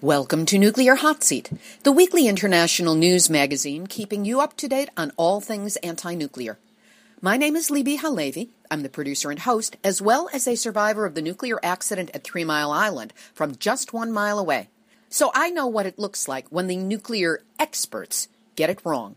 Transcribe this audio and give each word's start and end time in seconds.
Welcome 0.00 0.46
to 0.46 0.60
Nuclear 0.60 0.94
Hot 0.94 1.24
Seat, 1.24 1.50
the 1.82 1.90
weekly 1.90 2.28
international 2.28 2.94
news 2.94 3.28
magazine 3.28 3.88
keeping 3.88 4.24
you 4.24 4.40
up 4.40 4.56
to 4.58 4.68
date 4.68 4.90
on 4.96 5.10
all 5.16 5.40
things 5.40 5.74
anti 5.78 6.14
nuclear. 6.14 6.56
My 7.20 7.36
name 7.36 7.56
is 7.56 7.68
Libbe 7.68 7.98
HaLevy. 7.98 8.50
I'm 8.70 8.84
the 8.84 8.88
producer 8.88 9.28
and 9.32 9.40
host, 9.40 9.76
as 9.82 10.00
well 10.00 10.30
as 10.32 10.46
a 10.46 10.54
survivor 10.54 11.04
of 11.04 11.16
the 11.16 11.20
nuclear 11.20 11.58
accident 11.64 12.12
at 12.14 12.22
Three 12.22 12.44
Mile 12.44 12.70
Island 12.70 13.12
from 13.34 13.56
just 13.56 13.92
one 13.92 14.12
mile 14.12 14.38
away. 14.38 14.68
So 15.08 15.32
I 15.34 15.50
know 15.50 15.66
what 15.66 15.86
it 15.86 15.98
looks 15.98 16.28
like 16.28 16.46
when 16.48 16.68
the 16.68 16.76
nuclear 16.76 17.42
experts 17.58 18.28
get 18.54 18.70
it 18.70 18.78
wrong. 18.84 19.16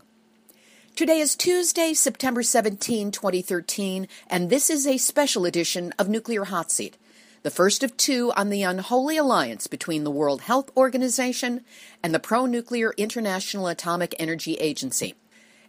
Today 0.96 1.20
is 1.20 1.36
Tuesday, 1.36 1.94
September 1.94 2.42
17, 2.42 3.12
2013, 3.12 4.08
and 4.26 4.50
this 4.50 4.68
is 4.68 4.84
a 4.84 4.98
special 4.98 5.44
edition 5.44 5.94
of 5.96 6.08
Nuclear 6.08 6.46
Hot 6.46 6.72
Seat 6.72 6.96
the 7.42 7.50
first 7.50 7.82
of 7.82 7.96
two 7.96 8.32
on 8.36 8.50
the 8.50 8.62
unholy 8.62 9.16
alliance 9.16 9.66
between 9.66 10.04
the 10.04 10.10
World 10.10 10.42
Health 10.42 10.70
Organization 10.76 11.62
and 12.02 12.14
the 12.14 12.20
pro 12.20 12.46
nuclear 12.46 12.92
International 12.96 13.66
Atomic 13.66 14.14
Energy 14.18 14.54
Agency. 14.54 15.14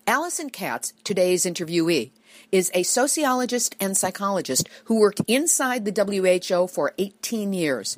Alison 0.06 0.50
Katz, 0.50 0.94
today's 1.04 1.46
interviewee, 1.46 2.12
is 2.52 2.70
a 2.74 2.84
sociologist 2.84 3.76
and 3.80 3.98
psychologist 3.98 4.70
who 4.86 5.00
worked 5.00 5.22
inside 5.28 5.86
the 5.86 6.46
WHO 6.52 6.68
for 6.68 6.94
18 6.98 7.54
years. 7.54 7.98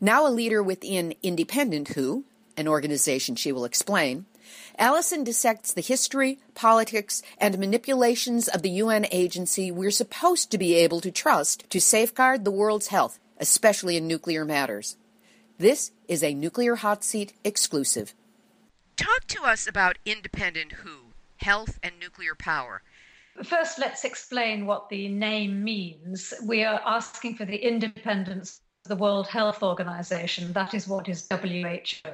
Now 0.00 0.26
a 0.26 0.30
leader 0.30 0.62
within 0.62 1.14
Independent 1.22 1.88
WHO, 1.88 2.24
an 2.56 2.66
organization 2.66 3.36
she 3.36 3.52
will 3.52 3.64
explain, 3.64 4.26
Alison 4.78 5.24
dissects 5.24 5.72
the 5.72 5.80
history, 5.80 6.38
politics, 6.54 7.22
and 7.38 7.58
manipulations 7.58 8.48
of 8.48 8.62
the 8.62 8.70
UN 8.70 9.06
agency 9.10 9.70
we're 9.70 9.90
supposed 9.90 10.50
to 10.50 10.58
be 10.58 10.74
able 10.74 11.00
to 11.00 11.10
trust 11.10 11.68
to 11.70 11.80
safeguard 11.80 12.44
the 12.44 12.50
world's 12.50 12.88
health, 12.88 13.18
especially 13.38 13.96
in 13.96 14.06
nuclear 14.06 14.44
matters. 14.44 14.96
This 15.58 15.92
is 16.06 16.22
a 16.22 16.34
Nuclear 16.34 16.76
Hot 16.76 17.02
Seat 17.02 17.32
exclusive. 17.42 18.14
Talk 18.96 19.26
to 19.28 19.44
us 19.44 19.66
about 19.66 19.98
Independent 20.04 20.72
WHO, 20.72 21.12
health 21.38 21.78
and 21.82 21.98
nuclear 21.98 22.34
power. 22.34 22.82
First, 23.42 23.78
let's 23.78 24.04
explain 24.04 24.66
what 24.66 24.88
the 24.88 25.08
name 25.08 25.62
means. 25.62 26.32
We 26.44 26.64
are 26.64 26.80
asking 26.84 27.36
for 27.36 27.44
the 27.44 27.56
independence 27.56 28.60
the 28.86 28.96
World 28.96 29.26
Health 29.26 29.62
Organization. 29.62 30.52
That 30.52 30.74
is 30.74 30.88
what 30.88 31.08
is 31.08 31.26
WHO. 31.30 32.10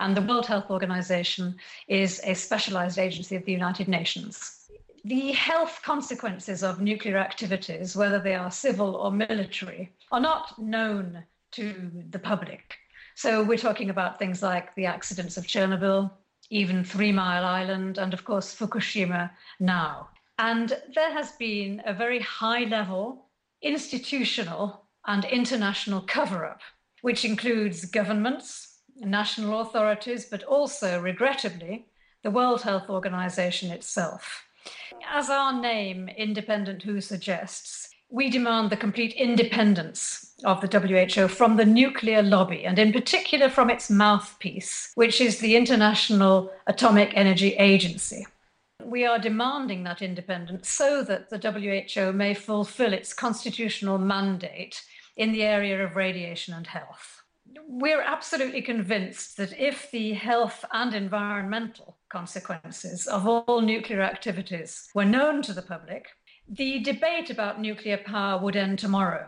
And 0.00 0.16
the 0.16 0.22
World 0.22 0.46
Health 0.46 0.70
Organization 0.70 1.56
is 1.88 2.20
a 2.24 2.34
specialized 2.34 2.98
agency 2.98 3.36
of 3.36 3.44
the 3.44 3.52
United 3.52 3.88
Nations. 3.88 4.68
The 5.04 5.32
health 5.32 5.80
consequences 5.82 6.62
of 6.62 6.80
nuclear 6.80 7.18
activities, 7.18 7.96
whether 7.96 8.18
they 8.18 8.34
are 8.34 8.50
civil 8.50 8.96
or 8.96 9.10
military, 9.10 9.92
are 10.12 10.20
not 10.20 10.58
known 10.58 11.24
to 11.52 11.90
the 12.10 12.18
public. 12.18 12.76
So 13.14 13.42
we're 13.42 13.58
talking 13.58 13.90
about 13.90 14.18
things 14.18 14.42
like 14.42 14.74
the 14.74 14.86
accidents 14.86 15.36
of 15.36 15.46
Chernobyl, 15.46 16.10
even 16.50 16.84
Three 16.84 17.12
Mile 17.12 17.44
Island, 17.44 17.98
and 17.98 18.12
of 18.12 18.24
course 18.24 18.54
Fukushima 18.54 19.30
now. 19.60 20.08
And 20.38 20.76
there 20.94 21.12
has 21.12 21.32
been 21.32 21.82
a 21.84 21.92
very 21.92 22.20
high 22.20 22.64
level 22.64 23.26
institutional 23.62 24.87
and 25.06 25.24
international 25.24 26.00
cover 26.00 26.44
up, 26.44 26.60
which 27.02 27.24
includes 27.24 27.84
governments, 27.84 28.78
national 28.96 29.60
authorities, 29.60 30.26
but 30.26 30.42
also, 30.44 31.00
regrettably, 31.00 31.86
the 32.22 32.30
World 32.30 32.62
Health 32.62 32.90
Organization 32.90 33.70
itself. 33.70 34.44
As 35.08 35.30
our 35.30 35.58
name, 35.58 36.08
Independent 36.08 36.82
WHO, 36.82 37.00
suggests, 37.00 37.88
we 38.10 38.30
demand 38.30 38.70
the 38.70 38.76
complete 38.76 39.12
independence 39.12 40.34
of 40.44 40.60
the 40.60 40.78
WHO 40.78 41.28
from 41.28 41.56
the 41.56 41.64
nuclear 41.64 42.22
lobby, 42.22 42.64
and 42.64 42.78
in 42.78 42.92
particular 42.92 43.48
from 43.48 43.70
its 43.70 43.90
mouthpiece, 43.90 44.92
which 44.94 45.20
is 45.20 45.38
the 45.38 45.56
International 45.56 46.50
Atomic 46.66 47.12
Energy 47.14 47.54
Agency. 47.56 48.26
We 48.88 49.04
are 49.04 49.18
demanding 49.18 49.84
that 49.84 50.00
independence 50.00 50.70
so 50.70 51.02
that 51.04 51.28
the 51.28 51.38
WHO 51.38 52.10
may 52.10 52.32
fulfill 52.32 52.94
its 52.94 53.12
constitutional 53.12 53.98
mandate 53.98 54.82
in 55.14 55.30
the 55.32 55.42
area 55.42 55.84
of 55.84 55.94
radiation 55.94 56.54
and 56.54 56.66
health. 56.66 57.22
We're 57.66 58.00
absolutely 58.00 58.62
convinced 58.62 59.36
that 59.36 59.52
if 59.58 59.90
the 59.90 60.14
health 60.14 60.64
and 60.72 60.94
environmental 60.94 61.98
consequences 62.08 63.06
of 63.06 63.26
all 63.26 63.60
nuclear 63.60 64.00
activities 64.00 64.88
were 64.94 65.04
known 65.04 65.42
to 65.42 65.52
the 65.52 65.60
public, 65.60 66.06
the 66.48 66.78
debate 66.78 67.28
about 67.28 67.60
nuclear 67.60 67.98
power 67.98 68.40
would 68.40 68.56
end 68.56 68.78
tomorrow. 68.78 69.26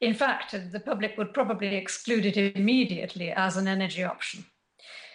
In 0.00 0.14
fact, 0.14 0.54
the 0.70 0.78
public 0.80 1.18
would 1.18 1.34
probably 1.34 1.74
exclude 1.74 2.26
it 2.26 2.36
immediately 2.36 3.32
as 3.32 3.56
an 3.56 3.66
energy 3.66 4.04
option. 4.04 4.44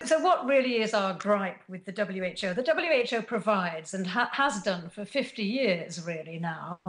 So, 0.04 0.20
what 0.20 0.46
really 0.46 0.82
is 0.82 0.94
our 0.94 1.14
gripe 1.14 1.62
with 1.70 1.86
the 1.86 1.92
WHO? 1.92 2.54
The 2.54 3.10
WHO 3.10 3.22
provides 3.22 3.94
and 3.94 4.06
ha- 4.06 4.30
has 4.34 4.62
done 4.62 4.90
for 4.90 5.06
50 5.06 5.44
years, 5.44 6.06
really 6.06 6.38
now, 6.38 6.80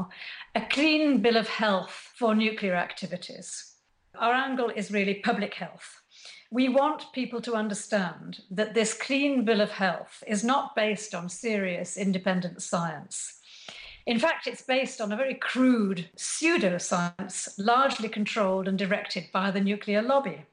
a 0.55 0.61
clean 0.71 1.23
bill 1.23 1.37
of 1.37 1.49
health 1.49 2.11
for 2.17 2.35
nuclear 2.35 2.75
activities. 2.75 3.75
Our 4.19 4.33
angle 4.33 4.71
is 4.71 4.91
really 4.91 5.15
public 5.15 5.55
health. 5.55 6.03
We 6.51 6.69
want 6.69 7.13
people 7.13 7.41
to 7.43 7.55
understand 7.55 8.41
that 8.51 8.75
this 8.75 8.95
clean 8.95 9.45
bill 9.45 9.61
of 9.61 9.71
health 9.71 10.23
is 10.27 10.43
not 10.43 10.75
based 10.75 11.15
on 11.15 11.29
serious 11.29 11.97
independent 11.97 12.63
science. 12.63 13.41
In 14.07 14.19
fact, 14.21 14.47
it's 14.47 14.63
based 14.63 15.01
on 15.01 15.11
a 15.13 15.17
very 15.17 15.35
crude 15.35 16.09
pseudoscience, 16.17 17.55
largely 17.59 18.09
controlled 18.09 18.69
and 18.69 18.79
directed 18.79 19.27
by 19.33 19.51
the 19.51 19.61
nuclear 19.61 20.03
lobby. 20.03 20.45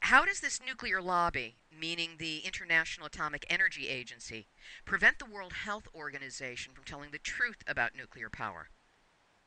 How 0.00 0.24
does 0.24 0.40
this 0.40 0.60
nuclear 0.64 1.00
lobby 1.00 1.56
meaning 1.78 2.16
the 2.18 2.38
International 2.38 3.06
Atomic 3.06 3.46
Energy 3.48 3.88
Agency, 3.88 4.48
prevent 4.84 5.18
the 5.18 5.26
World 5.26 5.52
Health 5.52 5.88
Organization 5.94 6.72
from 6.72 6.84
telling 6.84 7.10
the 7.10 7.18
truth 7.18 7.62
about 7.66 7.96
nuclear 7.96 8.30
power? 8.30 8.68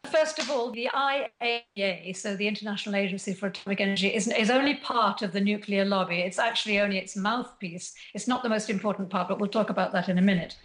First 0.05 0.39
of 0.39 0.49
all, 0.49 0.71
the 0.71 0.89
IAEA, 0.93 2.15
so 2.15 2.35
the 2.35 2.47
International 2.47 2.95
Agency 2.95 3.33
for 3.33 3.47
Atomic 3.47 3.81
Energy, 3.81 4.07
is, 4.07 4.27
is 4.27 4.49
only 4.49 4.75
part 4.75 5.21
of 5.21 5.33
the 5.33 5.41
nuclear 5.41 5.83
lobby. 5.83 6.19
It's 6.21 6.39
actually 6.39 6.79
only 6.79 6.97
its 6.97 7.15
mouthpiece. 7.15 7.93
It's 8.13 8.27
not 8.27 8.41
the 8.41 8.49
most 8.49 8.69
important 8.69 9.09
part, 9.09 9.27
but 9.27 9.39
we'll 9.39 9.49
talk 9.49 9.69
about 9.69 9.91
that 9.91 10.07
in 10.07 10.17
a 10.17 10.21
minute. 10.21 10.55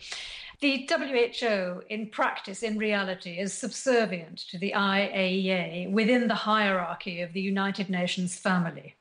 The 0.61 0.89
WHO, 0.89 1.83
in 1.91 2.09
practice, 2.11 2.63
in 2.63 2.79
reality, 2.79 3.39
is 3.39 3.53
subservient 3.53 4.39
to 4.51 4.59
the 4.59 4.73
IAEA 4.75 5.91
within 5.91 6.29
the 6.29 6.35
hierarchy 6.35 7.21
of 7.21 7.33
the 7.33 7.41
United 7.41 7.91
Nations 7.91 8.39
family. 8.39 8.95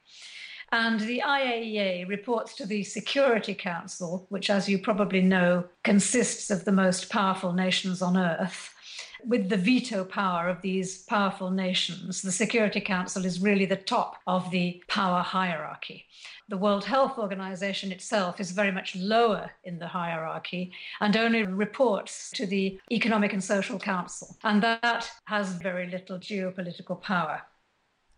And 0.74 1.02
the 1.02 1.22
IAEA 1.24 2.10
reports 2.10 2.56
to 2.56 2.66
the 2.66 2.84
Security 2.84 3.54
Council, 3.54 4.26
which, 4.30 4.50
as 4.50 4.68
you 4.68 4.80
probably 4.80 5.22
know, 5.22 5.66
consists 5.84 6.50
of 6.50 6.66
the 6.66 6.72
most 6.72 7.12
powerful 7.12 7.54
nations 7.54 8.02
on 8.02 8.18
earth. 8.18 8.74
With 9.24 9.50
the 9.50 9.58
veto 9.58 10.04
power 10.04 10.50
of 10.50 10.64
these 10.64 11.04
powerful 11.04 11.52
nations, 11.52 12.24
the 12.24 12.32
Security 12.32 12.82
Council 12.82 13.24
is 13.24 13.40
really 13.40 13.68
the 13.68 13.76
top 13.76 14.18
of 14.26 14.50
the 14.50 14.82
power 14.88 15.22
hierarchy. 15.22 16.06
The 16.50 16.58
World 16.58 16.86
Health 16.86 17.20
Organization 17.20 17.92
itself 17.92 18.40
is 18.40 18.50
very 18.50 18.72
much 18.72 18.96
lower 18.96 19.52
in 19.64 19.78
the 19.78 19.88
hierarchy 19.88 20.72
and 21.00 21.16
only 21.16 21.44
reports 21.44 22.32
to 22.32 22.48
the 22.48 22.80
Economic 22.92 23.32
and 23.32 23.44
Social 23.44 23.78
Council. 23.78 24.36
And 24.44 24.64
that 24.64 25.08
has 25.26 25.54
very 25.54 25.86
little 25.86 26.18
geopolitical 26.18 27.00
power. 27.00 27.44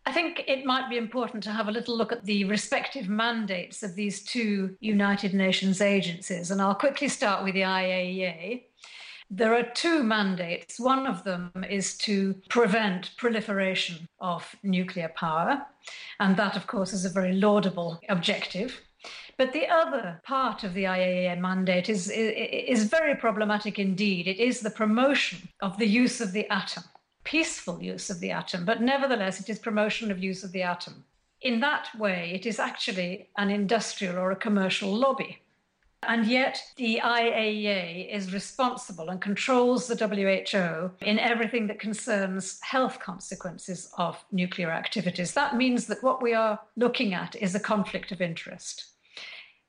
I 0.06 0.12
think 0.12 0.44
it 0.48 0.66
might 0.66 0.90
be 0.90 0.98
important 0.98 1.44
to 1.44 1.52
have 1.52 1.68
a 1.68 1.72
little 1.72 1.98
look 1.98 2.12
at 2.12 2.26
the 2.26 2.44
respective 2.46 3.10
mandates 3.10 3.82
of 3.82 3.96
these 3.96 4.24
two 4.24 4.78
United 4.80 5.34
Nations 5.34 5.82
agencies. 5.82 6.52
And 6.52 6.62
I'll 6.62 6.76
quickly 6.76 7.08
start 7.08 7.44
with 7.44 7.56
the 7.56 7.62
IAEA. 7.62 8.64
There 9.32 9.56
are 9.56 9.64
two 9.64 10.04
mandates. 10.04 10.80
One 10.80 11.08
of 11.08 11.24
them 11.24 11.52
is 11.68 11.98
to 12.00 12.36
prevent 12.50 13.18
proliferation 13.18 14.08
of 14.20 14.56
nuclear 14.62 15.10
power. 15.16 15.66
And 16.20 16.38
that, 16.38 16.56
of 16.56 16.68
course, 16.68 16.94
is 16.94 17.06
a 17.06 17.10
very 17.10 17.34
laudable 17.34 18.00
objective. 18.08 18.80
But 19.38 19.54
the 19.54 19.68
other 19.68 20.22
part 20.24 20.64
of 20.64 20.76
the 20.76 20.84
IAEA 20.84 21.40
mandate 21.40 21.90
is, 21.90 22.10
is, 22.10 22.86
very 22.86 23.16
problematic 23.16 23.80
indeed. 23.80 24.28
It 24.28 24.40
is 24.40 24.62
the 24.62 24.70
promotion 24.70 25.50
of 25.62 25.78
the 25.78 25.88
use 25.88 26.22
of 26.22 26.32
the 26.32 26.48
atom 26.50 26.84
peaceful 27.26 27.84
use 27.84 28.10
of 28.10 28.22
the 28.22 28.32
atom, 28.32 28.64
but 28.64 28.82
nevertheless, 28.82 29.42
it 29.42 29.50
is 29.50 29.60
promotion 29.60 30.12
of 30.12 30.24
use 30.24 30.44
of 30.44 30.54
the 30.54 30.62
atom. 30.62 31.04
In 31.42 31.60
that 31.60 31.90
way, 31.98 32.32
it 32.34 32.46
is 32.46 32.60
actually 32.60 33.30
an 33.38 33.50
industrial 33.50 34.18
or 34.18 34.32
a 34.32 34.36
commercial 34.38 34.96
lobby. 34.96 35.42
And 36.08 36.26
yet, 36.28 36.62
the 36.78 37.02
IAEA 37.04 38.14
is 38.14 38.32
responsible 38.32 39.10
and 39.10 39.20
controls 39.20 39.88
the 39.88 39.96
WHO 39.96 40.92
in 41.06 41.20
everything 41.20 41.68
that 41.68 41.80
concerns 41.80 42.60
health 42.62 43.00
consequences 43.00 43.92
of 43.98 44.24
nuclear 44.32 44.72
activities. 44.72 45.34
That 45.34 45.56
means 45.56 45.88
that 45.88 46.04
what 46.04 46.22
we 46.22 46.34
are 46.34 46.60
looking 46.76 47.14
at 47.14 47.36
is 47.36 47.56
a 47.56 47.60
conflict 47.60 48.12
of 48.12 48.22
interest. 48.22 48.86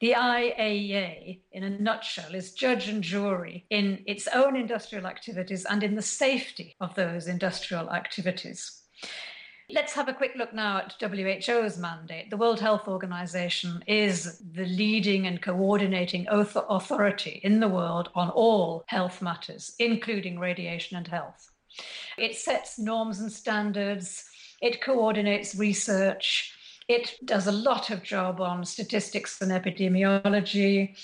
The 0.00 0.12
IAEA, 0.12 1.40
in 1.52 1.62
a 1.62 1.70
nutshell, 1.70 2.34
is 2.34 2.52
judge 2.52 2.88
and 2.88 3.02
jury 3.02 3.64
in 3.70 4.02
its 4.06 4.28
own 4.28 4.54
industrial 4.54 5.06
activities 5.06 5.64
and 5.64 5.82
in 5.82 5.94
the 5.94 6.02
safety 6.02 6.76
of 6.80 6.94
those 6.94 7.26
industrial 7.28 7.90
activities. 7.90 8.82
Let's 9.70 9.94
have 9.94 10.08
a 10.08 10.14
quick 10.14 10.34
look 10.36 10.52
now 10.52 10.78
at 10.78 10.94
WHO's 11.00 11.78
mandate. 11.78 12.28
The 12.30 12.36
World 12.36 12.60
Health 12.60 12.86
Organization 12.86 13.82
is 13.86 14.38
the 14.38 14.66
leading 14.66 15.26
and 15.26 15.40
coordinating 15.40 16.26
authority 16.30 17.40
in 17.42 17.58
the 17.60 17.68
world 17.68 18.10
on 18.14 18.28
all 18.30 18.84
health 18.88 19.22
matters, 19.22 19.74
including 19.78 20.38
radiation 20.38 20.98
and 20.98 21.08
health. 21.08 21.50
It 22.18 22.36
sets 22.36 22.78
norms 22.78 23.18
and 23.18 23.32
standards, 23.32 24.24
it 24.60 24.80
coordinates 24.80 25.54
research, 25.54 26.55
it 26.88 27.14
does 27.24 27.46
a 27.46 27.52
lot 27.52 27.90
of 27.90 28.02
job 28.02 28.40
on 28.40 28.64
statistics 28.64 29.40
and 29.40 29.50
epidemiology. 29.50 30.96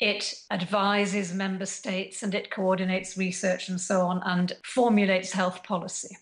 It 0.00 0.34
advises 0.50 1.34
member 1.34 1.66
states 1.66 2.22
and 2.22 2.34
it 2.34 2.50
coordinates 2.50 3.18
research 3.18 3.68
and 3.68 3.80
so 3.80 4.02
on 4.02 4.22
and 4.24 4.52
formulates 4.64 5.32
health 5.32 5.62
policy. 5.64 6.16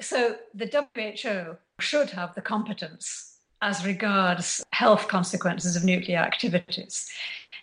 So 0.00 0.36
the 0.54 0.86
WHO 0.94 1.56
should 1.80 2.10
have 2.10 2.34
the 2.34 2.40
competence 2.40 3.38
as 3.62 3.84
regards 3.84 4.64
health 4.72 5.08
consequences 5.08 5.76
of 5.76 5.84
nuclear 5.84 6.16
activities. 6.16 7.10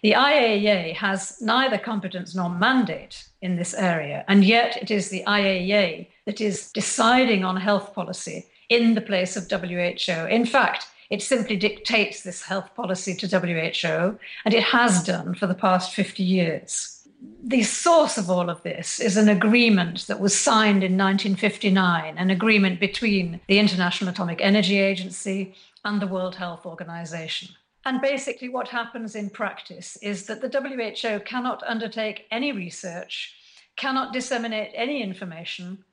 The 0.04 0.12
IAEA 0.12 0.94
has 0.96 1.42
neither 1.42 1.80
competence 1.80 2.36
nor 2.36 2.52
mandate 2.52 3.28
in 3.42 3.56
this 3.56 3.74
area, 3.74 4.24
and 4.28 4.46
yet 4.46 4.78
it 4.78 4.92
is 4.92 5.10
the 5.10 5.24
IAEA 5.26 6.08
that 6.26 6.40
is 6.40 6.72
deciding 6.72 7.44
on 7.44 7.58
health 7.58 7.96
policy 7.96 8.46
in 8.70 8.96
the 8.96 9.02
place 9.02 9.38
of 9.38 9.50
WHO. 9.50 10.26
In 10.28 10.46
fact, 10.46 10.88
it 11.10 11.22
simply 11.22 11.56
dictates 11.56 12.24
this 12.24 12.44
health 12.44 12.74
policy 12.76 13.16
to 13.16 13.28
WHO, 13.28 14.20
and 14.46 14.54
it 14.54 14.64
has 14.64 15.04
done 15.04 15.36
for 15.36 15.48
the 15.48 15.56
past 15.56 15.94
50 15.94 16.24
years 16.24 16.98
the 17.44 17.64
source 17.64 18.18
of 18.18 18.30
all 18.30 18.50
of 18.50 18.62
this 18.64 19.00
is 19.00 19.18
an 19.18 19.30
agreement 19.30 20.08
that 20.08 20.20
was 20.20 20.38
signed 20.38 20.84
in 20.84 20.98
1959, 20.98 22.18
an 22.18 22.30
agreement 22.30 22.80
between 22.80 23.40
the 23.48 23.60
International 23.60 24.10
Atomic 24.10 24.40
Energy 24.42 24.80
Agency 24.80 25.56
and 25.86 26.02
the 26.02 26.08
World 26.08 26.36
Health 26.36 26.66
Organization. 26.66 27.50
And 27.86 28.02
basically, 28.02 28.50
what 28.50 28.68
happens 28.68 29.16
in 29.16 29.30
practice 29.30 29.98
is 30.02 30.26
that 30.26 30.42
the 30.42 30.50
WHO 30.50 31.22
cannot 31.22 31.64
undertake 31.66 32.26
any 32.32 32.52
research, 32.52 33.34
cannot 33.78 34.12
disseminate 34.12 34.72
any 34.74 35.02
information, 35.02 35.84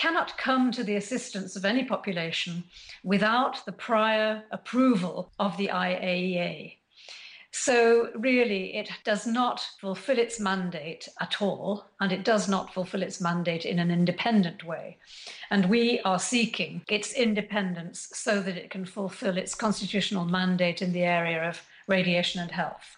cannot 0.00 0.38
come 0.38 0.72
to 0.72 0.82
the 0.82 0.96
assistance 0.96 1.56
of 1.56 1.64
any 1.66 1.84
population 1.84 2.64
without 3.04 3.62
the 3.66 3.72
prior 3.72 4.42
approval 4.50 5.30
of 5.38 5.58
the 5.58 5.68
IAEA. 5.68 6.76
So, 7.52 8.08
really, 8.14 8.76
it 8.76 8.88
does 9.04 9.26
not 9.26 9.60
fulfill 9.78 10.18
its 10.18 10.40
mandate 10.40 11.06
at 11.20 11.42
all, 11.42 11.84
and 12.00 12.12
it 12.12 12.24
does 12.24 12.48
not 12.48 12.72
fulfill 12.72 13.02
its 13.02 13.20
mandate 13.20 13.66
in 13.66 13.78
an 13.78 13.90
independent 13.90 14.64
way. 14.64 14.96
And 15.50 15.66
we 15.66 16.00
are 16.00 16.18
seeking 16.18 16.82
its 16.88 17.12
independence 17.12 18.08
so 18.14 18.40
that 18.40 18.56
it 18.56 18.70
can 18.70 18.86
fulfill 18.86 19.36
its 19.36 19.54
constitutional 19.54 20.24
mandate 20.24 20.80
in 20.80 20.92
the 20.92 21.02
area 21.02 21.46
of 21.46 21.60
radiation 21.88 22.40
and 22.40 22.52
health. 22.52 22.96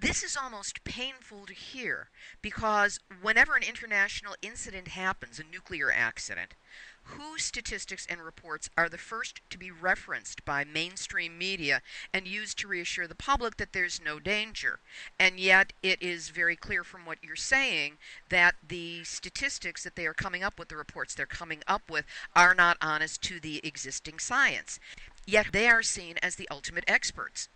This 0.00 0.22
is 0.22 0.38
almost 0.38 0.84
painful 0.84 1.44
to 1.44 1.52
hear 1.52 2.08
because 2.40 2.98
whenever 3.20 3.56
an 3.56 3.62
international 3.62 4.34
incident 4.40 4.88
happens, 4.88 5.38
a 5.38 5.44
nuclear 5.44 5.92
accident, 5.92 6.54
whose 7.02 7.44
statistics 7.44 8.06
and 8.08 8.22
reports 8.22 8.70
are 8.74 8.88
the 8.88 8.96
first 8.96 9.42
to 9.50 9.58
be 9.58 9.70
referenced 9.70 10.46
by 10.46 10.64
mainstream 10.64 11.36
media 11.36 11.82
and 12.10 12.26
used 12.26 12.58
to 12.60 12.68
reassure 12.68 13.06
the 13.06 13.14
public 13.14 13.58
that 13.58 13.74
there's 13.74 14.00
no 14.02 14.18
danger. 14.18 14.80
And 15.20 15.38
yet, 15.38 15.74
it 15.82 16.00
is 16.00 16.30
very 16.30 16.56
clear 16.56 16.84
from 16.84 17.04
what 17.04 17.22
you're 17.22 17.36
saying 17.36 17.98
that 18.30 18.54
the 18.66 19.04
statistics 19.04 19.84
that 19.84 19.94
they 19.94 20.06
are 20.06 20.14
coming 20.14 20.42
up 20.42 20.58
with, 20.58 20.68
the 20.68 20.76
reports 20.76 21.14
they're 21.14 21.26
coming 21.26 21.62
up 21.66 21.90
with, 21.90 22.06
are 22.34 22.54
not 22.54 22.78
honest 22.80 23.20
to 23.24 23.38
the 23.38 23.60
existing 23.62 24.20
science. 24.20 24.80
Yet, 25.26 25.48
they 25.52 25.68
are 25.68 25.82
seen 25.82 26.16
as 26.22 26.36
the 26.36 26.48
ultimate 26.50 26.84
experts. 26.88 27.50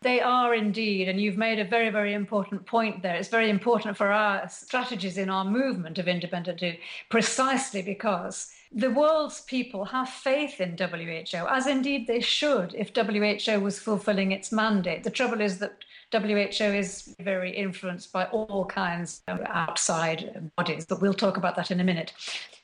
They 0.00 0.20
are 0.20 0.54
indeed, 0.54 1.08
and 1.08 1.20
you've 1.20 1.36
made 1.36 1.58
a 1.58 1.64
very, 1.64 1.90
very 1.90 2.14
important 2.14 2.64
point 2.66 3.02
there. 3.02 3.16
It's 3.16 3.28
very 3.28 3.50
important 3.50 3.96
for 3.96 4.12
our 4.12 4.48
strategies 4.48 5.18
in 5.18 5.28
our 5.28 5.44
movement 5.44 5.98
of 5.98 6.06
independent 6.06 6.62
precisely 7.08 7.82
because 7.82 8.52
the 8.70 8.90
world's 8.90 9.40
people 9.40 9.84
have 9.86 10.08
faith 10.08 10.60
in 10.60 10.76
WHO, 10.78 11.46
as 11.48 11.66
indeed 11.66 12.06
they 12.06 12.20
should 12.20 12.74
if 12.74 12.92
WHO 12.94 13.58
was 13.58 13.80
fulfilling 13.80 14.30
its 14.30 14.52
mandate. 14.52 15.02
The 15.02 15.10
trouble 15.10 15.40
is 15.40 15.58
that 15.58 15.84
WHO 16.12 16.64
is 16.64 17.16
very 17.18 17.50
influenced 17.50 18.12
by 18.12 18.26
all 18.26 18.66
kinds 18.66 19.22
of 19.26 19.40
outside 19.46 20.52
bodies, 20.56 20.86
but 20.86 21.00
we'll 21.00 21.12
talk 21.12 21.36
about 21.36 21.56
that 21.56 21.72
in 21.72 21.80
a 21.80 21.84
minute. 21.84 22.12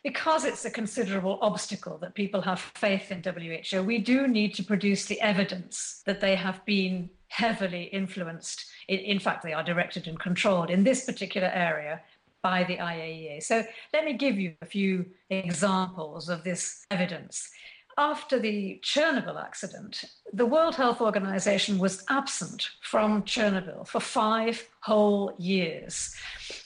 Because 0.04 0.44
it's 0.44 0.64
a 0.64 0.70
considerable 0.70 1.38
obstacle 1.42 1.98
that 1.98 2.14
people 2.14 2.42
have 2.42 2.60
faith 2.60 3.10
in 3.10 3.22
WHO, 3.22 3.82
we 3.82 3.98
do 3.98 4.28
need 4.28 4.54
to 4.54 4.62
produce 4.62 5.06
the 5.06 5.20
evidence 5.20 6.02
that 6.06 6.20
they 6.20 6.36
have 6.36 6.64
been 6.64 7.10
heavily 7.34 7.84
influenced. 7.84 8.66
In, 8.86 9.18
fact, 9.18 9.42
they 9.42 9.52
are 9.52 9.64
directed 9.64 10.06
and 10.06 10.18
controlled 10.18 10.70
in 10.70 10.84
this 10.84 11.04
particular 11.04 11.48
area 11.48 12.00
by 12.42 12.62
the 12.62 12.76
IAEA. 12.76 13.42
So 13.42 13.64
let 13.92 14.04
me 14.04 14.12
give 14.12 14.38
you 14.38 14.54
a 14.62 14.66
few 14.66 15.06
examples 15.30 16.28
of 16.28 16.44
this 16.44 16.86
evidence. 16.92 17.50
After 17.96 18.38
the 18.38 18.80
Chernobyl 18.82 19.40
accident, 19.42 20.04
the 20.32 20.46
World 20.46 20.76
Health 20.76 21.00
Organization 21.00 21.78
was 21.78 22.04
absent 22.08 22.68
from 22.82 23.22
Chernobyl 23.22 23.86
for 23.86 24.00
five 24.00 24.68
whole 24.80 25.34
years. 25.38 26.14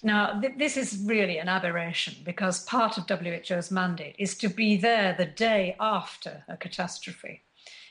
Now, 0.03 0.41
th- 0.41 0.55
this 0.59 0.77
is 0.77 1.03
really 1.05 1.39
an 1.39 1.49
aberration 1.49 2.15
because 2.25 2.65
part 2.65 2.99
of 2.99 3.07
WHO's 3.09 3.71
mandate 3.71 4.17
is 4.19 4.37
to 4.39 4.49
be 4.49 4.77
there 4.77 5.15
the 5.17 5.27
day 5.27 5.77
after 5.79 6.45
a 6.49 6.57
catastrophe. 6.57 7.43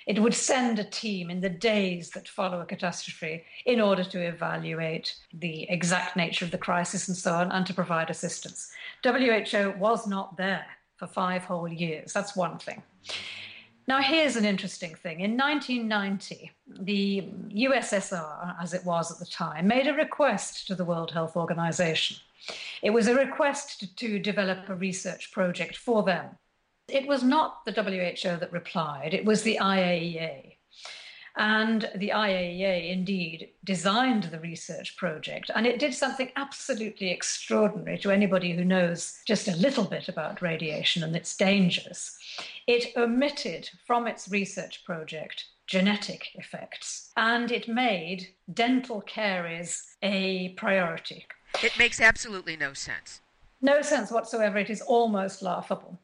It 0.07 0.19
would 0.19 0.33
send 0.33 0.79
a 0.79 0.85
team 0.85 1.29
in 1.29 1.41
the 1.41 1.49
days 1.49 2.11
that 2.11 2.29
follow 2.29 2.61
a 2.61 2.65
catastrophe 2.65 3.43
in 3.65 3.81
order 3.81 4.05
to 4.05 4.25
evaluate 4.25 5.13
the 5.33 5.69
exact 5.69 6.15
nature 6.15 6.45
of 6.45 6.51
the 6.51 6.57
crisis 6.57 7.09
and 7.09 7.17
so 7.17 7.33
on 7.33 7.51
and 7.51 7.65
to 7.65 7.73
provide 7.73 8.09
assistance. 8.09 8.71
WHO 9.03 9.73
was 9.77 10.07
not 10.07 10.37
there 10.37 10.65
for 10.95 11.07
five 11.07 11.43
whole 11.43 11.67
years. 11.67 12.13
That's 12.13 12.37
one 12.37 12.57
thing. 12.57 12.81
Now, 13.87 14.01
here's 14.01 14.35
an 14.35 14.45
interesting 14.45 14.95
thing. 14.95 15.21
In 15.21 15.37
1990, 15.37 16.51
the 16.67 17.29
USSR, 17.53 18.55
as 18.61 18.73
it 18.73 18.85
was 18.85 19.11
at 19.11 19.19
the 19.19 19.25
time, 19.25 19.67
made 19.67 19.87
a 19.87 19.93
request 19.93 20.67
to 20.67 20.75
the 20.75 20.83
World 20.83 21.11
Health 21.11 21.37
Organization. 21.37 22.17
It 22.81 22.89
was 22.89 23.07
a 23.07 23.15
request 23.15 23.97
to, 23.97 24.19
develop 24.19 24.67
a 24.69 24.75
research 24.75 25.31
project 25.31 25.77
for 25.77 26.03
them. 26.03 26.37
It 26.89 27.05
was 27.05 27.21
not 27.21 27.65
the 27.65 27.73
WHO 27.73 28.37
that 28.37 28.53
replied, 28.53 29.13
it 29.13 29.25
was 29.25 29.43
the 29.43 29.57
IAEA. 29.61 30.53
And 31.35 31.91
the 31.95 32.09
IAEA 32.09 32.89
indeed 32.89 33.49
designed 33.63 34.23
the 34.23 34.39
research 34.39 34.95
project, 34.95 35.51
and 35.53 35.67
it 35.67 35.79
did 35.79 35.93
something 35.93 36.31
absolutely 36.37 37.11
extraordinary 37.11 37.97
to 37.99 38.09
anybody 38.09 38.53
who 38.53 38.63
knows 38.63 39.19
just 39.27 39.49
a 39.49 39.55
little 39.57 39.83
bit 39.83 40.07
about 40.07 40.41
radiation 40.41 41.03
and 41.03 41.15
its 41.15 41.35
dangers. 41.35 42.17
It 42.65 42.95
omitted 42.95 43.69
from 43.85 44.07
its 44.07 44.29
research 44.29 44.85
project 44.85 45.45
genetic 45.67 46.29
effects, 46.35 47.11
and 47.17 47.51
it 47.51 47.67
made 47.67 48.29
dental 48.53 49.01
caries 49.01 49.97
a 50.01 50.49
priority. 50.55 51.27
It 51.61 51.77
makes 51.77 51.99
absolutely 51.99 52.55
no 52.55 52.71
sense. 52.71 53.19
No 53.61 53.81
sense 53.81 54.09
whatsoever. 54.09 54.57
It 54.57 54.69
is 54.69 54.81
almost 54.81 55.41
laughable. 55.41 55.99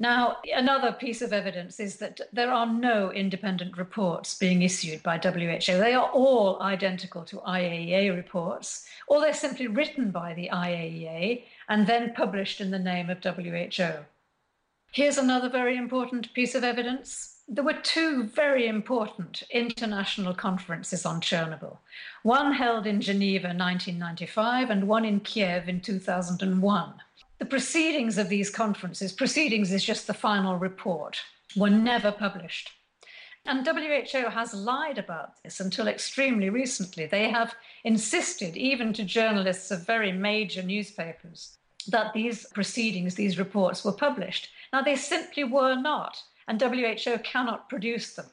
Now, 0.00 0.38
another 0.50 0.92
piece 0.92 1.20
of 1.20 1.34
evidence 1.34 1.78
is 1.78 1.98
that 1.98 2.22
there 2.32 2.50
are 2.50 2.64
no 2.64 3.12
independent 3.12 3.76
reports 3.76 4.38
being 4.38 4.62
issued 4.62 5.02
by 5.02 5.18
WHO. 5.18 5.76
They 5.76 5.92
are 5.92 6.08
all 6.08 6.60
identical 6.62 7.22
to 7.26 7.36
IAEA 7.36 8.16
reports, 8.16 8.88
or 9.06 9.20
they're 9.20 9.34
simply 9.34 9.66
written 9.66 10.10
by 10.10 10.32
the 10.32 10.48
IAEA 10.50 11.44
and 11.68 11.86
then 11.86 12.14
published 12.14 12.62
in 12.62 12.70
the 12.70 12.78
name 12.78 13.10
of 13.10 13.22
WHO. 13.22 14.06
Here's 14.90 15.18
another 15.18 15.50
very 15.50 15.76
important 15.76 16.32
piece 16.32 16.54
of 16.54 16.64
evidence. 16.64 17.42
There 17.46 17.62
were 17.62 17.74
two 17.74 18.24
very 18.24 18.66
important 18.66 19.42
international 19.50 20.32
conferences 20.32 21.04
on 21.04 21.20
Chernobyl, 21.20 21.76
one 22.22 22.54
held 22.54 22.86
in 22.86 23.02
Geneva 23.02 23.48
1995 23.48 24.70
and 24.70 24.88
one 24.88 25.04
in 25.04 25.20
Kiev 25.20 25.68
in 25.68 25.82
2001 25.82 26.94
the 27.40 27.46
proceedings 27.46 28.18
of 28.18 28.28
these 28.28 28.50
conferences, 28.50 29.12
proceedings 29.12 29.72
is 29.72 29.82
just 29.82 30.06
the 30.06 30.14
final 30.14 30.56
report, 30.56 31.18
were 31.56 31.70
never 31.70 32.12
published. 32.12 32.70
And 33.46 33.66
WHO 33.66 34.28
has 34.28 34.52
lied 34.52 34.98
about 34.98 35.42
this 35.42 35.58
until 35.58 35.88
extremely 35.88 36.50
recently. 36.50 37.06
They 37.06 37.30
have 37.30 37.54
insisted, 37.82 38.58
even 38.58 38.92
to 38.92 39.04
journalists 39.04 39.70
of 39.70 39.86
very 39.86 40.12
major 40.12 40.62
newspapers, 40.62 41.56
that 41.88 42.12
these 42.12 42.46
proceedings, 42.52 43.14
these 43.14 43.38
reports 43.38 43.86
were 43.86 43.92
published. 43.92 44.50
Now, 44.70 44.82
they 44.82 44.96
simply 44.96 45.44
were 45.44 45.76
not, 45.76 46.22
and 46.46 46.60
WHO 46.60 47.18
cannot 47.24 47.70
produce 47.70 48.12
them. 48.12 48.26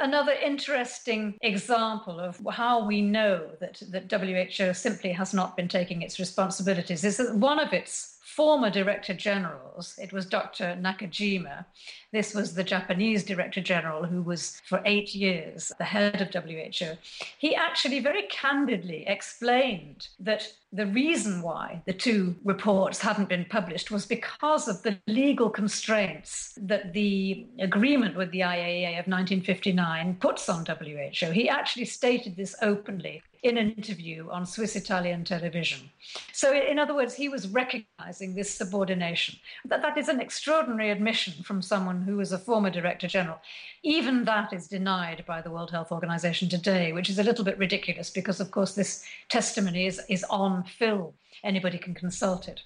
Another 0.00 0.32
interesting 0.32 1.38
example 1.42 2.18
of 2.18 2.40
how 2.50 2.84
we 2.84 3.02
know 3.02 3.50
that, 3.60 3.80
that 3.90 4.10
WHO 4.10 4.74
simply 4.74 5.12
has 5.12 5.32
not 5.32 5.56
been 5.56 5.68
taking 5.68 6.02
its 6.02 6.18
responsibilities 6.18 7.04
is 7.04 7.18
that 7.18 7.36
one 7.36 7.60
of 7.60 7.72
its 7.72 8.11
former 8.22 8.70
director 8.70 9.14
generals, 9.14 9.98
it 9.98 10.12
was 10.12 10.26
Dr. 10.26 10.78
Nakajima, 10.80 11.66
This 12.12 12.34
was 12.34 12.54
the 12.54 12.62
Japanese 12.62 13.24
Director 13.24 13.62
General, 13.62 14.04
who 14.04 14.20
was 14.20 14.60
for 14.66 14.82
eight 14.84 15.14
years 15.14 15.72
the 15.78 15.84
head 15.84 16.20
of 16.20 16.44
WHO. 16.44 16.98
He 17.38 17.56
actually 17.56 18.00
very 18.00 18.24
candidly 18.24 19.04
explained 19.06 20.08
that 20.20 20.52
the 20.74 20.86
reason 20.86 21.40
why 21.40 21.82
the 21.86 21.92
two 21.94 22.34
reports 22.44 23.00
hadn't 23.00 23.30
been 23.30 23.46
published 23.46 23.90
was 23.90 24.04
because 24.04 24.68
of 24.68 24.82
the 24.82 24.98
legal 25.06 25.48
constraints 25.48 26.58
that 26.60 26.92
the 26.92 27.46
agreement 27.58 28.16
with 28.16 28.30
the 28.30 28.40
IAEA 28.40 28.98
of 28.98 29.06
1959 29.06 30.16
puts 30.20 30.50
on 30.50 30.66
WHO. 30.66 31.30
He 31.32 31.48
actually 31.48 31.86
stated 31.86 32.36
this 32.36 32.54
openly 32.60 33.22
in 33.42 33.58
an 33.58 33.72
interview 33.72 34.28
on 34.30 34.46
Swiss 34.46 34.76
Italian 34.76 35.24
television. 35.24 35.90
So, 36.32 36.54
in 36.54 36.78
other 36.78 36.94
words, 36.94 37.14
he 37.14 37.28
was 37.28 37.48
recognizing 37.48 38.34
this 38.34 38.54
subordination. 38.54 39.36
That, 39.64 39.82
that 39.82 39.98
is 39.98 40.08
an 40.08 40.20
extraordinary 40.20 40.90
admission 40.90 41.42
from 41.42 41.60
someone 41.60 42.01
who 42.02 42.16
was 42.16 42.32
a 42.32 42.38
former 42.38 42.70
director 42.70 43.06
general. 43.06 43.40
Even 43.82 44.24
that 44.24 44.52
is 44.52 44.68
denied 44.68 45.24
by 45.26 45.40
the 45.40 45.50
World 45.50 45.70
Health 45.70 45.92
Organization 45.92 46.48
today, 46.48 46.92
which 46.92 47.10
is 47.10 47.18
a 47.18 47.24
little 47.24 47.44
bit 47.44 47.58
ridiculous 47.58 48.10
because, 48.10 48.40
of 48.40 48.50
course, 48.50 48.74
this 48.74 49.04
testimony 49.28 49.86
is, 49.86 50.00
is 50.08 50.24
on 50.24 50.64
film. 50.64 51.12
Anybody 51.42 51.78
can 51.78 51.94
consult 51.94 52.48
it. 52.48 52.62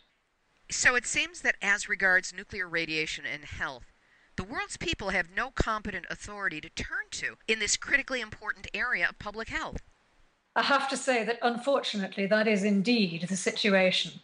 So, 0.70 0.96
it 0.96 1.06
seems 1.06 1.42
that 1.42 1.56
as 1.62 1.88
regards 1.88 2.34
nuclear 2.34 2.68
radiation 2.68 3.24
and 3.24 3.44
health, 3.44 3.92
the 4.36 4.44
world's 4.44 4.76
people 4.76 5.10
have 5.10 5.30
no 5.34 5.50
competent 5.50 6.06
authority 6.10 6.60
to 6.60 6.68
turn 6.68 7.08
to 7.12 7.36
in 7.48 7.58
this 7.58 7.76
critically 7.76 8.20
important 8.20 8.66
area 8.74 9.08
of 9.08 9.18
public 9.18 9.48
health. 9.48 9.80
I 10.54 10.62
have 10.62 10.88
to 10.90 10.96
say 10.96 11.24
that 11.24 11.38
unfortunately, 11.42 12.26
that 12.26 12.48
is 12.48 12.64
indeed 12.64 13.26
the 13.28 13.36
situation. 13.36 14.20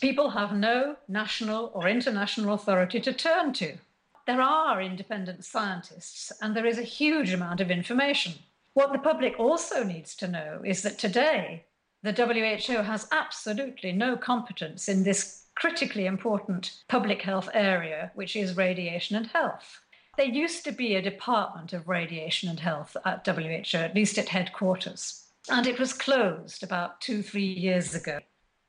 People 0.00 0.30
have 0.30 0.52
no 0.52 0.96
national 1.08 1.70
or 1.74 1.88
international 1.88 2.54
authority 2.54 3.00
to 3.00 3.12
turn 3.12 3.52
to. 3.54 3.78
There 4.26 4.40
are 4.40 4.80
independent 4.80 5.44
scientists, 5.44 6.32
and 6.40 6.56
there 6.56 6.66
is 6.66 6.78
a 6.78 6.82
huge 6.82 7.32
amount 7.32 7.60
of 7.60 7.70
information. 7.70 8.34
What 8.72 8.92
the 8.92 8.98
public 8.98 9.38
also 9.38 9.84
needs 9.84 10.16
to 10.16 10.28
know 10.28 10.60
is 10.64 10.82
that 10.82 10.98
today, 10.98 11.66
the 12.02 12.12
WHO 12.12 12.82
has 12.82 13.08
absolutely 13.12 13.92
no 13.92 14.16
competence 14.16 14.88
in 14.88 15.04
this 15.04 15.46
critically 15.54 16.06
important 16.06 16.82
public 16.88 17.22
health 17.22 17.48
area, 17.54 18.10
which 18.14 18.34
is 18.34 18.56
radiation 18.56 19.16
and 19.16 19.26
health. 19.28 19.80
There 20.16 20.26
used 20.26 20.64
to 20.64 20.72
be 20.72 20.94
a 20.94 21.02
department 21.02 21.72
of 21.72 21.88
radiation 21.88 22.48
and 22.48 22.60
health 22.60 22.96
at 23.04 23.26
WHO, 23.26 23.78
at 23.78 23.94
least 23.94 24.18
at 24.18 24.28
headquarters 24.28 25.24
and 25.48 25.66
it 25.66 25.78
was 25.78 25.92
closed 25.92 26.62
about 26.62 27.00
two, 27.00 27.22
three 27.22 27.44
years 27.44 27.94
ago. 27.94 28.18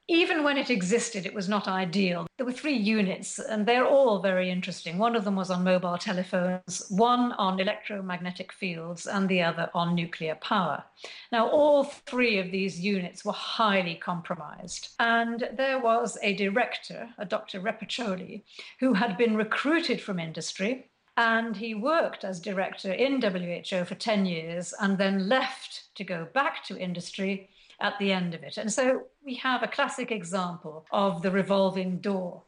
Even 0.08 0.44
when 0.44 0.58
it 0.58 0.70
existed, 0.70 1.26
it 1.26 1.34
was 1.34 1.50
not 1.50 1.68
ideal. 1.68 2.28
There 2.38 2.46
were 2.46 2.52
three 2.52 2.78
units, 2.78 3.40
and 3.40 3.66
they're 3.66 3.88
all 3.88 4.22
very 4.22 4.52
interesting. 4.52 5.00
One 5.00 5.16
of 5.16 5.24
them 5.24 5.36
was 5.36 5.50
on 5.50 5.64
mobile 5.64 5.98
telephones, 5.98 6.86
one 6.90 7.32
on 7.34 7.60
electromagnetic 7.60 8.54
fields, 8.54 9.08
and 9.08 9.28
the 9.28 9.42
other 9.42 9.72
on 9.74 9.96
nuclear 9.96 10.36
power. 10.36 10.84
Now, 11.32 11.50
all 11.50 11.84
three 11.84 12.38
of 12.38 12.52
these 12.52 12.80
units 12.80 13.26
were 13.26 13.34
highly 13.34 13.96
compromised. 13.96 14.90
And 15.00 15.50
there 15.54 15.80
was 15.80 16.20
a 16.22 16.36
director, 16.36 17.10
a 17.18 17.26
Dr. 17.26 17.60
Repacholi, 17.60 18.44
who 18.80 18.94
had 18.94 19.18
been 19.18 19.36
recruited 19.36 20.02
from 20.02 20.20
industry 20.20 20.92
and 21.18 21.56
he 21.56 21.74
worked 21.74 22.26
as 22.26 22.42
director 22.42 22.92
in 22.92 23.22
WHO 23.22 23.86
for 23.86 23.96
10 23.96 24.26
years 24.26 24.74
and 24.82 24.98
then 24.98 25.30
left 25.30 25.96
to 25.96 26.04
go 26.04 26.28
back 26.34 26.64
to 26.66 26.78
industry 26.78 27.50
at 27.80 27.98
the 28.00 28.12
end 28.12 28.34
of 28.34 28.44
it. 28.44 28.58
And 28.58 28.72
so 28.72 29.04
we 29.24 29.36
have 29.36 29.64
a 29.64 29.68
classic 29.68 30.12
example 30.12 30.86
of 30.92 31.22
the 31.22 31.32
revolving 31.32 32.00
door, 32.00 32.44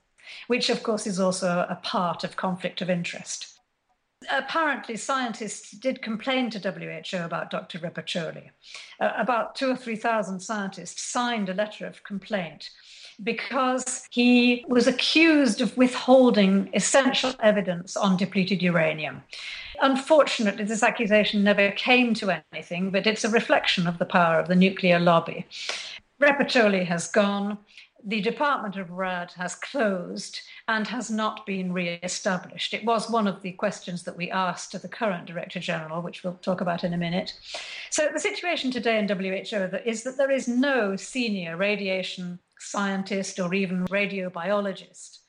which, 0.47 0.69
of 0.69 0.83
course, 0.83 1.07
is 1.07 1.19
also 1.19 1.65
a 1.69 1.75
part 1.75 2.23
of 2.23 2.35
conflict 2.35 2.81
of 2.81 2.89
interest. 2.89 3.59
Apparently, 4.31 4.97
scientists 4.97 5.71
did 5.71 6.01
complain 6.01 6.49
to 6.49 6.59
WHO 6.59 7.23
about 7.23 7.51
Dr. 7.51 7.77
Repacholi. 7.77 8.49
Uh, 8.99 9.11
about 9.15 9.55
two 9.55 9.69
or 9.69 9.75
3,000 9.75 10.39
scientists 10.39 11.03
signed 11.03 11.49
a 11.49 11.53
letter 11.53 11.85
of 11.85 12.03
complaint 12.03 12.71
because 13.23 14.07
he 14.11 14.63
was 14.67 14.87
accused 14.87 15.61
of 15.61 15.75
withholding 15.75 16.69
essential 16.73 17.33
evidence 17.39 17.97
on 17.97 18.17
depleted 18.17 18.61
uranium. 18.61 19.23
Unfortunately, 19.81 20.63
this 20.63 20.83
accusation 20.83 21.43
never 21.43 21.71
came 21.71 22.13
to 22.15 22.43
anything, 22.53 22.91
but 22.91 23.07
it's 23.07 23.23
a 23.23 23.29
reflection 23.29 23.87
of 23.87 23.97
the 23.97 24.05
power 24.05 24.39
of 24.39 24.47
the 24.47 24.55
nuclear 24.55 24.99
lobby. 24.99 25.45
Repacholi 26.21 26.85
has 26.85 27.07
gone. 27.07 27.57
The 28.03 28.21
Department 28.21 28.77
of 28.77 28.91
RAD 28.91 29.33
has 29.33 29.55
closed 29.55 30.41
and 30.67 30.87
has 30.87 31.09
not 31.09 31.45
been 31.45 31.73
re-established. 31.73 32.73
It 32.73 32.85
was 32.85 33.09
one 33.09 33.27
of 33.27 33.41
the 33.41 33.51
questions 33.53 34.03
that 34.03 34.15
we 34.15 34.31
asked 34.31 34.71
to 34.71 34.79
the 34.79 34.87
current 34.87 35.25
Director 35.25 35.59
General, 35.59 36.01
which 36.01 36.23
we'll 36.23 36.35
talk 36.35 36.61
about 36.61 36.83
in 36.83 36.93
a 36.93 36.97
minute. 36.97 37.33
So 37.89 38.07
the 38.13 38.19
situation 38.19 38.71
today 38.71 38.99
in 38.99 39.07
WHO 39.07 39.79
is 39.85 40.03
that 40.03 40.17
there 40.17 40.31
is 40.31 40.47
no 40.47 40.95
senior 40.95 41.57
radiation 41.57 42.39
scientist 42.67 43.39
or 43.39 43.53
even 43.53 43.85
radiobiologist. 43.87 45.19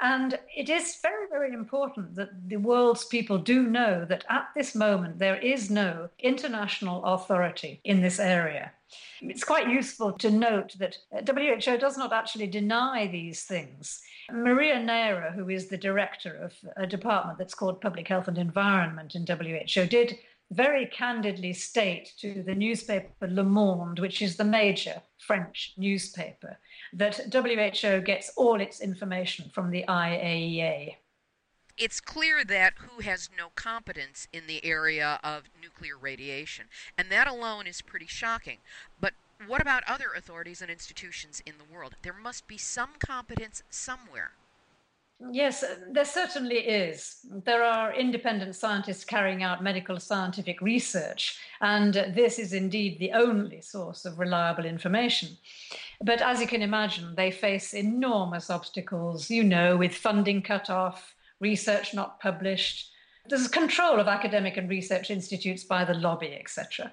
And 0.00 0.38
it 0.54 0.68
is 0.68 0.98
very, 1.02 1.28
very 1.28 1.52
important 1.52 2.14
that 2.16 2.48
the 2.48 2.56
world's 2.56 3.04
people 3.04 3.38
do 3.38 3.62
know 3.62 4.04
that 4.06 4.24
at 4.28 4.48
this 4.56 4.74
moment 4.74 5.18
there 5.18 5.36
is 5.36 5.70
no 5.70 6.08
international 6.18 7.04
authority 7.04 7.80
in 7.84 8.00
this 8.00 8.18
area. 8.18 8.72
It's 9.20 9.44
quite 9.44 9.68
useful 9.68 10.12
to 10.12 10.30
note 10.30 10.74
that 10.78 10.98
WHO 11.12 11.78
does 11.78 11.96
not 11.96 12.12
actually 12.12 12.46
deny 12.46 13.06
these 13.06 13.44
things. 13.44 14.02
Maria 14.32 14.76
Neira, 14.76 15.34
who 15.34 15.48
is 15.48 15.66
the 15.66 15.76
director 15.76 16.34
of 16.36 16.54
a 16.76 16.86
department 16.86 17.38
that's 17.38 17.54
called 17.54 17.80
Public 17.80 18.08
Health 18.08 18.28
and 18.28 18.38
Environment 18.38 19.14
in 19.14 19.26
WHO, 19.26 19.86
did 19.86 20.18
very 20.50 20.86
candidly 20.86 21.52
state 21.52 22.12
to 22.18 22.42
the 22.42 22.54
newspaper 22.54 23.26
Le 23.28 23.42
Monde, 23.42 23.98
which 23.98 24.22
is 24.22 24.36
the 24.36 24.44
major 24.44 25.02
French 25.18 25.74
newspaper, 25.76 26.58
that 26.94 27.32
WHO 27.32 28.00
gets 28.00 28.30
all 28.36 28.60
its 28.60 28.80
information 28.80 29.50
from 29.52 29.70
the 29.70 29.84
IAEA. 29.88 30.96
It's 31.76 32.00
clear 32.00 32.44
that 32.44 32.74
WHO 32.78 33.02
has 33.02 33.30
no 33.36 33.48
competence 33.56 34.28
in 34.32 34.46
the 34.46 34.64
area 34.64 35.18
of 35.24 35.50
nuclear 35.60 35.98
radiation, 35.98 36.66
and 36.96 37.10
that 37.10 37.26
alone 37.26 37.66
is 37.66 37.82
pretty 37.82 38.06
shocking. 38.06 38.58
But 39.00 39.14
what 39.44 39.60
about 39.60 39.82
other 39.88 40.12
authorities 40.16 40.62
and 40.62 40.70
institutions 40.70 41.42
in 41.44 41.54
the 41.58 41.64
world? 41.64 41.96
There 42.02 42.14
must 42.14 42.46
be 42.46 42.58
some 42.58 42.90
competence 43.00 43.64
somewhere. 43.70 44.32
Yes, 45.30 45.62
uh, 45.62 45.76
there 45.90 46.04
certainly 46.04 46.58
is. 46.58 47.24
There 47.44 47.62
are 47.62 47.94
independent 47.94 48.54
scientists 48.56 49.04
carrying 49.04 49.42
out 49.42 49.62
medical 49.62 49.98
scientific 49.98 50.60
research, 50.60 51.38
and 51.60 51.94
this 51.94 52.38
is 52.38 52.52
indeed 52.52 52.98
the 52.98 53.12
only 53.12 53.60
source 53.60 54.04
of 54.04 54.18
reliable 54.18 54.64
information. 54.64 55.36
But 56.02 56.20
as 56.20 56.40
you 56.40 56.46
can 56.46 56.62
imagine, 56.62 57.14
they 57.14 57.30
face 57.30 57.72
enormous 57.74 58.50
obstacles, 58.50 59.30
you 59.30 59.44
know, 59.44 59.76
with 59.76 59.94
funding 59.94 60.42
cut 60.42 60.68
off, 60.70 61.14
research 61.40 61.94
not 61.94 62.20
published, 62.20 62.90
there's 63.28 63.48
control 63.48 64.00
of 64.00 64.06
academic 64.06 64.58
and 64.58 64.68
research 64.68 65.10
institutes 65.10 65.64
by 65.64 65.84
the 65.84 65.94
lobby, 65.94 66.36
etc. 66.38 66.92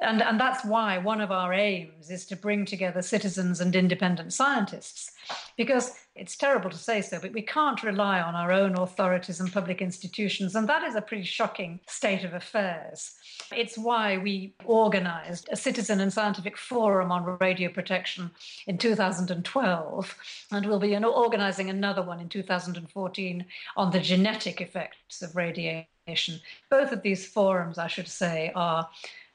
And, 0.00 0.22
and 0.22 0.38
that's 0.38 0.64
why 0.64 0.98
one 0.98 1.20
of 1.20 1.32
our 1.32 1.52
aims 1.52 2.10
is 2.10 2.24
to 2.26 2.36
bring 2.36 2.64
together 2.64 3.02
citizens 3.02 3.60
and 3.60 3.74
independent 3.74 4.32
scientists. 4.32 5.10
Because 5.56 5.92
it's 6.14 6.36
terrible 6.36 6.70
to 6.70 6.76
say 6.76 7.02
so, 7.02 7.18
but 7.20 7.32
we 7.32 7.42
can't 7.42 7.82
rely 7.82 8.20
on 8.20 8.34
our 8.34 8.52
own 8.52 8.76
authorities 8.76 9.40
and 9.40 9.52
public 9.52 9.82
institutions. 9.82 10.54
And 10.54 10.68
that 10.68 10.84
is 10.84 10.94
a 10.94 11.02
pretty 11.02 11.24
shocking 11.24 11.80
state 11.86 12.24
of 12.24 12.32
affairs. 12.32 13.14
It's 13.52 13.76
why 13.76 14.18
we 14.18 14.54
organized 14.64 15.48
a 15.50 15.56
citizen 15.56 16.00
and 16.00 16.12
scientific 16.12 16.56
forum 16.56 17.10
on 17.10 17.36
radio 17.40 17.68
protection 17.68 18.30
in 18.66 18.78
2012. 18.78 20.16
And 20.52 20.66
we'll 20.66 20.78
be 20.78 20.96
organizing 20.96 21.70
another 21.70 22.02
one 22.02 22.20
in 22.20 22.28
2014 22.28 23.44
on 23.76 23.90
the 23.90 24.00
genetic 24.00 24.60
effects 24.60 25.22
of 25.22 25.34
radiation. 25.34 26.40
Both 26.70 26.92
of 26.92 27.02
these 27.02 27.26
forums, 27.26 27.78
I 27.78 27.86
should 27.86 28.08
say, 28.08 28.50
are 28.54 28.88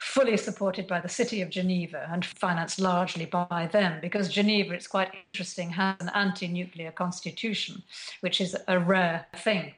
fully 0.04 0.36
supported 0.36 0.86
by 0.86 1.00
the 1.00 1.10
city 1.10 1.42
of 1.42 1.50
Geneva 1.50 2.08
and 2.12 2.26
financed 2.26 2.80
largely 2.80 3.26
by 3.26 3.70
them 3.72 4.00
because 4.02 4.28
Geneva, 4.28 4.74
it's 4.74 4.88
quite 4.88 5.14
interesting, 5.32 5.70
has 5.70 5.96
an 6.02 6.12
anti 6.14 6.48
nuclear 6.48 6.92
constitution, 6.92 7.82
which 8.20 8.42
is 8.42 8.56
a 8.68 8.78
rare 8.78 9.26
thing. 9.38 9.74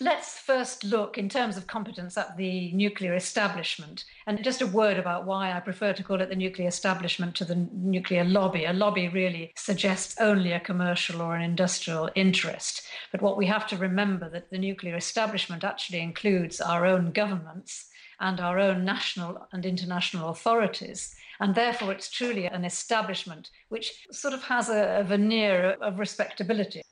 Let's 0.00 0.38
first 0.38 0.84
look 0.84 1.16
in 1.16 1.28
terms 1.28 1.56
of 1.56 1.66
competence 1.66 2.18
at 2.18 2.36
the 2.36 2.70
nuclear 2.72 3.14
establishment. 3.14 4.04
And 4.26 4.42
just 4.44 4.60
a 4.60 4.66
word 4.66 4.98
about 4.98 5.24
why 5.24 5.52
I 5.52 5.60
prefer 5.60 5.92
to 5.94 6.02
call 6.02 6.20
it 6.20 6.28
the 6.28 6.36
nuclear 6.36 6.68
establishment 6.68 7.34
to 7.36 7.46
the 7.46 7.66
nuclear 7.72 8.24
lobby. 8.24 8.66
A 8.66 8.74
lobby 8.74 9.08
really 9.08 9.52
suggests 9.56 10.16
only 10.20 10.52
a 10.52 10.60
commercial 10.60 11.22
or 11.22 11.34
an 11.34 11.42
industrial 11.42 12.10
interest. 12.14 12.82
But 13.10 13.22
what 13.22 13.38
we 13.38 13.46
have 13.46 13.66
to 13.68 13.76
remember 13.76 14.28
that 14.30 14.50
the 14.50 14.58
nuclear 14.58 14.96
establishment 14.96 15.64
actually 15.64 16.00
includes 16.00 16.60
our 16.60 16.84
own 16.84 17.12
governments 17.12 17.86
and 18.20 18.40
our 18.40 18.58
own 18.58 18.84
national 18.84 19.46
and 19.52 19.66
international 19.66 20.30
authorities. 20.30 21.14
And 21.40 21.54
therefore, 21.54 21.92
it's 21.92 22.10
truly 22.10 22.46
an 22.46 22.64
establishment 22.64 23.50
which 23.68 24.06
sort 24.10 24.34
of 24.34 24.42
has 24.44 24.68
a, 24.68 25.00
a 25.00 25.04
veneer 25.04 25.76
of 25.80 25.98
respectability. 25.98 26.82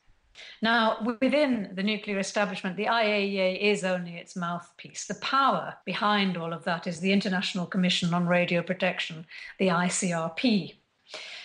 Now, 0.61 0.99
within 1.21 1.71
the 1.75 1.83
nuclear 1.83 2.19
establishment, 2.19 2.77
the 2.77 2.87
IAEA 2.87 3.61
is 3.61 3.85
only 3.85 4.17
its 4.17 4.37
mouthpiece. 4.37 5.07
The 5.07 5.15
power 5.17 5.77
behind 5.85 6.37
all 6.37 6.53
of 6.53 6.65
that 6.65 6.87
is 6.87 7.01
the 7.01 7.13
International 7.13 7.67
Commission 7.67 8.13
on 8.13 8.27
Radio 8.27 8.63
Protection, 8.63 9.27
the 9.59 9.69
ICRP. 9.69 10.75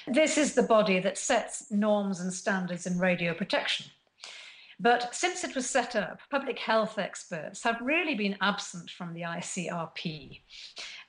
This 0.08 0.38
is 0.38 0.56
the 0.56 0.64
body 0.64 1.00
that 1.00 1.18
sets 1.18 1.70
norms 1.70 2.20
and 2.20 2.34
standards 2.34 2.88
in 2.88 2.98
radio 2.98 3.34
protection. 3.34 3.86
But 4.80 5.14
since 5.14 5.44
it 5.44 5.56
was 5.56 5.70
set 5.70 5.96
up, 5.96 6.20
public 6.32 6.58
health 6.58 6.98
experts 6.98 7.64
have 7.64 7.82
really 7.82 8.16
been 8.16 8.38
absent 8.40 8.90
from 8.90 9.14
the 9.14 9.22
ICRP. 9.22 10.40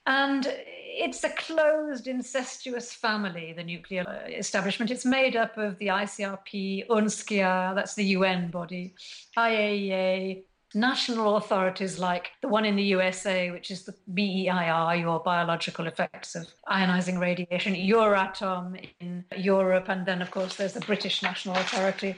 And 0.06 0.46
it's 0.48 1.22
a 1.22 1.30
closed, 1.30 2.08
incestuous 2.08 2.92
family, 2.92 3.52
the 3.52 3.62
nuclear 3.62 4.24
establishment. 4.28 4.90
It's 4.90 5.04
made 5.04 5.36
up 5.36 5.56
of 5.56 5.78
the 5.78 5.86
ICRP, 5.86 6.88
UNSCEAR, 6.88 7.74
that's 7.76 7.94
the 7.94 8.06
UN 8.06 8.50
body, 8.50 8.94
IAEA, 9.36 10.42
national 10.74 11.36
authorities 11.36 11.98
like 11.98 12.30
the 12.42 12.48
one 12.48 12.64
in 12.64 12.76
the 12.76 12.82
USA, 12.84 13.50
which 13.50 13.70
is 13.70 13.84
the 13.84 13.94
BEIR, 14.14 14.94
your 14.94 15.20
biological 15.20 15.86
effects 15.86 16.34
of 16.34 16.46
ionizing 16.68 17.18
radiation, 17.18 17.74
Euratom 17.74 18.88
in 19.00 19.24
Europe, 19.36 19.88
and 19.88 20.06
then, 20.06 20.22
of 20.22 20.30
course, 20.30 20.56
there's 20.56 20.74
the 20.74 20.80
British 20.80 21.22
National 21.22 21.56
Authority. 21.56 22.14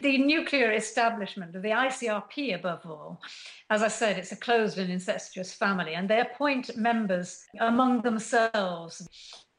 The 0.00 0.18
nuclear 0.18 0.72
establishment, 0.72 1.52
the 1.52 1.58
ICRP 1.60 2.54
above 2.54 2.80
all, 2.84 3.20
as 3.70 3.82
I 3.82 3.88
said, 3.88 4.18
it's 4.18 4.32
a 4.32 4.36
closed 4.36 4.78
and 4.78 4.90
incestuous 4.90 5.52
family, 5.52 5.94
and 5.94 6.08
they 6.08 6.20
appoint 6.20 6.76
members 6.76 7.44
among 7.60 8.02
themselves. 8.02 9.06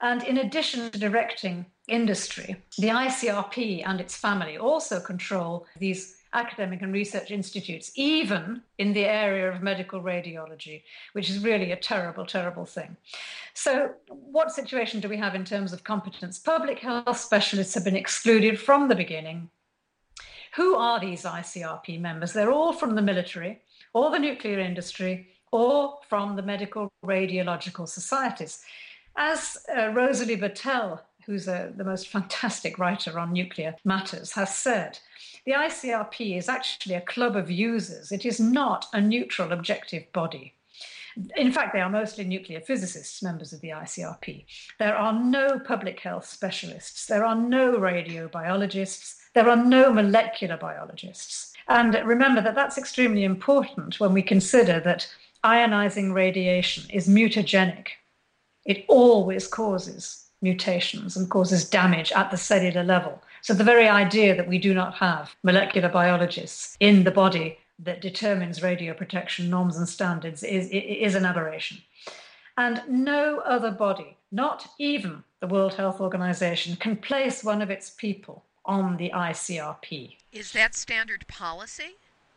And 0.01 0.23
in 0.23 0.39
addition 0.39 0.89
to 0.89 0.99
directing 0.99 1.67
industry, 1.87 2.55
the 2.77 2.87
ICRP 2.87 3.83
and 3.85 4.01
its 4.01 4.17
family 4.17 4.57
also 4.57 4.99
control 4.99 5.67
these 5.77 6.15
academic 6.33 6.81
and 6.81 6.93
research 6.93 7.31
institutes, 7.31 7.91
even 7.95 8.61
in 8.77 8.93
the 8.93 9.05
area 9.05 9.51
of 9.51 9.61
medical 9.61 10.01
radiology, 10.01 10.83
which 11.13 11.29
is 11.29 11.43
really 11.43 11.71
a 11.71 11.75
terrible, 11.75 12.25
terrible 12.25 12.65
thing. 12.65 12.95
So, 13.53 13.91
what 14.07 14.51
situation 14.51 14.99
do 14.99 15.09
we 15.09 15.17
have 15.17 15.35
in 15.35 15.45
terms 15.45 15.73
of 15.73 15.83
competence? 15.83 16.39
Public 16.39 16.79
health 16.79 17.17
specialists 17.17 17.73
have 17.73 17.83
been 17.83 17.95
excluded 17.95 18.59
from 18.59 18.87
the 18.87 18.95
beginning. 18.95 19.49
Who 20.55 20.75
are 20.75 20.99
these 20.99 21.23
ICRP 21.23 21.99
members? 21.99 22.33
They're 22.33 22.51
all 22.51 22.73
from 22.73 22.95
the 22.95 23.01
military 23.01 23.61
or 23.93 24.11
the 24.11 24.19
nuclear 24.19 24.59
industry 24.59 25.27
or 25.51 25.99
from 26.07 26.35
the 26.35 26.41
medical 26.41 26.91
radiological 27.05 27.87
societies. 27.87 28.63
As 29.17 29.57
uh, 29.75 29.89
Rosalie 29.89 30.37
Bertell, 30.37 31.01
who's 31.31 31.47
a, 31.47 31.55
uh, 31.55 31.71
the 31.77 31.85
most 31.85 32.09
fantastic 32.09 32.77
writer 32.77 33.17
on 33.17 33.31
nuclear 33.31 33.73
matters, 33.85 34.33
has 34.33 34.53
said, 34.53 34.99
the 35.45 35.53
ICRP 35.53 36.37
is 36.37 36.49
actually 36.49 36.95
a 36.95 37.01
club 37.01 37.37
of 37.37 37.49
users. 37.49 38.11
It 38.11 38.25
is 38.25 38.39
not 38.39 38.85
a 38.91 38.99
neutral, 38.99 39.53
objective 39.53 40.11
body. 40.11 40.53
In 41.37 41.51
fact, 41.53 41.73
they 41.73 41.79
are 41.79 41.89
mostly 41.89 42.25
nuclear 42.25 42.59
physicists, 42.59 43.23
members 43.23 43.53
of 43.53 43.61
the 43.61 43.69
ICRP. 43.69 44.45
There 44.77 44.95
are 44.95 45.13
no 45.13 45.57
public 45.59 46.01
health 46.01 46.25
specialists. 46.25 47.05
There 47.05 47.25
are 47.25 47.35
no 47.35 47.77
radiobiologists. 47.77 49.15
There 49.33 49.49
are 49.49 49.55
no 49.55 49.91
molecular 49.93 50.57
biologists. 50.57 51.53
And 51.69 51.95
remember 52.05 52.41
that 52.41 52.55
that's 52.55 52.77
extremely 52.77 53.23
important 53.23 54.01
when 54.01 54.13
we 54.13 54.21
consider 54.21 54.81
that 54.81 55.07
ionizing 55.45 56.13
radiation 56.13 56.89
is 56.91 57.07
mutagenic. 57.07 57.87
It 58.65 58.85
always 58.89 59.47
causes 59.47 60.20
mutations 60.41 61.15
and 61.15 61.29
causes 61.29 61.69
damage 61.69 62.11
at 62.11 62.31
the 62.31 62.37
cellular 62.37 62.83
level. 62.83 63.21
So 63.41 63.53
the 63.53 63.63
very 63.63 63.87
idea 63.87 64.35
that 64.35 64.47
we 64.47 64.57
do 64.57 64.73
not 64.73 64.95
have 64.95 65.35
molecular 65.43 65.89
biologists 65.89 66.75
in 66.79 67.03
the 67.03 67.11
body 67.11 67.57
that 67.79 68.01
determines 68.01 68.61
radio 68.61 68.93
protection 68.93 69.49
norms 69.49 69.77
and 69.77 69.87
standards 69.87 70.43
is, 70.43 70.69
is 70.71 71.15
an 71.15 71.25
aberration. 71.25 71.79
And 72.57 72.81
no 72.87 73.39
other 73.39 73.71
body, 73.71 74.17
not 74.31 74.67
even 74.77 75.23
the 75.39 75.47
World 75.47 75.73
Health 75.73 75.99
Organization, 75.99 76.75
can 76.75 76.95
place 76.95 77.43
one 77.43 77.61
of 77.61 77.71
its 77.71 77.89
people 77.89 78.43
on 78.65 78.97
the 78.97 79.11
ICRP. 79.13 80.17
Is 80.31 80.51
that 80.51 80.75
standard 80.75 81.27
policy? 81.27 81.95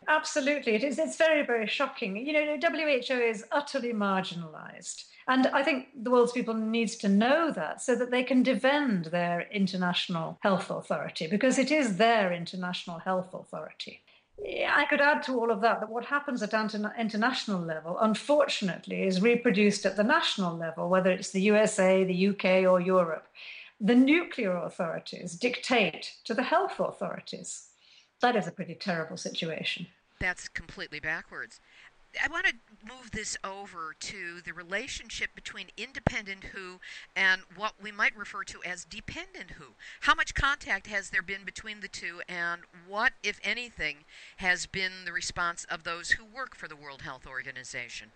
Absolutely. 0.08 0.74
It 0.74 0.84
is. 0.84 0.98
It's 0.98 1.16
very, 1.16 1.44
very 1.44 1.66
shocking. 1.66 2.16
You 2.16 2.32
know, 2.32 2.58
WHO 2.60 3.14
is 3.14 3.44
utterly 3.52 3.92
marginalized. 3.92 5.04
And 5.26 5.46
I 5.48 5.62
think 5.62 5.88
the 6.02 6.10
world's 6.10 6.32
people 6.32 6.54
needs 6.54 6.96
to 6.96 7.08
know 7.08 7.50
that 7.52 7.80
so 7.80 7.94
that 7.96 8.10
they 8.10 8.22
can 8.22 8.42
defend 8.42 9.06
their 9.06 9.48
international 9.50 10.38
health 10.42 10.70
authority 10.70 11.26
because 11.26 11.58
it 11.58 11.70
is 11.70 11.96
their 11.96 12.32
international 12.32 12.98
health 12.98 13.32
authority. 13.32 14.02
I 14.46 14.84
could 14.90 15.00
add 15.00 15.22
to 15.24 15.38
all 15.38 15.50
of 15.50 15.60
that 15.62 15.80
that 15.80 15.88
what 15.88 16.04
happens 16.06 16.42
at 16.42 16.52
international 16.52 17.60
level, 17.60 17.96
unfortunately, 18.00 19.04
is 19.04 19.22
reproduced 19.22 19.86
at 19.86 19.96
the 19.96 20.04
national 20.04 20.56
level, 20.56 20.88
whether 20.88 21.10
it's 21.10 21.30
the 21.30 21.42
USA, 21.42 22.04
the 22.04 22.28
UK, 22.28 22.68
or 22.70 22.80
Europe. 22.80 23.26
The 23.80 23.94
nuclear 23.94 24.56
authorities 24.56 25.34
dictate 25.34 26.14
to 26.24 26.34
the 26.34 26.42
health 26.42 26.78
authorities. 26.80 27.68
That 28.24 28.36
is 28.36 28.46
a 28.46 28.52
pretty 28.52 28.74
terrible 28.74 29.18
situation. 29.18 29.86
That's 30.18 30.48
completely 30.48 30.98
backwards. 30.98 31.60
I 32.24 32.26
want 32.28 32.46
to 32.46 32.54
move 32.82 33.10
this 33.10 33.36
over 33.44 33.94
to 34.00 34.40
the 34.40 34.54
relationship 34.54 35.34
between 35.34 35.66
independent 35.76 36.44
WHO 36.44 36.80
and 37.14 37.42
what 37.54 37.74
we 37.82 37.92
might 37.92 38.16
refer 38.16 38.42
to 38.44 38.64
as 38.64 38.86
dependent 38.86 39.50
WHO. 39.58 39.74
How 40.00 40.14
much 40.14 40.34
contact 40.34 40.86
has 40.86 41.10
there 41.10 41.20
been 41.20 41.44
between 41.44 41.80
the 41.80 41.88
two, 41.88 42.22
and 42.26 42.62
what, 42.88 43.12
if 43.22 43.38
anything, 43.44 44.06
has 44.38 44.64
been 44.64 45.04
the 45.04 45.12
response 45.12 45.64
of 45.64 45.84
those 45.84 46.12
who 46.12 46.24
work 46.24 46.56
for 46.56 46.66
the 46.66 46.76
World 46.76 47.02
Health 47.02 47.26
Organization? 47.26 48.12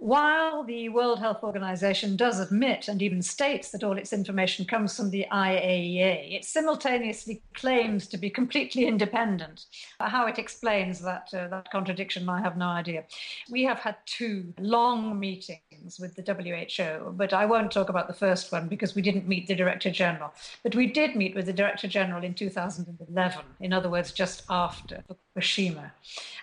While 0.00 0.64
the 0.64 0.88
World 0.88 1.18
Health 1.18 1.42
Organization 1.42 2.16
does 2.16 2.40
admit 2.40 2.88
and 2.88 3.02
even 3.02 3.20
states 3.20 3.70
that 3.70 3.84
all 3.84 3.98
its 3.98 4.14
information 4.14 4.64
comes 4.64 4.96
from 4.96 5.10
the 5.10 5.26
IAEA, 5.30 6.36
it 6.36 6.46
simultaneously 6.46 7.42
claims 7.52 8.06
to 8.06 8.16
be 8.16 8.30
completely 8.30 8.86
independent. 8.86 9.66
How 10.00 10.26
it 10.26 10.38
explains 10.38 11.00
that, 11.00 11.28
uh, 11.34 11.48
that 11.48 11.70
contradiction, 11.70 12.30
I 12.30 12.40
have 12.40 12.56
no 12.56 12.68
idea. 12.68 13.04
We 13.50 13.62
have 13.64 13.80
had 13.80 13.96
two 14.06 14.54
long 14.58 15.20
meetings 15.20 15.98
with 16.00 16.16
the 16.16 16.22
WHO, 16.22 17.10
but 17.10 17.34
I 17.34 17.44
won't 17.44 17.70
talk 17.70 17.90
about 17.90 18.08
the 18.08 18.14
first 18.14 18.50
one 18.50 18.68
because 18.68 18.94
we 18.94 19.02
didn't 19.02 19.28
meet 19.28 19.48
the 19.48 19.54
Director 19.54 19.90
General. 19.90 20.32
But 20.62 20.74
we 20.74 20.86
did 20.86 21.14
meet 21.14 21.34
with 21.34 21.44
the 21.44 21.52
Director 21.52 21.88
General 21.88 22.24
in 22.24 22.32
2011, 22.32 23.44
in 23.60 23.74
other 23.74 23.90
words, 23.90 24.12
just 24.12 24.44
after 24.48 25.04
Fukushima. 25.36 25.90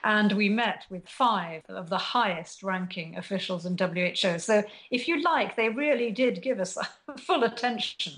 And 0.04 0.34
we 0.34 0.48
met 0.48 0.86
with 0.92 1.10
five 1.10 1.64
of 1.70 1.90
the 1.90 1.98
highest 1.98 2.62
ranking 2.62 3.18
officials 3.18 3.47
in 3.50 3.78
WHO. 3.78 4.40
So, 4.40 4.64
if 4.92 5.08
you 5.08 5.22
like, 5.22 5.56
they 5.56 5.70
really 5.70 6.12
did 6.12 6.42
give 6.42 6.60
us 6.60 6.78
full 7.18 7.44
attention. 7.44 8.14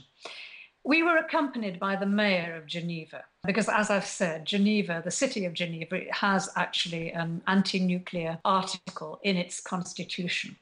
We 0.83 1.03
were 1.03 1.17
accompanied 1.17 1.79
by 1.79 1.97
the 1.97 2.05
mayor 2.05 2.55
of 2.55 2.65
Geneva, 2.65 3.25
because, 3.45 3.69
as 3.69 3.89
I've 3.89 4.05
said, 4.05 4.45
Geneva, 4.45 5.01
the 5.03 5.11
city 5.11 5.45
of 5.45 5.53
Geneva, 5.53 6.01
has 6.11 6.49
actually 6.55 7.11
an 7.11 7.41
anti 7.47 7.79
nuclear 7.79 8.39
article 8.45 9.19
in 9.23 9.35
its 9.35 9.59
constitution. 9.59 10.55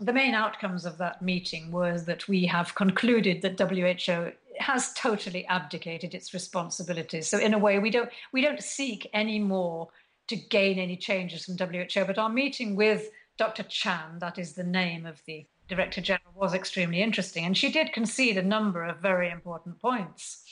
The 0.00 0.12
main 0.12 0.34
outcomes 0.34 0.84
of 0.86 0.98
that 0.98 1.22
meeting 1.22 1.70
was 1.70 2.04
that 2.06 2.26
we 2.26 2.46
have 2.46 2.74
concluded 2.74 3.42
that 3.42 3.60
WHO 3.60 4.32
has 4.58 4.92
totally 4.94 5.46
abdicated 5.46 6.14
its 6.14 6.34
responsibilities. 6.34 7.28
So 7.28 7.38
in 7.38 7.54
a 7.54 7.58
way, 7.58 7.78
we 7.78 7.90
don't 7.90 8.10
we 8.32 8.42
don't 8.42 8.62
seek 8.62 9.08
any 9.12 9.38
more 9.38 9.88
to 10.28 10.36
gain 10.36 10.78
any 10.78 10.96
changes 10.96 11.44
from 11.44 11.56
WHO. 11.56 12.04
But 12.04 12.18
our 12.18 12.28
meeting 12.28 12.76
with 12.76 13.10
Dr. 13.36 13.64
Chan, 13.64 14.18
that 14.20 14.38
is 14.38 14.52
the 14.52 14.64
name 14.64 15.06
of 15.06 15.20
the 15.26 15.46
Director 15.66 16.00
General, 16.00 16.32
was 16.34 16.54
extremely 16.54 17.02
interesting, 17.02 17.44
and 17.44 17.56
she 17.56 17.72
did 17.72 17.92
concede 17.92 18.36
a 18.36 18.42
number 18.42 18.84
of 18.84 18.98
very 18.98 19.30
important 19.30 19.80
points. 19.80 20.44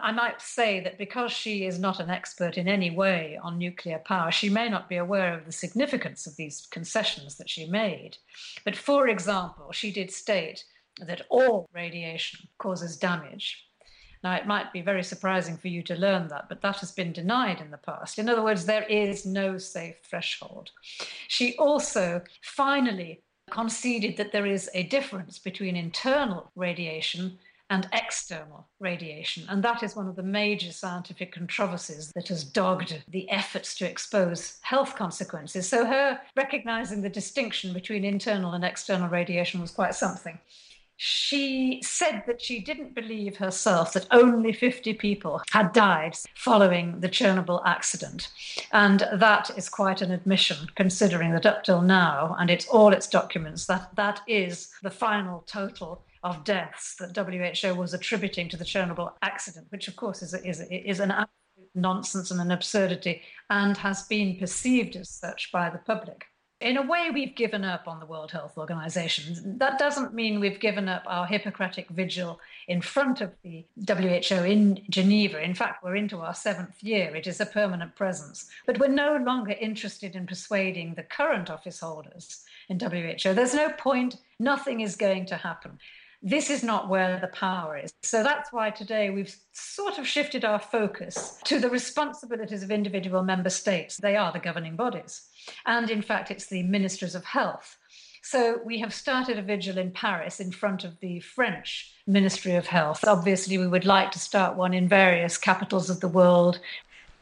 I 0.00 0.12
might 0.12 0.40
say 0.40 0.80
that 0.80 0.96
because 0.96 1.32
she 1.32 1.66
is 1.66 1.78
not 1.78 1.98
an 2.00 2.08
expert 2.08 2.56
in 2.56 2.68
any 2.68 2.90
way 2.90 3.38
on 3.42 3.58
nuclear 3.58 3.98
power, 3.98 4.30
she 4.30 4.48
may 4.48 4.68
not 4.68 4.88
be 4.88 4.96
aware 4.96 5.34
of 5.34 5.44
the 5.44 5.52
significance 5.52 6.26
of 6.26 6.36
these 6.36 6.68
concessions 6.70 7.36
that 7.36 7.50
she 7.50 7.66
made. 7.66 8.16
But 8.64 8.76
for 8.76 9.08
example, 9.08 9.72
she 9.72 9.92
did 9.92 10.12
state 10.12 10.64
that 11.00 11.26
all 11.28 11.68
radiation 11.74 12.48
causes 12.58 12.96
damage. 12.96 13.66
Now, 14.22 14.34
it 14.34 14.46
might 14.46 14.72
be 14.72 14.82
very 14.82 15.02
surprising 15.02 15.56
for 15.56 15.68
you 15.68 15.82
to 15.84 15.94
learn 15.94 16.28
that, 16.28 16.48
but 16.48 16.60
that 16.60 16.76
has 16.76 16.92
been 16.92 17.12
denied 17.12 17.60
in 17.60 17.70
the 17.70 17.78
past. 17.78 18.18
In 18.18 18.28
other 18.28 18.42
words, 18.42 18.66
there 18.66 18.84
is 18.84 19.24
no 19.24 19.56
safe 19.56 19.96
threshold. 20.02 20.70
She 21.28 21.56
also 21.56 22.22
finally 22.42 23.22
conceded 23.50 24.16
that 24.16 24.32
there 24.32 24.46
is 24.46 24.70
a 24.74 24.84
difference 24.84 25.38
between 25.38 25.74
internal 25.74 26.50
radiation 26.54 27.38
and 27.70 27.88
external 27.92 28.66
radiation. 28.80 29.46
And 29.48 29.62
that 29.62 29.82
is 29.82 29.94
one 29.94 30.08
of 30.08 30.16
the 30.16 30.24
major 30.24 30.72
scientific 30.72 31.32
controversies 31.32 32.10
that 32.16 32.28
has 32.28 32.42
dogged 32.42 33.02
the 33.08 33.30
efforts 33.30 33.76
to 33.76 33.88
expose 33.88 34.58
health 34.62 34.96
consequences. 34.96 35.68
So, 35.68 35.86
her 35.86 36.20
recognizing 36.36 37.00
the 37.00 37.08
distinction 37.08 37.72
between 37.72 38.04
internal 38.04 38.52
and 38.52 38.64
external 38.64 39.08
radiation 39.08 39.60
was 39.60 39.70
quite 39.70 39.94
something. 39.94 40.38
She 41.02 41.80
said 41.82 42.24
that 42.26 42.42
she 42.42 42.60
didn't 42.60 42.94
believe 42.94 43.38
herself 43.38 43.94
that 43.94 44.06
only 44.10 44.52
50 44.52 44.92
people 44.92 45.40
had 45.50 45.72
died 45.72 46.14
following 46.34 47.00
the 47.00 47.08
Chernobyl 47.08 47.62
accident. 47.64 48.28
And 48.70 49.08
that 49.14 49.50
is 49.56 49.70
quite 49.70 50.02
an 50.02 50.10
admission, 50.10 50.68
considering 50.74 51.32
that 51.32 51.46
up 51.46 51.64
till 51.64 51.80
now, 51.80 52.36
and 52.38 52.50
it's 52.50 52.68
all 52.68 52.92
its 52.92 53.06
documents, 53.06 53.64
that 53.64 53.88
that 53.96 54.20
is 54.28 54.70
the 54.82 54.90
final 54.90 55.42
total 55.46 56.04
of 56.22 56.44
deaths 56.44 56.96
that 56.96 57.16
WHO 57.16 57.74
was 57.74 57.94
attributing 57.94 58.50
to 58.50 58.58
the 58.58 58.64
Chernobyl 58.64 59.14
accident, 59.22 59.68
which 59.70 59.88
of 59.88 59.96
course 59.96 60.20
is, 60.20 60.34
is, 60.34 60.60
is 60.70 61.00
an 61.00 61.12
absolute 61.12 61.30
nonsense 61.74 62.30
and 62.30 62.42
an 62.42 62.50
absurdity 62.50 63.22
and 63.48 63.78
has 63.78 64.02
been 64.02 64.36
perceived 64.36 64.96
as 64.96 65.08
such 65.08 65.50
by 65.50 65.70
the 65.70 65.78
public 65.78 66.26
in 66.60 66.76
a 66.76 66.82
way, 66.82 67.10
we've 67.10 67.34
given 67.34 67.64
up 67.64 67.88
on 67.88 68.00
the 68.00 68.06
World 68.06 68.32
Health 68.32 68.58
Organization. 68.58 69.58
That 69.58 69.78
doesn't 69.78 70.12
mean 70.12 70.40
we've 70.40 70.60
given 70.60 70.88
up 70.88 71.02
our 71.06 71.26
Hippocratic 71.26 71.88
vigil 71.88 72.38
in 72.68 72.82
front 72.82 73.22
of 73.22 73.32
the 73.42 73.64
WHO 73.88 74.44
in 74.44 74.84
Geneva. 74.90 75.42
In 75.42 75.54
fact, 75.54 75.82
we're 75.82 75.96
into 75.96 76.18
our 76.18 76.34
seventh 76.34 76.82
year. 76.82 77.16
It 77.16 77.26
is 77.26 77.40
a 77.40 77.46
permanent 77.46 77.96
presence. 77.96 78.50
But 78.66 78.78
we're 78.78 78.88
no 78.88 79.16
longer 79.16 79.54
interested 79.58 80.14
in 80.14 80.26
persuading 80.26 80.94
the 80.94 81.02
current 81.02 81.48
office 81.48 81.80
holders 81.80 82.44
in 82.68 82.78
WHO. 82.78 83.32
There's 83.32 83.54
no 83.54 83.70
point, 83.70 84.18
nothing 84.38 84.80
is 84.80 84.96
going 84.96 85.26
to 85.26 85.36
happen 85.36 85.78
this 86.22 86.50
is 86.50 86.62
not 86.62 86.88
where 86.88 87.18
the 87.18 87.28
power 87.28 87.78
is. 87.78 87.92
So 88.02 88.22
that's 88.22 88.52
why 88.52 88.70
today 88.70 89.10
we've 89.10 89.34
sort 89.52 89.98
of 89.98 90.06
shifted 90.06 90.44
our 90.44 90.58
focus 90.58 91.38
to 91.44 91.58
the 91.58 91.70
responsibilities 91.70 92.62
of 92.62 92.70
individual 92.70 93.22
member 93.22 93.50
states. 93.50 93.96
They 93.96 94.16
are 94.16 94.32
the 94.32 94.38
governing 94.38 94.76
bodies. 94.76 95.22
And 95.66 95.90
in 95.90 96.02
fact, 96.02 96.30
it's 96.30 96.46
the 96.46 96.62
ministers 96.62 97.14
of 97.14 97.24
health. 97.24 97.76
So 98.22 98.60
we 98.64 98.80
have 98.80 98.92
started 98.92 99.38
a 99.38 99.42
vigil 99.42 99.78
in 99.78 99.92
Paris 99.92 100.40
in 100.40 100.52
front 100.52 100.84
of 100.84 101.00
the 101.00 101.20
French 101.20 101.94
Ministry 102.06 102.54
of 102.54 102.66
Health. 102.66 103.02
Obviously, 103.06 103.56
we 103.56 103.66
would 103.66 103.86
like 103.86 104.10
to 104.10 104.18
start 104.18 104.56
one 104.56 104.74
in 104.74 104.88
various 104.88 105.38
capitals 105.38 105.88
of 105.88 106.00
the 106.00 106.08
world. 106.08 106.60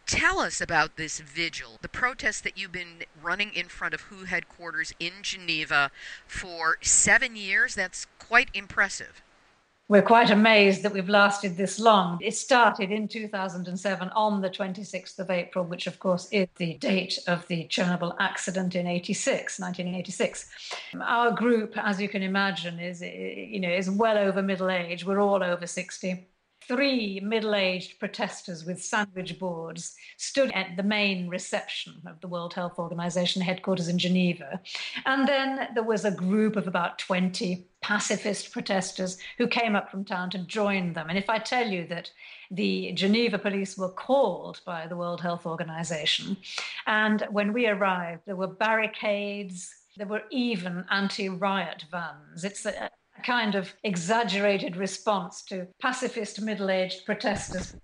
Tell 0.09 0.41
us 0.41 0.63
about 0.63 0.97
this 0.97 1.21
vigil, 1.21 1.77
the 1.83 1.89
protest 1.89 2.43
that 2.45 2.57
you've 2.57 2.73
been 2.73 3.05
running 3.23 3.53
in 3.53 3.67
front 3.69 3.93
of 3.93 4.01
WHO 4.01 4.25
headquarters 4.25 4.95
in 4.99 5.13
Geneva 5.21 5.91
for 6.27 6.79
seven 6.81 7.37
years. 7.37 7.75
That's 7.75 8.07
quite 8.19 8.49
impressive. 8.55 9.21
We're 9.87 10.01
quite 10.01 10.31
amazed 10.31 10.83
that 10.83 10.95
we've 10.95 11.11
lasted 11.11 11.59
this 11.59 11.79
long. 11.79 12.19
It 12.23 12.35
started 12.35 12.91
in 12.91 13.07
2007 13.07 14.09
on 14.09 14.41
the 14.41 14.49
26th 14.49 15.19
of 15.19 15.29
April, 15.29 15.67
which 15.67 15.87
of 15.87 15.99
course 15.99 16.27
is 16.33 16.49
the 16.57 16.75
date 16.75 17.19
of 17.27 17.47
the 17.49 17.67
Chernobyl 17.67 18.17
accident 18.19 18.77
in 18.77 18.87
86, 18.87 19.61
1986. 19.61 20.51
Our 21.03 21.33
group, 21.33 21.75
as 21.77 22.01
you 22.01 22.09
can 22.09 22.23
imagine, 22.23 22.81
is 22.81 23.03
you 23.03 23.61
know 23.61 23.69
is 23.71 23.91
well 23.91 24.17
over 24.17 24.41
middle 24.43 24.71
age. 24.71 25.05
We're 25.05 25.21
all 25.21 25.43
over 25.43 25.67
60 25.67 26.27
three 26.69 27.19
middle 27.21 27.55
aged 27.55 27.99
protesters 27.99 28.65
with 28.65 28.85
sandwich 28.85 29.39
boards 29.39 29.97
stood 30.19 30.53
at 30.53 30.77
the 30.77 30.83
main 30.83 31.29
reception 31.29 31.95
of 32.07 32.21
the 32.21 32.29
World 32.29 32.53
Health 32.53 32.79
Organization 32.79 33.41
headquarters 33.41 33.89
in 33.89 33.99
Geneva. 33.99 34.61
And 35.07 35.27
then 35.27 35.69
there 35.75 35.83
was 35.83 36.05
a 36.05 36.11
group 36.11 36.57
of 36.57 36.69
about 36.69 36.99
20 36.99 37.67
pacifist 37.81 38.53
protesters 38.53 39.17
who 39.39 39.47
came 39.47 39.75
up 39.75 39.91
from 39.91 40.05
town 40.05 40.29
to 40.31 40.39
join 40.39 40.93
them. 40.93 41.09
And 41.09 41.17
if 41.17 41.31
I 41.31 41.39
tell 41.39 41.67
you 41.67 41.87
that 41.87 42.11
the 42.51 42.93
Geneva 42.93 43.39
police 43.39 43.79
were 43.79 43.89
called 43.89 44.61
by 44.67 44.87
the 44.87 44.97
World 44.97 45.23
Health 45.23 45.47
Organization, 45.47 46.37
and 46.87 47.27
when 47.31 47.55
we 47.55 47.67
arrived, 47.67 48.23
there 48.27 48.37
were 48.37 48.47
barricades. 48.47 49.75
There 49.97 50.07
were 50.07 50.23
even 50.31 50.85
anti 50.91 51.29
riot 51.29 51.85
vans. 51.91 52.45
It's 52.45 52.65
a, 52.67 52.91
kind 53.25 53.55
of 53.55 53.73
exaggerated 53.85 54.77
response 54.77 55.43
to 55.45 55.67
pacifist 55.81 56.41
middle 56.41 56.71
aged 56.71 57.05
protesters. 57.05 57.75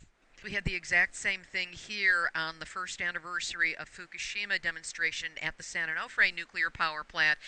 We 0.45 0.51
had 0.51 0.65
the 0.65 0.75
exact 0.75 1.17
same 1.17 1.41
thing 1.41 1.69
here 1.73 2.31
on 2.35 2.59
the 2.59 2.67
first 2.67 3.01
anniversary 3.01 3.75
of 3.75 3.89
Fukushima 3.89 4.61
demonstration 4.61 5.31
at 5.41 5.57
the 5.57 5.63
San 5.63 5.89
Onofre 5.89 6.35
nuclear 6.35 6.69
power 6.69 7.03
plant. 7.03 7.39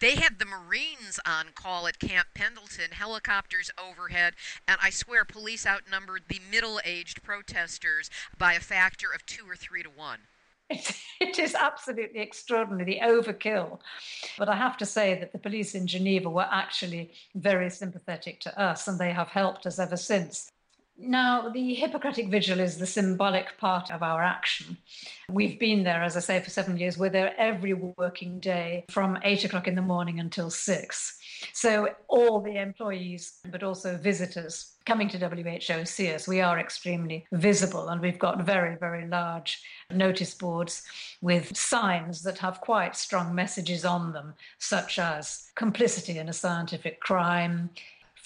They 0.00 0.16
had 0.16 0.38
the 0.38 0.44
Marines 0.44 1.18
on 1.24 1.46
call 1.54 1.86
at 1.86 1.98
Camp 1.98 2.28
Pendleton, 2.34 2.90
helicopters 2.90 3.70
overhead, 3.78 4.34
and 4.66 4.78
I 4.82 4.90
swear 4.90 5.24
police 5.24 5.66
outnumbered 5.66 6.24
the 6.28 6.40
middle 6.50 6.80
aged 6.84 7.22
protesters 7.22 8.10
by 8.36 8.54
a 8.54 8.60
factor 8.60 9.12
of 9.14 9.24
two 9.24 9.48
or 9.48 9.56
three 9.56 9.82
to 9.82 9.88
one. 9.88 10.20
it 11.20 11.38
is 11.38 11.54
absolutely 11.54 12.20
extraordinary, 12.20 12.84
the 12.84 13.00
overkill. 13.06 13.78
But 14.38 14.48
I 14.48 14.56
have 14.56 14.76
to 14.78 14.86
say 14.86 15.18
that 15.20 15.32
the 15.32 15.38
police 15.38 15.74
in 15.74 15.86
Geneva 15.86 16.28
were 16.28 16.48
actually 16.50 17.12
very 17.34 17.70
sympathetic 17.70 18.40
to 18.40 18.60
us, 18.60 18.88
and 18.88 18.98
they 18.98 19.12
have 19.12 19.28
helped 19.28 19.66
us 19.66 19.78
ever 19.78 19.96
since. 19.96 20.50
Now, 20.98 21.50
the 21.50 21.74
Hippocratic 21.74 22.30
Vigil 22.30 22.58
is 22.58 22.78
the 22.78 22.86
symbolic 22.86 23.58
part 23.58 23.90
of 23.90 24.02
our 24.02 24.22
action. 24.22 24.78
We've 25.28 25.58
been 25.58 25.84
there, 25.84 26.02
as 26.02 26.16
I 26.16 26.20
say, 26.20 26.40
for 26.40 26.48
seven 26.48 26.78
years. 26.78 26.96
We're 26.96 27.10
there 27.10 27.34
every 27.36 27.74
working 27.74 28.40
day 28.40 28.86
from 28.88 29.18
eight 29.22 29.44
o'clock 29.44 29.68
in 29.68 29.74
the 29.74 29.82
morning 29.82 30.18
until 30.18 30.48
six. 30.48 31.18
So, 31.52 31.88
all 32.08 32.40
the 32.40 32.56
employees, 32.56 33.38
but 33.50 33.62
also 33.62 33.96
visitors 33.96 34.76
coming 34.84 35.08
to 35.08 35.18
WHO 35.18 35.84
see 35.84 36.12
us. 36.12 36.28
We 36.28 36.40
are 36.40 36.58
extremely 36.58 37.26
visible, 37.32 37.88
and 37.88 38.00
we've 38.00 38.18
got 38.18 38.44
very, 38.44 38.76
very 38.76 39.06
large 39.06 39.62
notice 39.90 40.34
boards 40.34 40.82
with 41.20 41.56
signs 41.56 42.22
that 42.22 42.38
have 42.38 42.60
quite 42.60 42.96
strong 42.96 43.34
messages 43.34 43.84
on 43.84 44.12
them, 44.12 44.34
such 44.58 44.98
as 44.98 45.50
complicity 45.54 46.18
in 46.18 46.28
a 46.28 46.32
scientific 46.32 47.00
crime, 47.00 47.70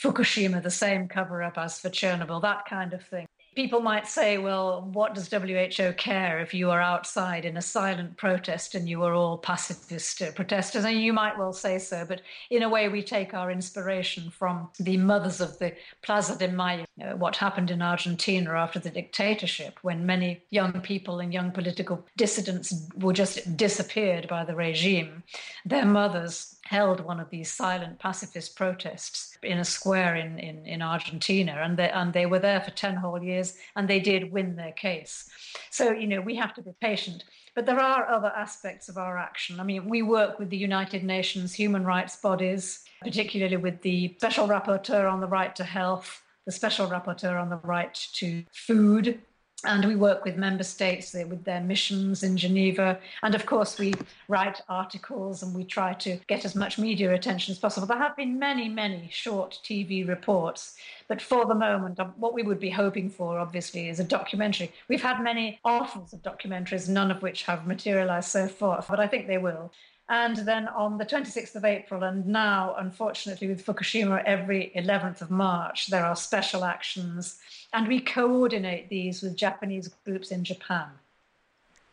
Fukushima, 0.01 0.63
the 0.63 0.71
same 0.71 1.09
cover 1.09 1.43
up 1.43 1.59
as 1.59 1.79
for 1.79 1.91
Chernobyl, 1.91 2.41
that 2.43 2.65
kind 2.67 2.93
of 2.93 3.03
thing. 3.03 3.27
People 3.61 3.81
might 3.81 4.07
say, 4.07 4.39
well, 4.39 4.89
what 4.95 5.15
does 5.15 5.29
WHO 5.31 5.93
care 5.99 6.41
if 6.41 6.55
you 6.55 6.71
are 6.71 6.81
outside 6.81 7.45
in 7.45 7.59
a 7.59 7.61
silent 7.61 8.17
protest 8.17 8.75
and 8.75 8.89
you 8.89 9.03
are 9.03 9.13
all 9.13 9.37
pacifist 9.37 10.23
protesters? 10.35 10.87
And 10.87 10.99
you 10.99 11.13
might 11.13 11.37
well 11.37 11.53
say 11.53 11.79
so, 11.79 12.07
but 12.09 12.23
in 12.49 12.63
a 12.63 12.71
way, 12.71 12.89
we 12.89 13.03
take 13.03 13.35
our 13.35 13.51
inspiration 13.51 14.31
from 14.31 14.71
the 14.81 14.97
mothers 14.97 15.43
of 15.43 15.59
the 15.59 15.75
Plaza 16.01 16.39
de 16.39 16.49
Mayo, 16.49 16.87
uh, 17.03 17.15
what 17.17 17.37
happened 17.37 17.71
in 17.71 17.83
Argentina 17.83 18.53
after 18.53 18.79
the 18.79 18.89
dictatorship, 18.89 19.79
when 19.83 20.07
many 20.07 20.41
young 20.49 20.81
people 20.81 21.21
and 21.21 21.31
young 21.31 21.51
political 21.51 22.07
dissidents 22.17 22.89
were 22.97 23.13
just 23.13 23.59
disappeared 23.59 24.27
by 24.27 24.43
the 24.43 24.55
regime. 24.55 25.23
Their 25.67 25.85
mothers 25.85 26.57
held 26.71 27.01
one 27.01 27.19
of 27.19 27.29
these 27.31 27.53
silent 27.53 27.99
pacifist 27.99 28.55
protests 28.55 29.37
in 29.43 29.59
a 29.59 29.65
square 29.65 30.15
in, 30.15 30.39
in, 30.39 30.65
in 30.65 30.81
Argentina, 30.81 31.61
and 31.65 31.77
they, 31.77 31.91
and 31.91 32.13
they 32.13 32.27
were 32.27 32.39
there 32.39 32.61
for 32.61 32.71
10 32.71 32.95
whole 32.95 33.21
years, 33.21 33.57
and 33.75 33.89
they 33.89 33.99
did 33.99 34.31
win 34.31 34.55
their 34.55 34.71
case. 34.71 35.29
So, 35.71 35.91
you 35.91 36.07
know, 36.07 36.21
we 36.21 36.37
have 36.37 36.55
to 36.55 36.63
be 36.63 36.71
patient. 36.81 37.25
But 37.57 37.67
there 37.67 37.81
are 37.81 38.09
other 38.09 38.33
aspects 38.37 38.89
of 38.89 38.97
our 38.99 39.19
action. 39.19 39.59
I 39.59 39.65
mean, 39.65 39.89
we 39.89 40.03
work 40.03 40.39
with 40.39 40.49
the 40.49 40.57
United 40.57 41.03
Nations 41.03 41.53
human 41.53 41.85
rights 41.85 42.15
bodies, 42.15 42.85
particularly 43.03 43.57
with 43.57 43.83
the 43.83 44.15
Special 44.19 44.47
Rapporteur 44.47 45.13
on 45.13 45.21
the 45.21 45.27
right 45.27 45.57
to 45.57 45.65
health, 45.65 46.23
the 46.47 46.53
Special 46.53 46.87
Rapporteur 46.87 47.43
on 47.43 47.51
the 47.51 47.61
right 47.65 47.95
to 48.13 48.45
food, 48.53 49.21
and 49.65 49.85
we 49.85 49.97
work 49.97 50.25
with 50.25 50.37
member 50.37 50.65
states 50.65 51.13
with 51.13 51.45
their 51.45 51.61
missions 51.61 52.23
in 52.23 52.37
Geneva. 52.37 52.99
And 53.23 53.35
of 53.35 53.47
course, 53.47 53.79
we 53.79 53.95
write 54.29 54.61
articles 54.69 55.43
and 55.43 55.55
we 55.55 55.65
try 55.65 55.93
to 55.95 56.19
get 56.27 56.45
as 56.45 56.55
much 56.55 56.79
media 56.79 57.13
attention 57.13 57.53
as 57.53 57.59
possible. 57.59 57.87
There 57.87 57.99
have 57.99 58.17
been 58.17 58.39
many, 58.39 58.69
many 58.69 59.09
short 59.13 59.59
TV 59.63 60.07
reports, 60.07 60.77
but 61.09 61.21
for 61.21 61.45
the 61.45 61.55
moment, 61.55 62.01
um, 62.01 62.15
what 62.17 62.35
we 62.35 62.43
would 62.43 62.61
be 62.61 62.71
hoping 62.71 63.11
for, 63.11 63.39
obviously, 63.39 63.89
is 63.89 64.01
a 64.01 64.05
documentary. 64.05 64.73
We've 64.89 65.03
had 65.03 65.23
many 65.23 65.61
offers 65.65 66.13
of 66.13 66.23
documentaries, 66.23 66.89
none 66.89 67.11
of 67.11 67.23
which 67.23 67.43
have 67.43 67.67
materialized 67.67 68.29
so 68.29 68.49
far, 68.49 68.85
but 68.89 69.01
I 69.01 69.07
think 69.07 69.27
they 69.27 69.39
will. 69.39 69.73
And 70.11 70.39
then 70.39 70.67
on 70.67 70.99
the 70.99 71.07
26th 71.07 71.55
of 71.55 71.65
April, 71.65 72.03
and 72.03 72.27
now, 72.27 72.75
unfortunately, 72.77 73.47
with 73.47 73.65
Fukushima, 73.65 74.25
every 74.25 74.73
11th 74.75 75.23
of 75.23 75.31
March, 75.31 75.87
there 75.87 76.05
are 76.05 76.17
special 76.17 76.65
actions. 76.65 77.39
And 77.73 77.87
we 77.87 78.01
coordinate 78.01 78.89
these 78.89 79.23
with 79.23 79.37
Japanese 79.37 79.89
groups 80.05 80.33
in 80.33 80.43
Japan. 80.43 80.89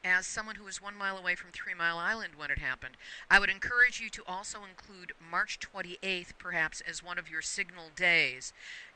As 0.03 0.25
someone 0.25 0.55
who 0.55 0.63
was 0.63 0.81
one 0.81 0.97
mile 0.97 1.17
away 1.17 1.35
from 1.35 1.51
Three 1.51 1.75
Mile 1.75 1.99
Island 1.99 2.33
when 2.35 2.49
it 2.49 2.57
happened, 2.57 2.97
I 3.29 3.39
would 3.39 3.51
encourage 3.51 4.01
you 4.01 4.09
to 4.09 4.23
also 4.25 4.59
include 4.67 5.11
March 5.19 5.59
28th, 5.59 6.33
perhaps, 6.39 6.81
as 6.81 7.03
one 7.03 7.19
of 7.19 7.29
your 7.29 7.43
signal 7.43 7.91
days 7.95 8.51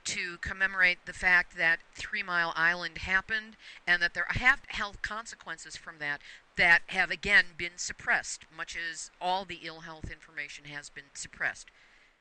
to 0.06 0.38
commemorate 0.38 1.06
the 1.06 1.14
fact 1.14 1.58
that 1.58 1.80
Three 1.94 2.24
Mile 2.24 2.54
Island 2.56 3.00
happened 3.00 3.56
and 3.88 4.02
that 4.02 4.14
there 4.14 4.26
have 4.30 4.62
health 4.68 5.02
consequences 5.02 5.76
from 5.76 5.96
that 6.00 6.22
that 6.58 6.82
have 6.88 7.12
again 7.12 7.46
been 7.58 7.78
suppressed, 7.78 8.46
much 8.56 8.78
as 8.92 9.12
all 9.22 9.46
the 9.46 9.60
ill 9.64 9.82
health 9.82 10.12
information 10.12 10.66
has 10.66 10.90
been 10.90 11.06
suppressed. 11.14 11.72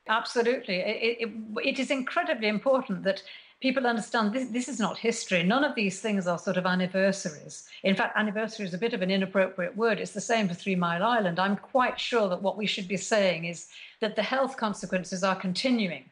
Absolutely. 0.07 0.77
It, 0.77 1.17
it, 1.21 1.29
it 1.63 1.79
is 1.79 1.91
incredibly 1.91 2.47
important 2.47 3.03
that 3.03 3.21
people 3.61 3.85
understand 3.85 4.33
this, 4.33 4.49
this 4.49 4.67
is 4.67 4.79
not 4.79 4.97
history. 4.97 5.43
None 5.43 5.63
of 5.63 5.75
these 5.75 6.01
things 6.01 6.27
are 6.27 6.39
sort 6.39 6.57
of 6.57 6.65
anniversaries. 6.65 7.67
In 7.83 7.95
fact, 7.95 8.17
anniversary 8.17 8.65
is 8.65 8.73
a 8.73 8.79
bit 8.79 8.93
of 8.93 9.01
an 9.01 9.11
inappropriate 9.11 9.77
word. 9.77 9.99
It's 9.99 10.11
the 10.11 10.21
same 10.21 10.47
for 10.47 10.55
Three 10.55 10.75
Mile 10.75 11.03
Island. 11.03 11.39
I'm 11.39 11.55
quite 11.55 11.99
sure 11.99 12.27
that 12.29 12.41
what 12.41 12.57
we 12.57 12.65
should 12.65 12.87
be 12.87 12.97
saying 12.97 13.45
is 13.45 13.67
that 13.99 14.15
the 14.15 14.23
health 14.23 14.57
consequences 14.57 15.23
are 15.23 15.35
continuing 15.35 16.05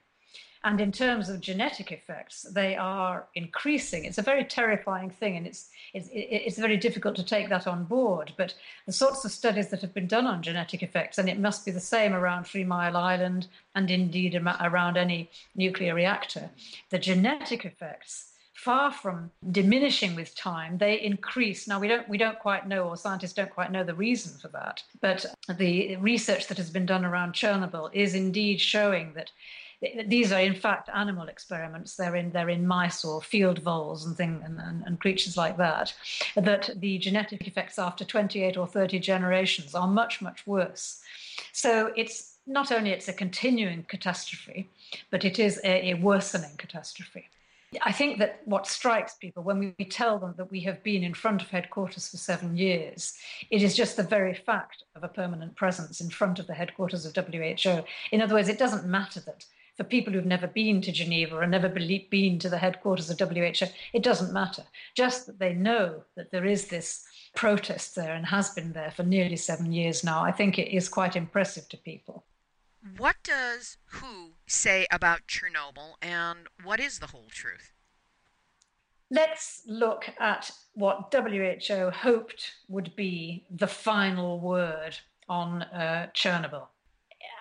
And 0.64 0.82
in 0.82 0.92
terms 0.92 1.30
of 1.30 1.40
genetic 1.40 1.92
effects, 1.92 2.42
they 2.42 2.76
are 2.76 3.28
increasing. 3.34 4.04
It's 4.04 4.18
a 4.18 4.22
very 4.24 4.44
terrifying 4.44 5.10
thing, 5.10 5.38
and 5.38 5.48
it's, 5.48 5.70
it's, 5.94 6.10
it's 6.12 6.58
very 6.58 6.76
difficult 6.76 7.16
to 7.16 7.24
take 7.24 7.48
that 7.48 7.66
on 7.66 7.86
board. 7.86 8.34
But 8.36 8.54
the 8.86 8.92
sorts 8.92 9.24
of 9.24 9.32
studies 9.32 9.70
that 9.70 9.82
have 9.82 9.94
been 9.94 10.08
done 10.08 10.28
on 10.28 10.44
genetic 10.44 10.84
effects, 10.84 11.18
and 11.18 11.30
it 11.30 11.40
must 11.40 11.64
be 11.64 11.72
the 11.72 11.80
same 11.80 12.14
around 12.14 12.44
Three 12.44 12.66
Mile 12.66 12.98
Island 12.98 13.48
and 13.74 13.90
indeed 13.90 14.36
around 14.36 14.98
any 14.98 15.30
nuclear 15.56 15.96
reactor, 15.96 16.50
the 16.90 17.00
genetic 17.00 17.64
effects 17.64 18.26
far 18.54 18.92
from 18.92 19.32
diminishing 19.52 20.16
with 20.16 20.36
time 20.36 20.78
they 20.80 21.00
increase 21.00 21.66
now 21.66 21.80
we 21.80 21.88
don't 21.88 22.10
we 22.10 22.18
don't 22.18 22.38
quite 22.40 22.68
know 22.68 22.90
or 22.90 22.98
scientists 22.98 23.32
don't 23.32 23.50
quite 23.50 23.72
know 23.72 23.86
the 23.86 23.94
reason 23.94 24.38
for 24.38 24.50
that 24.50 24.84
but 25.00 25.26
the 25.58 25.96
research 25.96 26.48
that 26.48 26.58
has 26.58 26.70
been 26.70 26.86
done 26.86 27.06
around 27.06 27.32
chernobyl 27.32 27.90
is 27.94 28.14
indeed 28.14 28.60
showing 28.60 29.14
that 29.14 29.32
these 30.08 30.32
are 30.32 30.42
in 30.42 30.56
fact 30.56 30.90
animal 30.94 31.28
experiments. 31.28 31.96
They're 31.96 32.16
in 32.16 32.32
they're 32.32 32.50
in 32.50 32.68
mice 32.68 33.06
or 33.06 33.22
field 33.22 33.60
voles 33.60 34.06
and 34.06 34.16
thing 34.16 34.42
and, 34.44 34.60
and, 34.60 34.84
and, 34.86 35.00
creatures 35.00 35.38
like 35.38 35.58
that. 35.58 35.94
That 36.36 36.70
the 36.76 36.98
genetic 36.98 37.48
effects 37.48 37.80
after 37.80 38.04
28 38.04 38.58
or 38.58 38.68
30 38.68 39.00
generations 39.00 39.74
are 39.76 39.88
much 39.88 40.22
much 40.22 40.46
worse. 40.46 41.02
So 41.54 41.94
it's 41.96 42.38
not 42.46 42.72
only 42.72 42.92
it's 42.92 43.08
a 43.08 43.14
continuing 43.14 43.84
catastrophe, 43.84 44.70
but 45.12 45.24
it 45.24 45.40
is 45.40 45.62
a, 45.64 45.92
a 45.92 45.94
worsening 45.96 46.58
catastrophe. 46.58 47.30
I 47.84 47.92
think 47.92 48.18
that 48.18 48.42
what 48.46 48.66
strikes 48.66 49.14
people 49.14 49.44
when 49.44 49.60
we 49.78 49.86
tell 49.86 50.18
them 50.18 50.34
that 50.38 50.50
we 50.50 50.62
have 50.62 50.82
been 50.82 51.04
in 51.04 51.14
front 51.14 51.44
of 51.44 51.50
headquarters 51.50 52.10
for 52.10 52.18
seven 52.18 52.58
years, 52.58 53.14
it 53.52 53.62
is 53.62 53.76
just 53.76 53.96
the 53.96 54.04
very 54.04 54.34
fact 54.34 54.84
of 54.96 55.04
a 55.04 55.08
permanent 55.08 55.56
presence 55.56 56.02
in 56.02 56.10
front 56.10 56.40
of 56.40 56.48
the 56.48 56.56
headquarters 56.56 57.06
of 57.06 57.16
WHO. 57.16 57.84
In 58.12 58.22
other 58.22 58.34
words, 58.34 58.50
it 58.50 58.58
doesn't 58.58 58.86
matter 58.86 59.20
that 59.22 59.46
for 59.80 59.86
people 59.86 60.12
who've 60.12 60.26
never 60.26 60.46
been 60.46 60.82
to 60.82 60.92
Geneva 60.92 61.38
or 61.38 61.48
never 61.48 61.70
been 61.70 62.38
to 62.38 62.50
the 62.50 62.58
headquarters 62.58 63.10
of 63.10 63.18
WHO, 63.18 63.66
it 63.94 64.04
doesn't 64.04 64.34
matter. 64.34 64.64
Just 64.94 65.26
that 65.26 65.40
they 65.40 65.54
know 65.54 66.04
that 66.18 66.32
there 66.32 66.44
is 66.44 66.68
this 66.68 67.06
protest 67.34 67.96
there 67.96 68.14
and 68.14 68.26
has 68.26 68.50
been 68.50 68.74
there 68.74 68.92
for 68.92 69.04
nearly 69.04 69.38
seven 69.38 69.72
years 69.72 70.04
now, 70.04 70.22
I 70.22 70.34
think 70.34 70.60
it 70.60 70.76
is 70.76 70.90
quite 70.90 71.16
impressive 71.16 71.70
to 71.70 71.78
people. 71.78 72.26
What 72.98 73.16
does 73.24 73.78
WHO 73.86 74.34
say 74.48 74.86
about 74.92 75.28
Chernobyl 75.28 75.94
and 76.02 76.48
what 76.62 76.82
is 76.82 77.00
the 77.00 77.08
whole 77.08 77.30
truth? 77.32 77.72
Let's 79.10 79.62
look 79.66 80.10
at 80.20 80.52
what 80.74 81.14
WHO 81.14 81.90
hoped 81.92 82.52
would 82.68 82.94
be 82.98 83.46
the 83.50 83.68
final 83.68 84.42
word 84.42 84.98
on 85.30 85.62
uh, 85.62 86.08
Chernobyl. 86.14 86.68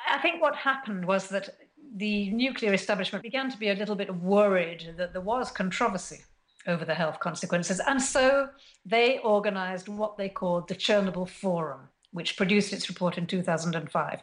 I 0.09 0.19
think 0.19 0.41
what 0.41 0.55
happened 0.55 1.05
was 1.05 1.29
that 1.31 1.51
the 1.97 2.31
nuclear 2.31 2.73
establishment 2.73 3.23
began 3.23 3.51
to 3.51 3.59
be 3.59 3.71
a 3.71 3.75
little 3.75 3.97
bit 3.97 4.15
worried 4.15 4.95
that 4.97 5.13
there 5.13 5.23
was 5.23 5.51
controversy 5.51 6.21
over 6.67 6.85
the 6.85 6.95
health 6.95 7.21
consequences. 7.21 7.81
And 7.81 8.01
so 8.01 8.49
they 8.85 9.19
organized 9.19 9.89
what 9.89 10.17
they 10.17 10.29
called 10.29 10.69
the 10.69 10.75
Chernobyl 10.75 11.29
Forum, 11.29 11.89
which 12.13 12.37
produced 12.37 12.73
its 12.73 12.89
report 12.89 13.19
in 13.19 13.27
2005. 13.27 14.21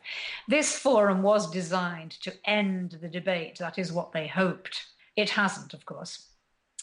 This 0.48 0.78
forum 0.78 1.22
was 1.24 1.50
designed 1.50 2.12
to 2.22 2.34
end 2.46 2.98
the 3.02 3.10
debate. 3.10 3.58
That 3.60 3.80
is 3.80 3.92
what 3.92 4.12
they 4.12 4.28
hoped. 4.28 4.86
It 5.16 5.32
hasn't, 5.32 5.74
of 5.74 5.86
course. 5.86 6.30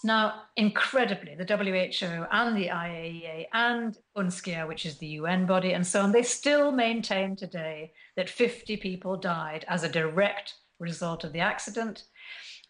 Now, 0.04 0.42
incredibly, 0.56 1.36
the 1.36 1.44
WHO 1.44 2.26
and 2.32 2.56
the 2.56 2.68
IAEA 2.68 3.46
and 3.52 3.96
UNSCEAR, 4.16 4.66
which 4.66 4.84
is 4.84 4.98
the 4.98 5.06
UN 5.06 5.46
body, 5.46 5.74
and 5.74 5.86
so 5.86 6.02
on, 6.02 6.10
they 6.10 6.24
still 6.24 6.72
maintain 6.72 7.36
today 7.36 7.92
that 8.16 8.28
50 8.28 8.78
people 8.78 9.16
died 9.16 9.64
as 9.68 9.84
a 9.84 9.88
direct 9.88 10.54
result 10.82 11.24
of 11.24 11.32
the 11.32 11.40
accident. 11.40 12.04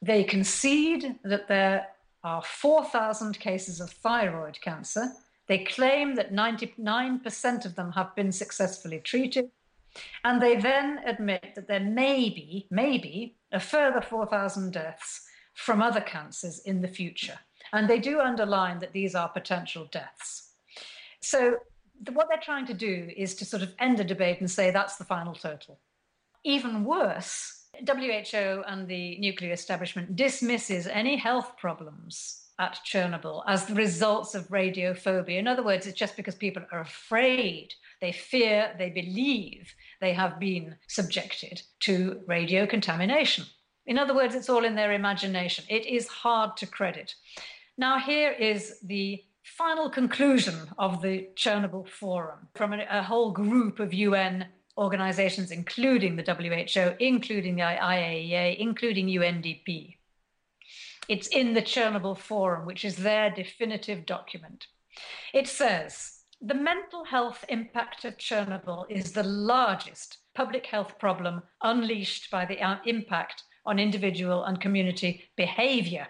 They 0.00 0.24
concede 0.24 1.16
that 1.24 1.48
there 1.48 1.88
are 2.24 2.42
4,000 2.42 3.38
cases 3.38 3.80
of 3.80 3.90
thyroid 3.90 4.60
cancer. 4.60 5.12
They 5.48 5.64
claim 5.64 6.14
that 6.14 6.32
99% 6.32 7.64
of 7.64 7.74
them 7.74 7.92
have 7.92 8.14
been 8.14 8.32
successfully 8.32 9.00
treated. 9.00 9.50
And 10.24 10.40
they 10.40 10.56
then 10.56 11.00
admit 11.04 11.52
that 11.54 11.68
there 11.68 11.80
may 11.80 12.30
be, 12.30 12.66
maybe, 12.70 13.36
a 13.50 13.60
further 13.60 14.00
4,000 14.00 14.72
deaths 14.72 15.26
from 15.54 15.82
other 15.82 16.00
cancers 16.00 16.60
in 16.60 16.80
the 16.80 16.88
future. 16.88 17.38
And 17.72 17.88
they 17.88 17.98
do 17.98 18.20
underline 18.20 18.78
that 18.78 18.92
these 18.92 19.14
are 19.14 19.28
potential 19.28 19.88
deaths. 19.90 20.52
So, 21.20 21.58
what 22.12 22.28
they're 22.28 22.38
trying 22.38 22.66
to 22.66 22.74
do 22.74 23.10
is 23.16 23.34
to 23.36 23.44
sort 23.44 23.62
of 23.62 23.74
end 23.78 24.00
a 24.00 24.04
debate 24.04 24.40
and 24.40 24.50
say 24.50 24.70
that's 24.70 24.96
the 24.96 25.04
final 25.04 25.34
total. 25.34 25.78
Even 26.42 26.84
worse, 26.84 27.61
WHO 27.74 28.62
and 28.66 28.86
the 28.86 29.18
nuclear 29.18 29.52
establishment 29.52 30.14
dismisses 30.14 30.86
any 30.86 31.16
health 31.16 31.56
problems 31.56 32.42
at 32.58 32.78
Chernobyl 32.84 33.42
as 33.46 33.66
the 33.66 33.74
results 33.74 34.34
of 34.34 34.48
radiophobia. 34.48 35.38
In 35.38 35.48
other 35.48 35.62
words, 35.62 35.86
it's 35.86 35.98
just 35.98 36.16
because 36.16 36.34
people 36.34 36.62
are 36.70 36.80
afraid, 36.80 37.74
they 38.00 38.12
fear, 38.12 38.74
they 38.78 38.90
believe 38.90 39.74
they 40.00 40.12
have 40.12 40.38
been 40.38 40.76
subjected 40.86 41.62
to 41.80 42.20
radio 42.26 42.66
contamination. 42.66 43.46
In 43.86 43.98
other 43.98 44.14
words, 44.14 44.34
it's 44.34 44.50
all 44.50 44.64
in 44.64 44.76
their 44.76 44.92
imagination. 44.92 45.64
It 45.68 45.86
is 45.86 46.06
hard 46.06 46.56
to 46.58 46.66
credit. 46.66 47.14
Now, 47.76 47.98
here 47.98 48.30
is 48.30 48.78
the 48.82 49.24
final 49.42 49.90
conclusion 49.90 50.54
of 50.78 51.02
the 51.02 51.28
Chernobyl 51.34 51.88
Forum 51.88 52.48
from 52.54 52.72
a, 52.74 52.86
a 52.90 53.02
whole 53.02 53.32
group 53.32 53.80
of 53.80 53.92
UN 53.92 54.46
organizations, 54.76 55.50
including 55.50 56.16
the 56.16 56.22
WHO, 56.22 56.96
including 56.98 57.56
the 57.56 57.62
IAEA, 57.62 58.58
including 58.58 59.06
UNDP. 59.06 59.96
It's 61.08 61.28
in 61.28 61.52
the 61.52 61.62
Chernobyl 61.62 62.16
Forum, 62.16 62.64
which 62.64 62.84
is 62.84 62.96
their 62.96 63.30
definitive 63.30 64.06
document. 64.06 64.66
It 65.34 65.48
says 65.48 66.20
the 66.40 66.54
mental 66.54 67.04
health 67.04 67.44
impact 67.48 68.04
of 68.04 68.16
Chernobyl 68.16 68.84
is 68.88 69.12
the 69.12 69.22
largest 69.22 70.18
public 70.34 70.66
health 70.66 70.98
problem 70.98 71.42
unleashed 71.62 72.30
by 72.30 72.44
the 72.44 72.60
uh, 72.60 72.78
impact 72.86 73.44
on 73.64 73.78
individual 73.78 74.44
and 74.44 74.60
community 74.60 75.24
behavior. 75.36 76.08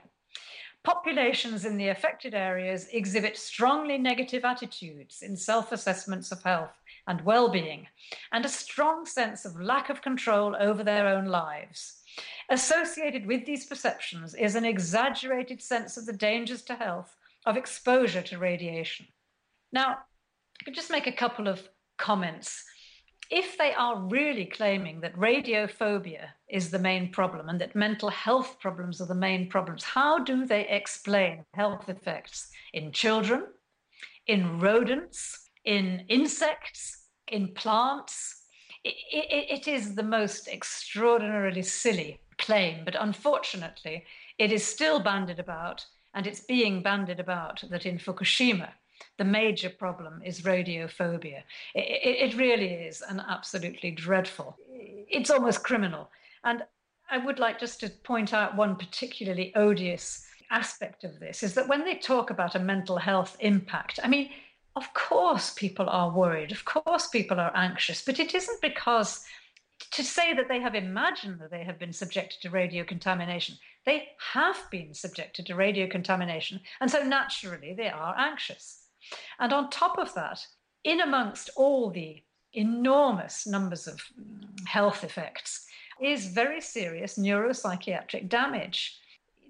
Populations 0.85 1.65
in 1.65 1.77
the 1.77 1.89
affected 1.89 2.35
areas 2.35 2.89
exhibit 2.93 3.37
strongly 3.37 3.99
negative 3.99 4.45
attitudes 4.45 5.23
in 5.23 5.37
self 5.37 5.71
assessments 5.71 6.33
of 6.33 6.43
health 6.43 6.73
and 7.07 7.21
well 7.25 7.49
being, 7.49 7.87
and 8.33 8.45
a 8.45 8.49
strong 8.49 9.07
sense 9.07 9.45
of 9.45 9.61
lack 9.61 9.91
of 9.91 10.03
control 10.03 10.57
over 10.59 10.83
their 10.83 11.07
own 11.07 11.27
lives. 11.27 12.01
Associated 12.51 13.27
with 13.27 13.47
these 13.47 13.67
perceptions 13.67 14.35
is 14.35 14.57
an 14.57 14.65
exaggerated 14.65 15.63
sense 15.63 15.97
of 15.97 16.05
the 16.05 16.13
dangers 16.13 16.63
to 16.63 16.75
health 16.75 17.17
of 17.47 17.57
exposure 17.57 18.23
to 18.23 18.39
radiation. 18.39 19.07
Now, 19.73 19.99
I 20.61 20.65
could 20.65 20.75
just 20.75 20.91
make 20.91 21.07
a 21.07 21.13
couple 21.13 21.49
of 21.49 21.69
comments. 21.97 22.65
If 23.31 23.57
they 23.57 23.73
are 23.73 23.99
really 23.99 24.45
claiming 24.45 25.01
that 25.01 25.17
radiophobia 25.17 26.29
is 26.49 26.71
the 26.71 26.79
main 26.79 27.11
problem 27.11 27.49
and 27.49 27.61
that 27.61 27.75
mental 27.75 28.11
health 28.11 28.59
problems 28.61 29.01
are 29.01 29.07
the 29.07 29.15
main 29.15 29.49
problems, 29.49 29.85
how 29.85 30.19
do 30.19 30.45
they 30.45 30.69
explain 30.69 31.45
health 31.55 31.89
effects 31.89 32.51
in 32.73 32.93
children, 32.93 33.45
in 34.27 34.61
rodents, 34.61 35.49
in 35.65 36.05
insects, 36.09 37.07
in 37.29 37.49
plants. 37.49 38.43
It, 38.85 38.95
it, 39.11 39.67
it 39.67 39.69
is 39.69 39.95
the 39.95 40.03
most 40.03 40.49
extraordinarily 40.49 41.63
silly 41.63 42.21
claim, 42.39 42.85
but 42.85 42.97
unfortunately, 42.99 44.05
it 44.39 44.53
is 44.53 44.65
still 44.65 45.01
bandied 45.01 45.39
about, 45.39 45.85
and 46.15 46.27
it's 46.27 46.41
being 46.41 46.83
bandied 46.83 47.21
about 47.21 47.63
that 47.71 47.87
in 47.87 47.99
Fukushima, 47.99 48.71
the 49.19 49.25
major 49.25 49.71
problem 49.71 50.23
is 50.25 50.43
radiophobia. 50.43 51.43
It, 51.75 52.33
it, 52.33 52.37
really 52.37 52.73
is, 52.73 53.03
an 53.03 53.21
absolutely 53.21 53.91
dreadful. 53.91 54.57
It's 54.69 55.31
almost 55.31 55.65
criminal. 55.65 56.11
And 56.45 56.63
I 57.11 57.19
would 57.19 57.39
like 57.39 57.61
just 57.61 57.81
to 57.81 57.91
point 57.91 58.33
out 58.33 58.57
one 58.57 58.77
particularly 58.77 59.53
odious 59.55 60.27
aspect 60.51 61.05
of 61.05 61.19
this 61.19 61.43
is 61.43 61.55
that 61.55 61.69
when 61.69 61.85
they 61.85 61.95
talk 61.95 62.31
about 62.31 62.55
a 62.55 62.59
mental 62.59 62.99
health 62.99 63.37
impact, 63.41 63.99
I 64.03 64.09
mean, 64.09 64.31
of 64.77 64.93
course 64.95 65.53
people 65.55 65.89
are 65.89 66.11
worried, 66.11 66.53
of 66.53 66.65
course 66.65 67.09
people 67.09 67.39
are 67.39 67.55
anxious, 67.55 68.05
but 68.05 68.19
it 68.19 68.35
isn't 68.35 68.63
because 68.63 69.25
to 69.91 70.03
say 70.03 70.33
that 70.35 70.49
they 70.49 70.61
have 70.61 70.75
imagined 70.75 71.41
that 71.41 71.51
they 71.51 71.65
have 71.65 71.79
been 71.79 71.93
subjected 71.93 72.41
to 72.43 72.51
radio 72.51 72.85
contamination. 72.85 73.57
They 73.85 74.09
have 74.33 74.57
been 74.71 74.95
subjected 74.95 75.47
to 75.47 75.55
radio 75.55 75.89
contamination, 75.89 76.61
and 76.81 76.91
so 76.91 77.03
naturally 77.03 77.75
they 77.75 77.89
are 77.89 78.15
anxious. 78.17 78.82
And 79.39 79.53
on 79.53 79.71
top 79.71 79.99
of 79.99 80.15
that, 80.15 80.47
in 80.85 81.01
amongst 81.01 81.51
all 81.57 81.91
the 81.91 82.23
enormous 82.53 83.47
numbers 83.47 83.87
of 83.87 83.97
mm, 83.97 84.45
health 84.67 85.05
effects, 85.05 85.67
is 86.01 86.27
very 86.27 86.61
serious 86.61 87.17
neuropsychiatric 87.17 88.29
damage 88.29 88.99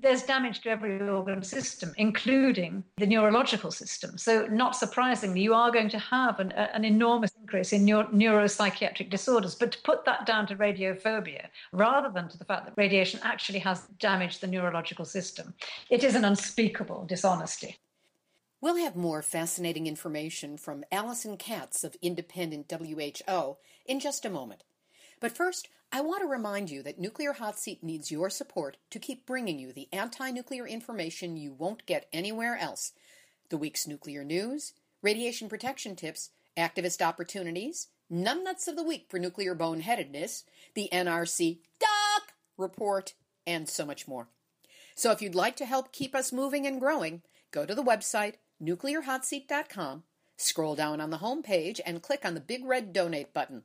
there's 0.02 0.22
damage 0.22 0.60
to 0.60 0.70
every 0.70 1.00
organ 1.08 1.42
system, 1.42 1.94
including 1.96 2.82
the 2.96 3.06
neurological 3.06 3.70
system. 3.70 4.18
So, 4.18 4.46
not 4.46 4.76
surprisingly, 4.76 5.40
you 5.40 5.54
are 5.54 5.70
going 5.70 5.88
to 5.90 5.98
have 5.98 6.40
an, 6.40 6.52
an 6.52 6.84
enormous 6.84 7.30
increase 7.40 7.72
in 7.72 7.84
neuro- 7.84 8.08
neuropsychiatric 8.08 9.10
disorders. 9.10 9.54
But 9.54 9.72
to 9.72 9.78
put 9.82 10.04
that 10.04 10.26
down 10.26 10.46
to 10.48 10.56
radiophobia, 10.56 11.46
rather 11.72 12.10
than 12.10 12.28
to 12.28 12.36
the 12.36 12.44
fact 12.44 12.66
that 12.66 12.74
radiation 12.76 13.20
actually 13.22 13.60
has 13.60 13.86
damaged 14.00 14.40
the 14.40 14.48
neurological 14.48 15.04
system, 15.04 15.54
it 15.88 16.02
is 16.04 16.16
an 16.16 16.24
unspeakable 16.24 17.06
dishonesty. 17.06 17.78
We'll 18.62 18.77
have 18.77 18.94
more 18.94 19.22
fascinating 19.22 19.88
information 19.88 20.57
from 20.57 20.85
Alison 20.92 21.37
Katz 21.37 21.83
of 21.83 21.96
Independent 22.01 22.70
WHO 22.70 23.57
in 23.87 23.98
just 23.98 24.25
a 24.25 24.31
moment. 24.31 24.62
But 25.18 25.37
first, 25.37 25.68
I 25.90 26.01
want 26.01 26.22
to 26.22 26.29
remind 26.29 26.70
you 26.70 26.81
that 26.85 27.01
Nuclear 27.01 27.33
Hot 27.33 27.59
Seat 27.59 27.83
needs 27.83 28.12
your 28.12 28.31
support 28.31 28.77
to 28.90 29.01
keep 29.01 29.27
bringing 29.27 29.59
you 29.59 29.72
the 29.72 29.88
anti 29.92 30.31
nuclear 30.31 30.64
information 30.64 31.37
you 31.37 31.53
won't 31.53 31.87
get 31.87 32.07
anywhere 32.12 32.57
else 32.57 32.92
the 33.48 33.59
week's 33.59 33.88
nuclear 33.88 34.22
news, 34.22 34.75
radiation 35.03 35.48
protection 35.48 35.96
tips, 35.96 36.31
activist 36.57 37.05
opportunities, 37.05 37.88
numbnuts 38.11 38.68
of 38.68 38.77
the 38.77 38.85
week 38.85 39.07
for 39.09 39.18
nuclear 39.18 39.57
boneheadedness, 39.57 40.44
the 40.75 40.88
NRC 40.92 41.59
Doc 41.81 42.35
report, 42.57 43.14
and 43.44 43.68
so 43.68 43.85
much 43.85 44.07
more. 44.07 44.29
So 44.94 45.11
if 45.11 45.20
you'd 45.20 45.35
like 45.35 45.57
to 45.57 45.66
help 45.66 45.90
keep 45.90 46.14
us 46.14 46.33
moving 46.33 46.64
and 46.64 46.79
growing, 46.79 47.22
go 47.51 47.66
to 47.66 47.75
the 47.75 47.83
website 47.83 48.35
nuclearhotseat.com, 48.62 50.05
scroll 50.37 50.75
down 50.75 51.01
on 51.01 51.11
the 51.11 51.18
home 51.18 51.42
page, 51.42 51.81
and 51.85 52.03
click 52.03 52.25
on 52.25 52.35
the 52.35 52.40
big 52.40 52.64
red 52.64 52.92
donate 52.92 53.35
button. 53.35 53.62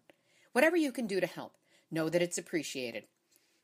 Whatever 0.53 0.75
you 0.75 0.91
can 0.91 1.07
do 1.07 1.19
to 1.19 1.27
help 1.27 1.55
know 1.91 2.09
that 2.09 2.21
it's 2.21 2.37
appreciated. 2.37 3.05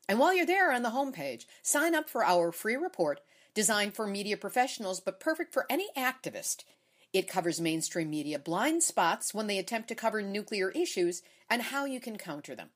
And 0.08 0.18
while 0.18 0.34
you're 0.34 0.46
there 0.46 0.72
on 0.72 0.82
the 0.82 0.90
homepage, 0.90 1.46
sign 1.62 1.94
up 1.94 2.08
for 2.08 2.24
our 2.24 2.52
free 2.52 2.76
report 2.76 3.20
designed 3.54 3.94
for 3.94 4.06
media 4.06 4.36
professionals 4.36 5.00
but 5.00 5.20
perfect 5.20 5.52
for 5.52 5.66
any 5.70 5.88
activist. 5.96 6.64
It 7.12 7.28
covers 7.28 7.60
mainstream 7.60 8.10
media 8.10 8.38
blind 8.38 8.82
spots 8.82 9.32
when 9.32 9.46
they 9.46 9.58
attempt 9.58 9.88
to 9.88 9.94
cover 9.94 10.20
nuclear 10.20 10.70
issues 10.70 11.22
and 11.48 11.62
how 11.62 11.84
you 11.84 12.00
can 12.00 12.18
counter 12.18 12.56
them. 12.56 12.70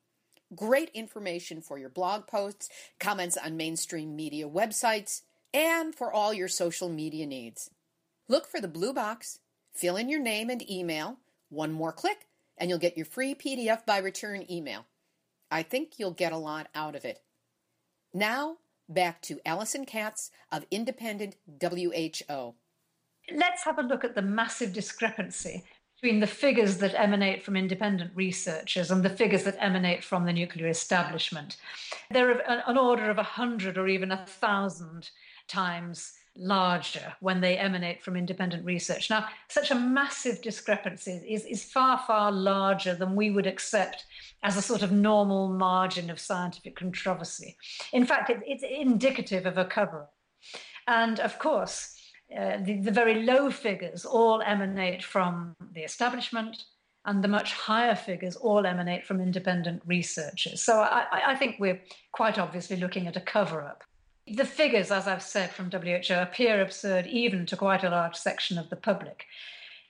Great 0.54 0.90
information 0.94 1.60
for 1.60 1.76
your 1.76 1.90
blog 1.90 2.26
posts, 2.26 2.70
comments 2.98 3.36
on 3.36 3.56
mainstream 3.56 4.16
media 4.16 4.48
websites, 4.48 5.22
and 5.52 5.94
for 5.94 6.12
all 6.12 6.32
your 6.32 6.48
social 6.48 6.88
media 6.88 7.26
needs. 7.26 7.70
Look 8.30 8.46
for 8.46 8.60
the 8.60 8.68
blue 8.68 8.92
box, 8.92 9.38
fill 9.72 9.96
in 9.96 10.10
your 10.10 10.20
name 10.20 10.50
and 10.50 10.68
email, 10.70 11.16
one 11.48 11.72
more 11.72 11.92
click, 11.92 12.26
and 12.58 12.68
you'll 12.68 12.78
get 12.78 12.96
your 12.96 13.06
free 13.06 13.34
PDF 13.34 13.86
by 13.86 13.98
return 13.98 14.44
email. 14.50 14.84
I 15.50 15.62
think 15.62 15.94
you'll 15.96 16.10
get 16.10 16.32
a 16.32 16.36
lot 16.36 16.68
out 16.74 16.94
of 16.94 17.06
it. 17.06 17.22
Now, 18.12 18.58
back 18.86 19.22
to 19.22 19.40
Alison 19.46 19.86
Katz 19.86 20.30
of 20.52 20.66
Independent 20.70 21.36
WHO. 21.60 22.54
Let's 23.34 23.64
have 23.64 23.78
a 23.78 23.82
look 23.82 24.04
at 24.04 24.14
the 24.14 24.22
massive 24.22 24.74
discrepancy 24.74 25.64
between 26.00 26.20
the 26.20 26.26
figures 26.26 26.76
that 26.78 26.94
emanate 26.94 27.42
from 27.42 27.56
independent 27.56 28.12
researchers 28.14 28.90
and 28.90 29.02
the 29.02 29.10
figures 29.10 29.44
that 29.44 29.56
emanate 29.58 30.04
from 30.04 30.26
the 30.26 30.32
nuclear 30.32 30.68
establishment. 30.68 31.56
They're 32.10 32.30
an 32.30 32.76
order 32.76 33.10
of 33.10 33.16
a 33.16 33.22
100 33.22 33.78
or 33.78 33.88
even 33.88 34.12
a 34.12 34.16
1,000 34.16 35.10
times 35.48 36.12
larger 36.38 37.14
when 37.20 37.40
they 37.40 37.58
emanate 37.58 38.02
from 38.02 38.16
independent 38.16 38.64
research. 38.64 39.10
Now, 39.10 39.26
such 39.48 39.70
a 39.70 39.74
massive 39.74 40.40
discrepancy 40.40 41.22
is, 41.28 41.44
is 41.44 41.64
far, 41.64 41.98
far 42.06 42.30
larger 42.32 42.94
than 42.94 43.16
we 43.16 43.30
would 43.30 43.46
accept 43.46 44.04
as 44.42 44.56
a 44.56 44.62
sort 44.62 44.82
of 44.82 44.92
normal 44.92 45.48
margin 45.48 46.10
of 46.10 46.20
scientific 46.20 46.76
controversy. 46.76 47.56
In 47.92 48.06
fact, 48.06 48.30
it, 48.30 48.40
it's 48.46 48.62
indicative 48.62 49.46
of 49.46 49.58
a 49.58 49.64
cover 49.64 50.02
up. 50.02 50.14
And 50.86 51.20
of 51.20 51.38
course, 51.38 51.94
uh, 52.36 52.58
the, 52.62 52.80
the 52.80 52.92
very 52.92 53.22
low 53.22 53.50
figures 53.50 54.04
all 54.04 54.40
emanate 54.42 55.02
from 55.02 55.56
the 55.72 55.82
establishment, 55.82 56.64
and 57.04 57.24
the 57.24 57.28
much 57.28 57.54
higher 57.54 57.94
figures 57.94 58.36
all 58.36 58.66
emanate 58.66 59.06
from 59.06 59.20
independent 59.20 59.82
researchers. 59.86 60.62
So 60.62 60.80
I, 60.80 61.06
I 61.28 61.34
think 61.36 61.56
we're 61.58 61.80
quite 62.12 62.38
obviously 62.38 62.76
looking 62.76 63.06
at 63.06 63.16
a 63.16 63.20
cover 63.20 63.62
up. 63.62 63.82
The 64.30 64.44
figures, 64.44 64.90
as 64.90 65.06
I've 65.06 65.22
said 65.22 65.50
from 65.50 65.70
WHO, 65.70 66.14
appear 66.14 66.60
absurd 66.60 67.06
even 67.06 67.46
to 67.46 67.56
quite 67.56 67.84
a 67.84 67.90
large 67.90 68.16
section 68.16 68.58
of 68.58 68.68
the 68.68 68.76
public. 68.76 69.24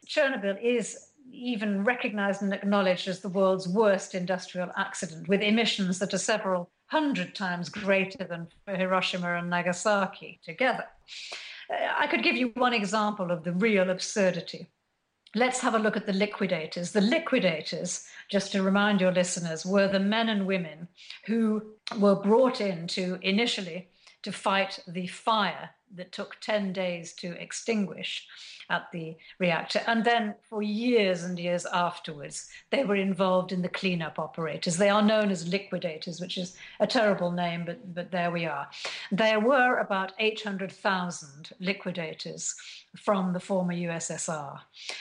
Chernobyl 0.06 0.62
is 0.62 1.08
even 1.32 1.84
recognized 1.84 2.42
and 2.42 2.52
acknowledged 2.52 3.08
as 3.08 3.20
the 3.20 3.28
world's 3.28 3.68
worst 3.68 4.14
industrial 4.14 4.70
accident, 4.76 5.28
with 5.28 5.42
emissions 5.42 5.98
that 5.98 6.14
are 6.14 6.18
several 6.18 6.70
hundred 6.86 7.34
times 7.34 7.68
greater 7.68 8.24
than 8.24 8.48
for 8.64 8.74
Hiroshima 8.74 9.34
and 9.34 9.50
Nagasaki 9.50 10.40
together. 10.42 10.84
Uh, 11.70 11.88
I 11.98 12.06
could 12.06 12.22
give 12.22 12.36
you 12.36 12.48
one 12.54 12.72
example 12.72 13.30
of 13.30 13.44
the 13.44 13.52
real 13.52 13.90
absurdity. 13.90 14.68
Let's 15.34 15.60
have 15.60 15.74
a 15.74 15.78
look 15.78 15.96
at 15.96 16.06
the 16.06 16.14
liquidators. 16.14 16.92
The 16.92 17.02
liquidators, 17.02 18.06
just 18.30 18.52
to 18.52 18.62
remind 18.62 19.00
your 19.00 19.12
listeners, 19.12 19.66
were 19.66 19.88
the 19.88 20.00
men 20.00 20.30
and 20.30 20.46
women 20.46 20.88
who 21.26 21.62
were 21.98 22.16
brought 22.16 22.62
in 22.62 22.86
to 22.88 23.18
initially 23.20 23.88
to 24.28 24.32
fight 24.32 24.78
the 24.86 25.06
fire 25.06 25.70
that 25.96 26.12
took 26.12 26.36
10 26.42 26.74
days 26.74 27.14
to 27.14 27.32
extinguish 27.40 28.26
at 28.68 28.92
the 28.92 29.16
reactor. 29.38 29.80
And 29.86 30.04
then 30.04 30.34
for 30.42 30.60
years 30.60 31.24
and 31.24 31.38
years 31.38 31.64
afterwards, 31.64 32.50
they 32.68 32.84
were 32.84 32.96
involved 32.96 33.52
in 33.52 33.62
the 33.62 33.70
cleanup 33.70 34.18
operators. 34.18 34.76
They 34.76 34.90
are 34.90 35.00
known 35.00 35.30
as 35.30 35.48
liquidators, 35.48 36.20
which 36.20 36.36
is 36.36 36.58
a 36.78 36.86
terrible 36.86 37.30
name, 37.30 37.64
but, 37.64 37.94
but 37.94 38.10
there 38.10 38.30
we 38.30 38.44
are. 38.44 38.68
There 39.10 39.40
were 39.40 39.78
about 39.78 40.12
800,000 40.18 41.48
liquidators 41.60 42.54
from 42.98 43.32
the 43.32 43.40
former 43.40 43.72
USSR. 43.72 44.58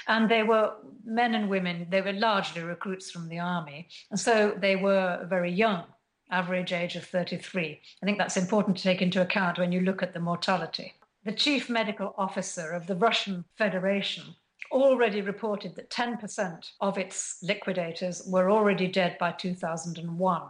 And 0.08 0.32
they 0.32 0.44
were 0.44 0.72
men 1.04 1.36
and 1.36 1.50
women, 1.50 1.88
they 1.90 2.02
were 2.02 2.13
largely 2.13 2.63
recruits 2.63 3.12
from 3.12 3.28
the 3.28 3.40
army. 3.40 3.90
And 4.10 4.18
so 4.18 4.56
they 4.58 4.78
were 4.78 5.26
very 5.30 5.52
young 5.52 5.84
average 6.30 6.74
age 6.74 6.96
of 6.96 7.06
33. 7.06 7.80
I 8.02 8.06
think 8.06 8.18
that's 8.18 8.38
important 8.38 8.78
to 8.78 8.84
take 8.84 9.02
into 9.02 9.22
account 9.22 9.58
when 9.58 9.72
you 9.72 9.82
look 9.82 10.04
at 10.04 10.13
the 10.13 10.20
mortality. 10.20 10.94
The 11.24 11.32
chief 11.32 11.70
medical 11.70 12.13
officer 12.18 12.72
of 12.72 12.88
the 12.88 12.96
Russian 12.96 13.46
Federation 13.58 14.36
already 14.72 15.22
reported 15.22 15.76
that 15.76 15.90
10% 15.90 16.72
of 16.82 16.98
its 16.98 17.40
liquidators 17.42 18.24
were 18.28 18.52
already 18.52 18.88
dead 18.88 19.18
by 19.18 19.32
2001. 19.32 20.42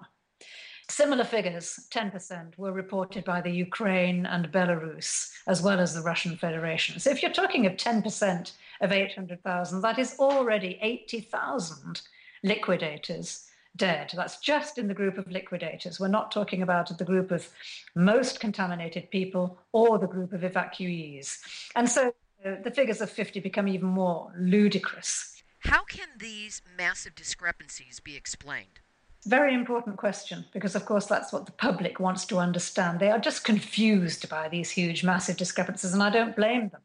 Similar 0.89 1.25
figures, 1.25 1.87
10%, 1.91 2.57
were 2.57 2.71
reported 2.71 3.25
by 3.25 3.41
the 3.41 3.51
Ukraine 3.51 4.25
and 4.25 4.51
Belarus, 4.51 5.31
as 5.45 5.61
well 5.61 5.79
as 5.79 5.93
the 5.93 6.01
Russian 6.01 6.37
Federation. 6.37 6.99
So 6.99 7.09
if 7.09 7.21
you're 7.21 7.31
talking 7.31 7.65
of 7.65 7.73
10% 7.73 8.51
of 8.81 8.91
800,000, 8.91 9.81
that 9.81 9.99
is 9.99 10.15
already 10.17 10.79
80,000 10.81 12.01
liquidators 12.43 13.47
dead. 13.77 14.11
That's 14.15 14.39
just 14.39 14.77
in 14.77 14.87
the 14.87 14.93
group 14.93 15.17
of 15.17 15.31
liquidators. 15.31 15.99
We're 15.99 16.07
not 16.07 16.31
talking 16.31 16.61
about 16.61 16.95
the 16.97 17.05
group 17.05 17.31
of 17.31 17.47
most 17.95 18.39
contaminated 18.39 19.09
people 19.11 19.57
or 19.71 19.97
the 19.97 20.07
group 20.07 20.33
of 20.33 20.41
evacuees. 20.41 21.37
And 21.75 21.89
so 21.89 22.13
uh, 22.45 22.55
the 22.63 22.71
figures 22.71 23.01
of 23.01 23.09
50 23.09 23.39
become 23.39 23.67
even 23.67 23.87
more 23.87 24.31
ludicrous. 24.37 25.41
How 25.59 25.83
can 25.83 26.07
these 26.19 26.61
massive 26.77 27.15
discrepancies 27.15 27.99
be 27.99 28.15
explained? 28.15 28.79
Very 29.25 29.53
important 29.53 29.97
question, 29.97 30.45
because 30.53 30.75
of 30.75 30.85
course 30.85 31.05
that's 31.05 31.33
what 31.33 31.45
the 31.45 31.51
public 31.51 31.99
wants 31.99 32.25
to 32.27 32.37
understand. 32.37 32.99
They 32.99 33.11
are 33.11 33.19
just 33.19 33.43
confused 33.43 34.29
by 34.29 34.47
these 34.47 34.69
huge, 34.69 35.03
massive 35.03 35.35
discrepancies, 35.35 35.93
and 35.93 36.01
I 36.01 36.09
don't 36.09 36.35
blame 36.35 36.69
them. 36.69 36.81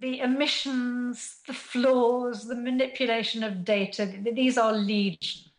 The 0.00 0.20
emissions, 0.20 1.36
the 1.46 1.52
flaws, 1.52 2.46
the 2.46 2.56
manipulation 2.56 3.44
of 3.44 3.64
data, 3.64 4.12
these 4.32 4.58
are 4.58 4.72
legion. 4.72 5.52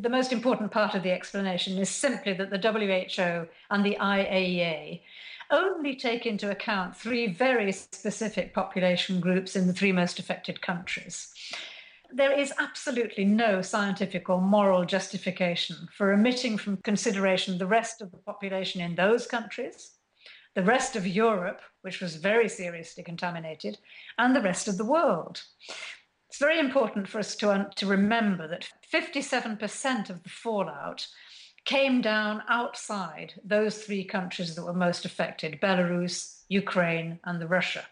The 0.00 0.08
most 0.08 0.32
important 0.32 0.70
part 0.70 0.94
of 0.94 1.02
the 1.02 1.10
explanation 1.10 1.76
is 1.76 1.90
simply 1.90 2.32
that 2.32 2.48
the 2.48 2.56
WHO 2.56 3.46
and 3.68 3.84
the 3.84 3.98
IAEA 4.00 5.02
only 5.50 5.94
take 5.94 6.24
into 6.24 6.50
account 6.50 6.96
three 6.96 7.26
very 7.26 7.70
specific 7.70 8.54
population 8.54 9.20
groups 9.20 9.56
in 9.56 9.66
the 9.66 9.74
three 9.74 9.92
most 9.92 10.18
affected 10.18 10.62
countries. 10.62 11.34
There 12.10 12.32
is 12.32 12.50
absolutely 12.58 13.26
no 13.26 13.60
scientific 13.60 14.30
or 14.30 14.40
moral 14.40 14.86
justification 14.86 15.76
for 15.94 16.14
omitting 16.14 16.56
from 16.56 16.78
consideration 16.78 17.58
the 17.58 17.66
rest 17.66 18.00
of 18.00 18.10
the 18.10 18.16
population 18.16 18.80
in 18.80 18.94
those 18.94 19.26
countries, 19.26 19.90
the 20.54 20.62
rest 20.62 20.96
of 20.96 21.06
Europe, 21.06 21.60
which 21.82 22.00
was 22.00 22.16
very 22.16 22.48
seriously 22.48 23.04
contaminated, 23.04 23.76
and 24.16 24.34
the 24.34 24.40
rest 24.40 24.66
of 24.66 24.78
the 24.78 24.84
world. 24.86 25.42
It's 26.30 26.38
very 26.38 26.60
important 26.60 27.08
for 27.08 27.18
us 27.18 27.34
to, 27.36 27.68
to 27.74 27.86
remember 27.86 28.46
that 28.46 28.68
57% 28.94 30.10
of 30.10 30.22
the 30.22 30.28
fallout 30.28 31.08
came 31.64 32.00
down 32.00 32.44
outside 32.48 33.34
those 33.44 33.82
three 33.82 34.04
countries 34.04 34.54
that 34.54 34.64
were 34.64 34.72
most 34.72 35.04
affected 35.04 35.60
Belarus, 35.60 36.44
Ukraine, 36.48 37.18
and 37.24 37.40
the 37.40 37.48
Russia. 37.48 37.84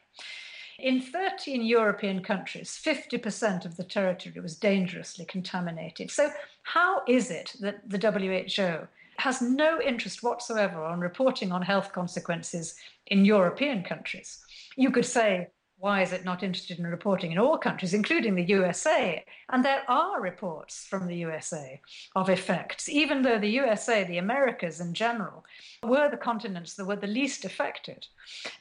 In 0.78 1.01
13 1.01 1.64
European 1.64 2.22
countries, 2.22 2.80
50% 2.80 3.64
of 3.64 3.76
the 3.76 3.82
territory 3.82 4.39
was 4.41 4.55
dangerously 4.55 5.24
contaminated. 5.24 6.09
So, 6.12 6.30
how 6.62 7.03
is 7.09 7.32
it 7.32 7.57
that 7.59 7.80
the 7.91 7.99
WHO 7.99 8.86
has 9.18 9.43
no 9.43 9.80
interest 9.82 10.22
whatsoever 10.22 10.84
on 10.84 11.01
reporting 11.01 11.51
on 11.51 11.62
health 11.62 11.93
consequences 11.93 12.76
in 13.09 13.24
European 13.24 13.82
countries. 13.82 14.39
You 14.76 14.93
could 14.93 15.07
say, 15.07 15.49
why 15.81 16.03
is 16.03 16.12
it 16.12 16.24
not 16.24 16.43
interested 16.43 16.79
in 16.79 16.87
reporting 16.87 17.31
in 17.31 17.39
all 17.39 17.57
countries, 17.57 17.95
including 17.95 18.35
the 18.35 18.49
USA? 18.49 19.24
And 19.49 19.64
there 19.64 19.83
are 19.89 20.20
reports 20.20 20.87
from 20.87 21.07
the 21.07 21.16
USA 21.16 21.81
of 22.16 22.29
effects, 22.29 22.89
even 22.89 23.22
though 23.22 23.39
the 23.39 23.51
USA, 23.51 24.03
the 24.03 24.18
Americas 24.18 24.81
in 24.81 24.93
general, 24.93 25.45
were 25.85 26.11
the 26.11 26.16
continents 26.16 26.74
that 26.74 26.87
were 26.87 26.97
the 26.97 27.07
least 27.07 27.45
affected. 27.45 28.07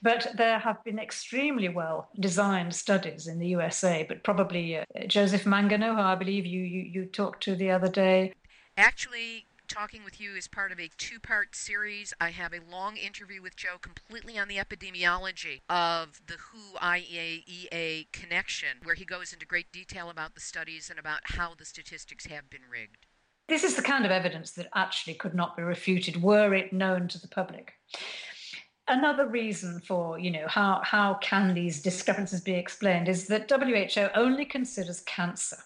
But 0.02 0.28
there 0.36 0.60
have 0.60 0.84
been 0.84 1.00
extremely 1.00 1.70
well 1.70 2.10
designed 2.20 2.76
studies 2.76 3.26
in 3.26 3.40
the 3.40 3.48
USA, 3.48 4.06
but 4.08 4.24
probably 4.24 4.78
uh, 4.78 4.86
Joseph 5.08 5.46
Mangano, 5.46 5.96
who 5.96 6.02
I 6.02 6.16
believe 6.16 6.46
you, 6.46 6.62
you, 6.62 6.82
you 6.82 7.06
talked 7.06 7.42
to 7.44 7.56
the 7.56 7.72
other 7.72 7.90
day. 7.90 8.34
Actually, 8.78 9.47
talking 9.68 10.04
with 10.04 10.20
you 10.20 10.36
is 10.36 10.48
part 10.48 10.72
of 10.72 10.80
a 10.80 10.90
two 10.98 11.20
part 11.20 11.56
series. 11.56 12.14
I 12.20 12.32
have 12.32 12.54
a 12.54 12.72
long 12.72 12.98
interview 12.98 13.42
with 13.42 13.56
Joe 13.56 13.78
completely 13.82 14.38
on 14.38 14.48
the 14.48 14.58
epidemiology 14.58 15.62
of 15.70 16.22
the 16.26 16.38
WHO 16.52 16.78
IAEA 16.80 18.12
connection, 18.12 18.80
where 18.84 18.96
he 18.96 19.06
goes 19.06 19.34
into 19.34 19.46
great 19.46 19.72
detail 19.72 20.10
about 20.10 20.36
the 20.36 20.42
studies 20.42 20.90
and 20.90 20.98
about 20.98 21.20
how 21.24 21.54
the 21.58 21.66
statistics 21.66 22.26
have 22.28 22.50
been 22.50 22.62
rigged. 22.72 23.06
This 23.48 23.64
is 23.64 23.76
the 23.76 23.82
kind 23.82 24.06
of 24.06 24.12
evidence 24.12 24.52
that 24.52 24.70
actually 24.76 25.14
could 25.14 25.34
not 25.34 25.56
be 25.56 25.64
refuted 25.64 26.22
were 26.22 26.54
it 26.54 26.74
known 26.74 27.08
to 27.10 27.20
the 27.20 27.28
public. 27.28 27.74
Another 28.90 29.28
reason 29.28 29.82
for, 29.82 30.18
you 30.18 30.32
know, 30.32 30.48
how, 30.48 30.82
how 30.84 31.16
can 31.16 31.54
these 31.54 31.82
discrepancies 31.82 32.42
be 32.42 32.54
explained 32.54 33.10
is 33.10 33.28
that 33.28 33.50
WHO 33.50 34.10
only 34.16 34.46
considers 34.46 35.02
cancer 35.02 35.58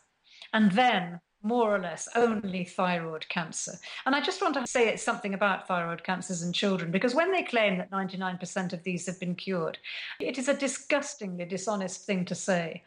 and 0.54 0.72
then 0.72 1.22
more 1.44 1.74
or 1.74 1.80
less 1.80 2.08
only 2.16 2.64
thyroid 2.64 3.28
cancer. 3.30 3.74
And 4.06 4.16
I 4.16 4.22
just 4.22 4.42
want 4.42 4.56
to 4.56 4.68
say 4.68 4.88
it's 4.90 5.04
something 5.04 5.34
about 5.34 5.68
thyroid 5.68 6.04
cancers 6.04 6.44
in 6.44 6.54
children 6.54 6.92
because 6.92 7.16
when 7.16 7.32
they 7.32 7.44
claim 7.44 7.78
that 7.78 7.92
99% 7.92 8.74
of 8.74 8.84
these 8.84 9.06
have 9.06 9.20
been 9.20 9.36
cured, 9.36 9.78
it 10.20 10.38
is 10.38 10.48
a 10.48 10.54
disgustingly 10.54 11.46
dishonest 11.46 12.06
thing 12.06 12.26
to 12.26 12.36
say 12.36 12.84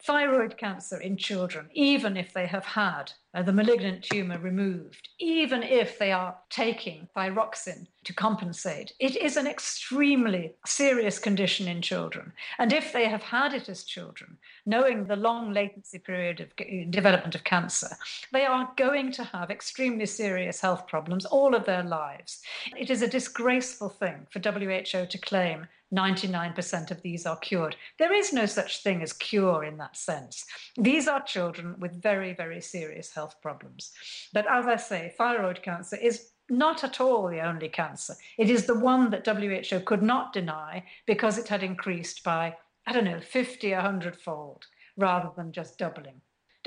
thyroid 0.00 0.56
cancer 0.56 0.98
in 0.98 1.16
children, 1.16 1.68
even 1.72 2.16
if 2.16 2.32
they 2.32 2.46
have 2.46 2.64
had 2.64 3.12
uh, 3.34 3.42
the 3.42 3.52
malignant 3.52 4.02
tumor 4.02 4.38
removed, 4.38 5.08
even 5.18 5.62
if 5.62 5.98
they 5.98 6.12
are 6.12 6.36
taking 6.50 7.08
thyroxine 7.16 7.86
to 8.04 8.12
compensate, 8.14 8.92
it 9.00 9.16
is 9.16 9.36
an 9.36 9.46
extremely 9.46 10.54
serious 10.64 11.18
condition 11.18 11.68
in 11.68 11.82
children. 11.82 12.32
And 12.58 12.72
if 12.72 12.92
they 12.92 13.06
have 13.08 13.22
had 13.22 13.52
it 13.52 13.68
as 13.68 13.84
children, 13.84 14.38
knowing 14.64 15.04
the 15.04 15.16
long 15.16 15.52
latency 15.52 15.98
period 15.98 16.40
of 16.40 16.90
development 16.90 17.34
of 17.34 17.44
cancer, 17.44 17.90
they 18.32 18.44
are 18.44 18.72
going 18.76 19.12
to 19.12 19.24
have 19.24 19.50
extremely 19.50 20.06
serious 20.06 20.60
health 20.60 20.86
problems 20.86 21.26
all 21.26 21.54
of 21.54 21.66
their 21.66 21.82
lives. 21.84 22.40
It 22.76 22.88
is 22.88 23.02
a 23.02 23.08
disgraceful 23.08 23.90
thing 23.90 24.26
for 24.30 24.38
WHO 24.38 25.06
to 25.06 25.18
claim 25.18 25.66
99% 25.94 26.90
of 26.90 27.02
these 27.02 27.24
are 27.26 27.38
cured. 27.38 27.76
There 27.98 28.12
is 28.12 28.32
no 28.32 28.46
such 28.46 28.82
thing 28.82 29.02
as 29.02 29.12
cure 29.12 29.64
in 29.64 29.78
that 29.78 29.96
sense. 29.96 30.44
These 30.76 31.08
are 31.08 31.22
children 31.22 31.76
with 31.78 32.02
very, 32.02 32.34
very 32.34 32.60
serious 32.60 33.14
health 33.14 33.36
problems. 33.40 33.92
But 34.32 34.46
as 34.50 34.66
I 34.66 34.76
say, 34.76 35.14
thyroid 35.16 35.62
cancer 35.62 35.96
is 35.96 36.30
not 36.50 36.84
at 36.84 37.00
all 37.00 37.28
the 37.28 37.40
only 37.40 37.68
cancer. 37.68 38.14
It 38.38 38.50
is 38.50 38.66
the 38.66 38.78
one 38.78 39.10
that 39.10 39.26
WHO 39.26 39.80
could 39.80 40.02
not 40.02 40.32
deny 40.32 40.84
because 41.06 41.38
it 41.38 41.48
had 41.48 41.62
increased 41.62 42.24
by, 42.24 42.56
I 42.86 42.92
don't 42.92 43.04
know, 43.04 43.20
50, 43.20 43.72
100 43.72 44.16
fold 44.16 44.66
rather 44.96 45.30
than 45.36 45.52
just 45.52 45.78
doubling. 45.78 46.20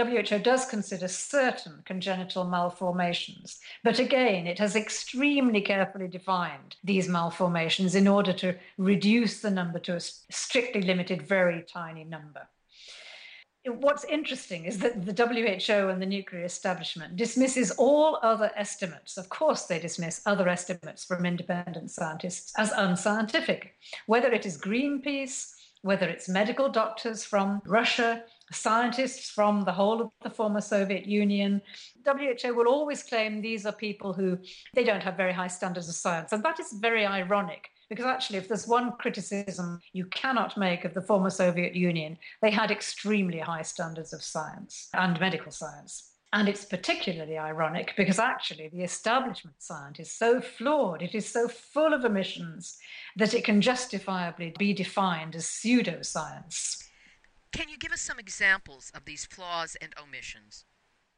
WHO 0.05 0.39
does 0.39 0.65
consider 0.65 1.07
certain 1.07 1.81
congenital 1.85 2.43
malformations, 2.43 3.59
but 3.83 3.99
again, 3.99 4.47
it 4.47 4.59
has 4.59 4.75
extremely 4.75 5.61
carefully 5.61 6.07
defined 6.07 6.75
these 6.83 7.07
malformations 7.07 7.95
in 7.95 8.07
order 8.07 8.33
to 8.33 8.55
reduce 8.77 9.41
the 9.41 9.51
number 9.51 9.79
to 9.79 9.95
a 9.95 9.99
strictly 9.99 10.81
limited, 10.81 11.21
very 11.21 11.63
tiny 11.63 12.03
number. 12.03 12.47
What's 13.65 14.05
interesting 14.05 14.65
is 14.65 14.79
that 14.79 15.05
the 15.05 15.13
WHO 15.13 15.89
and 15.89 16.01
the 16.01 16.07
nuclear 16.07 16.43
establishment 16.45 17.15
dismisses 17.15 17.69
all 17.69 18.17
other 18.23 18.51
estimates. 18.55 19.17
Of 19.17 19.29
course, 19.29 19.67
they 19.67 19.77
dismiss 19.77 20.23
other 20.25 20.49
estimates 20.49 21.05
from 21.05 21.27
independent 21.27 21.91
scientists 21.91 22.53
as 22.57 22.71
unscientific, 22.71 23.75
whether 24.07 24.31
it 24.31 24.47
is 24.47 24.57
Greenpeace, 24.57 25.53
whether 25.83 26.09
it's 26.09 26.27
medical 26.27 26.69
doctors 26.69 27.23
from 27.23 27.61
Russia, 27.65 28.23
scientists 28.51 29.29
from 29.29 29.61
the 29.61 29.71
whole 29.71 30.01
of 30.01 30.09
the 30.21 30.29
former 30.29 30.61
Soviet 30.61 31.05
Union. 31.05 31.61
WHO 32.05 32.53
will 32.53 32.67
always 32.67 33.03
claim 33.03 33.41
these 33.41 33.65
are 33.65 33.71
people 33.71 34.13
who 34.13 34.37
they 34.73 34.83
don't 34.83 35.03
have 35.03 35.17
very 35.17 35.33
high 35.33 35.47
standards 35.47 35.89
of 35.89 35.95
science. 35.95 36.31
And 36.31 36.43
that 36.43 36.59
is 36.59 36.73
very 36.73 37.05
ironic 37.05 37.69
because 37.89 38.05
actually, 38.05 38.37
if 38.37 38.47
there's 38.47 38.67
one 38.67 38.93
criticism 38.93 39.81
you 39.91 40.05
cannot 40.05 40.57
make 40.57 40.85
of 40.85 40.93
the 40.93 41.01
former 41.01 41.29
Soviet 41.29 41.75
Union, 41.75 42.17
they 42.41 42.49
had 42.49 42.71
extremely 42.71 43.39
high 43.39 43.63
standards 43.63 44.13
of 44.13 44.23
science 44.23 44.87
and 44.93 45.19
medical 45.19 45.51
science. 45.51 46.11
And 46.33 46.47
it's 46.47 46.63
particularly 46.63 47.37
ironic 47.37 47.93
because 47.97 48.17
actually 48.17 48.69
the 48.69 48.83
establishment 48.83 49.57
science 49.59 49.99
is 49.99 50.09
so 50.09 50.39
flawed, 50.39 51.01
it 51.01 51.13
is 51.13 51.27
so 51.27 51.49
full 51.49 51.93
of 51.93 52.05
omissions 52.05 52.77
that 53.17 53.33
it 53.33 53.43
can 53.43 53.59
justifiably 53.59 54.53
be 54.57 54.71
defined 54.71 55.35
as 55.35 55.43
pseudoscience. 55.43 56.77
Can 57.51 57.67
you 57.67 57.77
give 57.77 57.91
us 57.91 58.01
some 58.01 58.17
examples 58.17 58.91
of 58.95 59.03
these 59.03 59.25
flaws 59.25 59.75
and 59.81 59.93
omissions? 60.01 60.65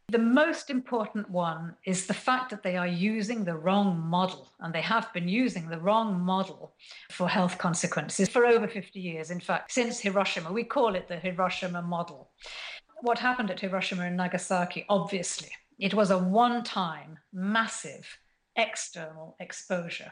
The 0.10 0.18
most 0.18 0.70
important 0.70 1.30
one 1.30 1.76
is 1.86 2.08
the 2.08 2.14
fact 2.14 2.50
that 2.50 2.64
they 2.64 2.76
are 2.76 2.88
using 2.88 3.44
the 3.44 3.56
wrong 3.56 4.00
model, 4.00 4.52
and 4.60 4.74
they 4.74 4.82
have 4.82 5.14
been 5.14 5.28
using 5.28 5.70
the 5.70 5.80
wrong 5.80 6.20
model 6.20 6.74
for 7.12 7.30
health 7.30 7.58
consequences 7.58 8.30
for 8.30 8.46
over 8.46 8.68
50 8.68 9.00
years. 9.00 9.32
In 9.32 9.40
fact, 9.40 9.72
since 9.72 10.00
Hiroshima, 10.00 10.52
we 10.52 10.64
call 10.64 10.96
it 10.96 11.08
the 11.08 11.18
Hiroshima 11.18 11.82
model. 11.82 12.32
What 13.02 13.20
happened 13.20 13.52
at 13.52 13.60
Hiroshima 13.60 14.04
and 14.04 14.18
Nagasaki, 14.18 14.86
obviously, 14.90 15.52
it 15.80 15.94
was 15.94 16.10
a 16.12 16.18
one 16.18 16.64
time, 16.64 17.20
massive 17.32 18.20
external 18.56 19.36
exposure. 19.40 20.12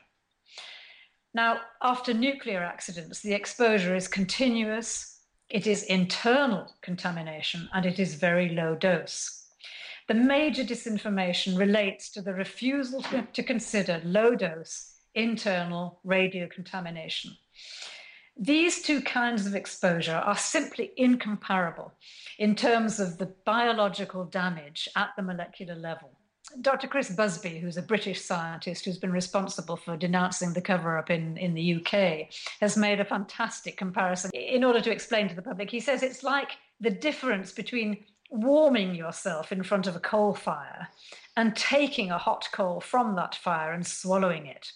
Now, 1.34 1.62
after 1.82 2.14
nuclear 2.14 2.62
accidents, 2.62 3.22
the 3.22 3.34
exposure 3.34 3.96
is 3.96 4.08
continuous, 4.08 5.11
it 5.52 5.68
is 5.68 5.84
internal 5.84 6.74
contamination 6.82 7.70
and 7.74 7.86
it 7.86 8.00
is 8.00 8.16
very 8.16 8.50
low 8.50 8.74
dose. 8.74 9.46
The 10.08 10.14
major 10.14 10.64
disinformation 10.64 11.58
relates 11.58 12.10
to 12.12 12.22
the 12.22 12.34
refusal 12.34 13.02
to, 13.04 13.28
to 13.34 13.44
consider 13.44 14.02
low 14.04 14.36
dose 14.36 14.96
internal 15.14 16.00
radio 16.06 16.48
contamination. 16.48 17.32
These 18.38 18.82
two 18.82 19.02
kinds 19.02 19.46
of 19.46 19.56
exposure 19.56 20.16
are 20.16 20.38
simply 20.38 20.92
incomparable 20.96 21.94
in 22.40 22.56
terms 22.56 23.00
of 23.00 23.18
the 23.18 23.34
biological 23.46 24.24
damage 24.24 24.88
at 24.96 25.10
the 25.18 25.22
molecular 25.22 25.76
level. 25.76 26.18
Dr. 26.60 26.88
Chris 26.88 27.10
Busby, 27.10 27.60
who's 27.60 27.78
a 27.78 27.82
British 27.82 28.22
scientist 28.22 28.86
who's 28.86 28.98
been 28.98 29.12
responsible 29.12 29.78
for 29.78 29.96
denouncing 29.96 30.54
the 30.54 30.62
cover 30.62 30.98
up 30.98 31.10
in, 31.10 31.38
in 31.38 31.54
the 31.54 31.76
UK, 31.76 32.28
has 32.60 32.76
made 32.76 33.00
a 33.00 33.06
fantastic 33.06 33.78
comparison 33.78 34.32
in 34.34 34.64
order 34.64 34.82
to 34.82 34.92
explain 34.92 35.30
to 35.30 35.36
the 35.36 35.42
public. 35.42 35.70
He 35.70 35.80
says 35.80 36.04
it's 36.04 36.24
like 36.24 36.58
the 36.80 36.90
difference 36.90 37.52
between 37.52 38.06
warming 38.30 38.96
yourself 38.96 39.52
in 39.52 39.64
front 39.64 39.88
of 39.88 39.96
a 39.96 40.00
coal 40.00 40.34
fire 40.34 40.88
and 41.38 41.56
taking 41.56 42.12
a 42.12 42.18
hot 42.18 42.48
coal 42.52 42.80
from 42.82 43.16
that 43.16 43.36
fire 43.36 43.74
and 43.74 43.86
swallowing 43.86 44.46
it. 44.48 44.72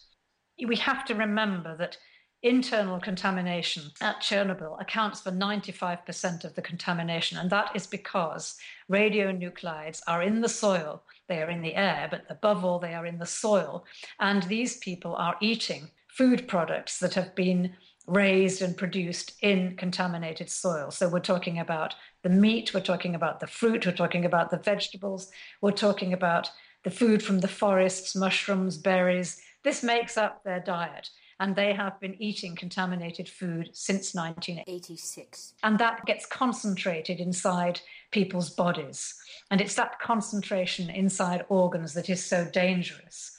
We 0.65 0.75
have 0.77 1.05
to 1.05 1.15
remember 1.15 1.75
that 1.77 1.97
internal 2.45 2.99
contamination 2.99 3.91
at 4.01 4.21
Chernobyl 4.21 4.79
accounts 4.79 5.21
for 5.21 5.31
95% 5.31 6.43
of 6.43 6.53
the 6.53 6.61
contamination, 6.61 7.39
and 7.39 7.49
that 7.49 7.71
is 7.75 7.87
because 7.87 8.57
radionuclides 8.89 10.01
are 10.07 10.21
in 10.21 10.41
the 10.41 10.49
soil, 10.49 11.01
they 11.27 11.41
are 11.41 11.49
in 11.49 11.61
the 11.61 11.73
air, 11.73 12.07
but 12.09 12.23
above 12.29 12.63
all, 12.63 12.77
they 12.77 12.93
are 12.93 13.05
in 13.05 13.17
the 13.17 13.25
soil. 13.25 13.83
And 14.19 14.43
these 14.43 14.77
people 14.77 15.15
are 15.15 15.35
eating 15.41 15.89
food 16.07 16.47
products 16.47 16.99
that 16.99 17.15
have 17.15 17.33
been 17.33 17.73
raised 18.05 18.61
and 18.61 18.77
produced 18.77 19.33
in 19.41 19.75
contaminated 19.75 20.49
soil. 20.49 20.91
So 20.91 21.09
we're 21.09 21.19
talking 21.19 21.57
about 21.57 21.95
the 22.21 22.29
meat, 22.29 22.73
we're 22.75 22.81
talking 22.81 23.15
about 23.15 23.39
the 23.39 23.47
fruit, 23.47 23.87
we're 23.87 23.91
talking 23.91 24.23
about 24.23 24.51
the 24.51 24.59
vegetables, 24.59 25.31
we're 25.61 25.71
talking 25.71 26.13
about 26.13 26.51
the 26.83 26.91
food 26.91 27.23
from 27.23 27.39
the 27.39 27.47
forests, 27.47 28.15
mushrooms, 28.15 28.77
berries. 28.77 29.41
This 29.63 29.81
makes 29.81 30.15
up 30.15 30.43
their 30.43 30.59
diet 30.59 31.09
and 31.39 31.55
they 31.55 31.73
have 31.73 31.99
been 31.99 32.15
eating 32.21 32.55
contaminated 32.55 33.27
food 33.27 33.69
since 33.73 34.15
1986. 34.15 35.53
And 35.63 35.77
that 35.79 36.05
gets 36.05 36.25
concentrated 36.25 37.19
inside 37.19 37.81
people's 38.11 38.49
bodies. 38.49 39.13
And 39.51 39.59
it's 39.59 39.75
that 39.75 39.99
concentration 39.99 40.89
inside 40.89 41.45
organs 41.49 41.93
that 41.93 42.09
is 42.09 42.25
so 42.25 42.45
dangerous. 42.51 43.37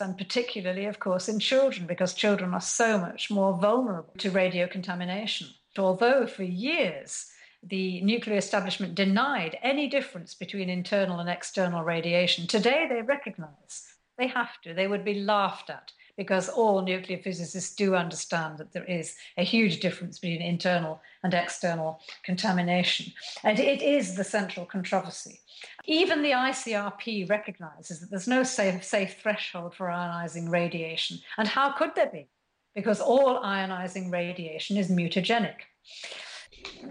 And 0.00 0.16
particularly, 0.16 0.84
of 0.84 1.00
course, 1.00 1.28
in 1.28 1.40
children, 1.40 1.86
because 1.86 2.14
children 2.14 2.54
are 2.54 2.60
so 2.60 2.98
much 2.98 3.30
more 3.30 3.58
vulnerable 3.58 4.14
to 4.18 4.30
radio 4.30 4.68
contamination. 4.68 5.48
Although 5.76 6.26
for 6.26 6.44
years, 6.44 7.26
the 7.62 8.00
nuclear 8.02 8.36
establishment 8.36 8.94
denied 8.94 9.58
any 9.62 9.88
difference 9.88 10.34
between 10.34 10.70
internal 10.70 11.18
and 11.18 11.28
external 11.28 11.82
radiation. 11.82 12.46
Today, 12.46 12.86
they 12.88 13.02
recognize 13.02 13.88
They 14.18 14.26
have 14.28 14.60
to. 14.62 14.74
They 14.74 14.88
would 14.88 15.04
be 15.04 15.20
laughed 15.20 15.70
at 15.70 15.92
because 16.18 16.48
all 16.48 16.82
nuclear 16.82 17.16
physicists 17.16 17.74
do 17.74 17.94
understand 17.94 18.58
that 18.58 18.72
there 18.72 18.84
is 18.84 19.14
a 19.38 19.44
huge 19.44 19.78
difference 19.78 20.18
between 20.18 20.42
internal 20.42 21.00
and 21.22 21.32
external 21.32 22.00
contamination. 22.24 23.10
And 23.44 23.58
it 23.60 23.80
is 23.80 24.16
the 24.16 24.24
central 24.24 24.66
controversy. 24.66 25.40
Even 25.86 26.22
the 26.22 26.32
ICRP 26.32 27.30
recognizes 27.30 28.00
that 28.00 28.10
there's 28.10 28.28
no 28.28 28.42
safe, 28.42 28.84
safe 28.84 29.16
threshold 29.22 29.74
for 29.76 29.86
ionizing 29.86 30.50
radiation. 30.50 31.18
And 31.38 31.46
how 31.46 31.70
could 31.72 31.94
there 31.94 32.10
be? 32.10 32.28
Because 32.74 33.00
all 33.00 33.40
ionizing 33.40 34.12
radiation 34.12 34.76
is 34.76 34.90
mutagenic 34.90 35.54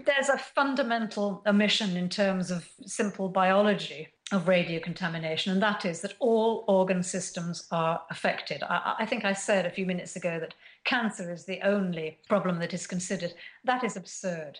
there's 0.06 0.28
a 0.28 0.38
fundamental 0.38 1.42
omission 1.46 1.96
in 1.96 2.08
terms 2.08 2.50
of 2.50 2.68
simple 2.86 3.28
biology 3.28 4.08
of 4.30 4.48
radio 4.48 4.78
contamination, 4.78 5.52
and 5.52 5.62
that 5.62 5.84
is 5.84 6.02
that 6.02 6.14
all 6.18 6.64
organ 6.68 7.02
systems 7.02 7.66
are 7.70 8.02
affected. 8.10 8.62
I, 8.62 8.96
I, 9.00 9.06
think 9.06 9.24
I 9.24 9.32
said 9.32 9.64
a 9.64 9.70
few 9.70 9.86
minutes 9.86 10.16
ago 10.16 10.38
that 10.38 10.54
cancer 10.84 11.32
is 11.32 11.44
the 11.44 11.60
only 11.62 12.18
problem 12.28 12.58
that 12.58 12.74
is 12.74 12.86
considered. 12.86 13.32
That 13.64 13.84
is 13.84 13.96
absurd. 13.96 14.58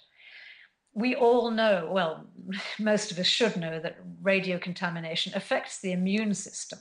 We 0.95 1.15
all 1.15 1.51
know, 1.51 1.89
well, 1.93 2.27
most 2.79 3.13
of 3.13 3.19
us 3.19 3.27
should 3.27 3.57
know, 3.57 3.79
that 3.81 3.99
radio 4.23 4.59
contamination 4.59 5.33
affects 5.35 5.81
the 5.81 5.93
immune 5.93 6.35
system. 6.35 6.79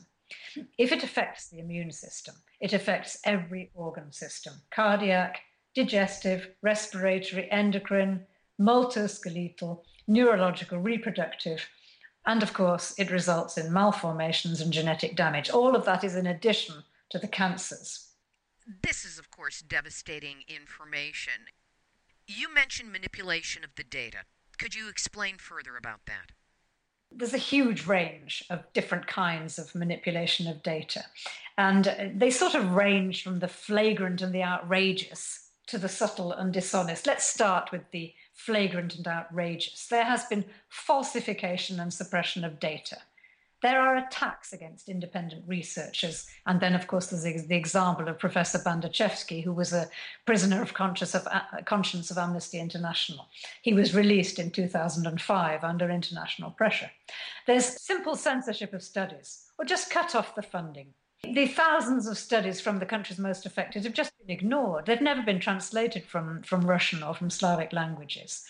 If 0.77 0.91
it 0.91 1.03
affects 1.03 1.49
the 1.49 1.59
immune 1.59 1.91
system, 1.91 2.35
it 2.59 2.73
affects 2.73 3.19
every 3.23 3.69
organ 3.73 4.11
system 4.11 4.53
cardiac, 4.71 5.41
digestive, 5.75 6.49
respiratory, 6.61 7.49
endocrine, 7.51 8.25
musculoskeletal, 8.59 9.81
neurological, 10.07 10.79
reproductive, 10.79 11.67
and 12.27 12.43
of 12.43 12.53
course, 12.53 12.93
it 12.99 13.09
results 13.09 13.57
in 13.57 13.73
malformations 13.73 14.61
and 14.61 14.71
genetic 14.71 15.15
damage. 15.15 15.49
All 15.49 15.75
of 15.75 15.85
that 15.85 16.03
is 16.03 16.15
in 16.15 16.27
addition 16.27 16.83
to 17.09 17.17
the 17.17 17.27
cancers. 17.27 18.09
This 18.83 19.05
is, 19.05 19.17
of 19.17 19.31
course, 19.31 19.61
devastating 19.61 20.43
information. 20.47 21.47
You 22.27 22.53
mentioned 22.53 22.91
manipulation 22.91 23.63
of 23.63 23.69
the 23.77 23.83
data. 23.83 24.19
Could 24.59 24.75
you 24.75 24.89
explain 24.89 25.37
further 25.37 25.77
about 25.77 26.01
that? 26.05 26.33
There's 27.09 27.33
a 27.33 27.37
huge 27.37 27.87
range 27.87 28.43
of 28.49 28.65
different 28.73 29.07
kinds 29.07 29.57
of 29.57 29.73
manipulation 29.73 30.47
of 30.47 30.61
data, 30.61 31.05
and 31.57 32.13
they 32.13 32.29
sort 32.29 32.53
of 32.53 32.73
range 32.73 33.23
from 33.23 33.39
the 33.39 33.47
flagrant 33.47 34.21
and 34.21 34.35
the 34.35 34.43
outrageous 34.43 35.49
to 35.67 35.77
the 35.77 35.87
subtle 35.87 36.33
and 36.33 36.53
dishonest. 36.53 37.07
Let's 37.07 37.23
start 37.23 37.71
with 37.71 37.89
the 37.91 38.13
flagrant 38.37 38.95
and 38.95 39.07
outrageous. 39.07 39.87
There 39.87 40.05
has 40.05 40.25
been 40.25 40.45
falsification 40.69 41.79
and 41.79 41.93
suppression 41.93 42.45
of 42.45 42.59
data. 42.59 42.99
There 43.63 43.81
are 43.81 43.97
attacks 43.97 44.53
against 44.53 44.87
independent 44.87 45.43
researchers. 45.47 46.27
And 46.45 46.59
then, 46.59 46.75
of 46.75 46.85
course, 46.85 47.07
there's 47.07 47.23
the 47.47 47.55
example 47.55 48.07
of 48.07 48.19
Professor 48.19 48.59
Bandazhevsky, 48.59 49.43
who 49.43 49.51
was 49.51 49.73
a 49.73 49.89
prisoner 50.27 50.61
of 50.61 50.75
conscience 50.75 51.15
of, 51.15 51.25
uh, 51.25 51.41
conscience 51.65 52.11
of 52.11 52.19
Amnesty 52.19 52.59
International. 52.59 53.27
He 53.63 53.73
was 53.73 53.95
released 53.95 54.37
in 54.37 54.51
2005 54.51 55.63
under 55.63 55.89
international 55.89 56.51
pressure. 56.51 56.91
There's 57.47 57.81
simple 57.81 58.15
censorship 58.15 58.73
of 58.73 58.83
studies, 58.83 59.49
or 59.57 59.65
just 59.65 59.89
cut 59.89 60.13
off 60.13 60.35
the 60.35 60.43
funding. 60.43 60.93
The 61.23 61.47
thousands 61.47 62.07
of 62.07 62.17
studies 62.17 62.61
from 62.61 62.79
the 62.79 62.85
countries 62.85 63.19
most 63.19 63.45
affected 63.45 63.83
have 63.83 63.93
just 63.93 64.13
been 64.19 64.29
ignored. 64.29 64.85
They've 64.85 65.01
never 65.01 65.23
been 65.23 65.39
translated 65.39 66.05
from, 66.05 66.43
from 66.43 66.61
Russian 66.61 67.03
or 67.03 67.13
from 67.13 67.29
Slavic 67.29 67.73
languages. 67.73 68.43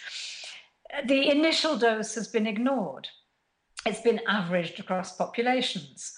The 1.05 1.29
initial 1.29 1.77
dose 1.77 2.15
has 2.15 2.27
been 2.27 2.47
ignored. 2.47 3.07
It's 3.85 4.01
been 4.01 4.21
averaged 4.27 4.79
across 4.79 5.15
populations. 5.15 6.13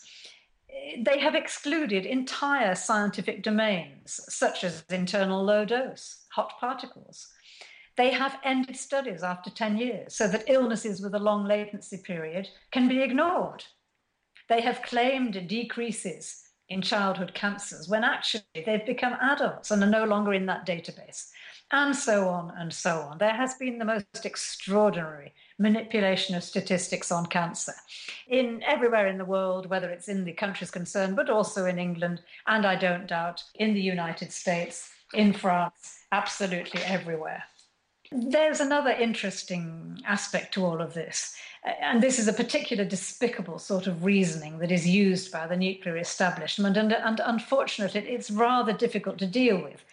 They 1.06 1.20
have 1.20 1.36
excluded 1.36 2.06
entire 2.06 2.76
scientific 2.76 3.43
domains, 3.43 4.20
such 4.28 4.64
as 4.64 4.84
internal 4.89 5.43
low 5.43 5.66
dose, 5.66 6.26
hot 6.32 6.54
particles. 6.60 7.28
They 7.95 8.12
have 8.12 8.39
ended 8.43 8.78
studies 8.78 9.24
after 9.24 9.50
10 9.50 9.78
years 9.78 10.16
so 10.16 10.28
that 10.30 10.45
illnesses 10.47 11.02
with 11.02 11.14
a 11.14 11.20
long 11.20 11.45
latency 11.45 11.97
period 11.97 12.47
can 12.72 12.88
be 12.88 13.02
ignored. 13.02 13.66
They 14.50 14.62
have 14.62 14.82
claimed 14.82 15.47
decreases 15.47 16.43
in 16.70 16.82
childhood 16.82 17.34
cancers 17.34 17.88
when 17.88 18.04
actually 18.04 18.43
they've 18.66 18.86
become 18.86 19.18
adults 19.22 19.72
and 19.72 19.84
are 19.84 19.89
no 19.89 20.06
longer 20.06 20.34
in 20.34 20.47
that 20.47 20.66
database, 20.66 21.30
and 21.72 21.95
so 21.95 22.28
on 22.28 22.52
and 22.58 22.74
so 22.74 23.00
on. 23.00 23.20
There 23.20 23.34
has 23.34 23.56
been 23.56 23.78
the 23.78 23.86
most 23.86 24.26
extraordinary 24.26 25.34
manipulation 25.60 26.36
of 26.36 26.43
statistics 26.43 27.12
on 27.12 27.28
cancer 27.28 27.74
in 28.28 28.64
everywhere 28.66 29.08
in 29.08 29.18
the 29.18 29.26
world, 29.26 29.68
whether 29.70 29.89
it's 29.89 30.08
in 30.08 30.26
the 30.26 30.34
countries 30.34 30.72
concerned, 30.72 31.16
but 31.16 31.30
also 31.30 31.66
in 31.66 31.78
England, 31.78 32.22
and 32.47 32.66
I 32.66 32.76
don't 32.76 33.08
doubt 33.08 33.43
in 33.56 33.74
the 33.74 33.82
United 33.82 34.32
States, 34.32 34.89
in 35.14 35.34
France, 35.34 36.06
absolutely 36.12 36.82
everywhere. 36.84 37.43
There's 38.12 38.60
another 38.60 38.89
interesting 38.89 40.01
aspect 40.03 40.55
to 40.55 40.66
all 40.66 40.82
of 40.82 40.95
this, 40.95 41.36
and 41.64 42.01
this 42.01 42.18
is 42.18 42.28
a 42.28 42.34
particular 42.34 42.84
despicable 42.84 43.60
sort 43.60 43.86
of 43.86 44.03
reasoning 44.03 44.57
that 44.60 44.72
is 44.72 44.88
used 44.88 45.32
by 45.32 45.45
the 45.45 45.55
nuclear 45.55 45.95
establishment, 45.97 46.76
and, 46.76 46.91
and 46.91 47.22
unfortunately, 47.24 48.01
it's 48.01 48.32
rather 48.32 48.74
difficult 48.74 49.20
to 49.20 49.28
deal 49.28 49.62
with. 49.62 49.86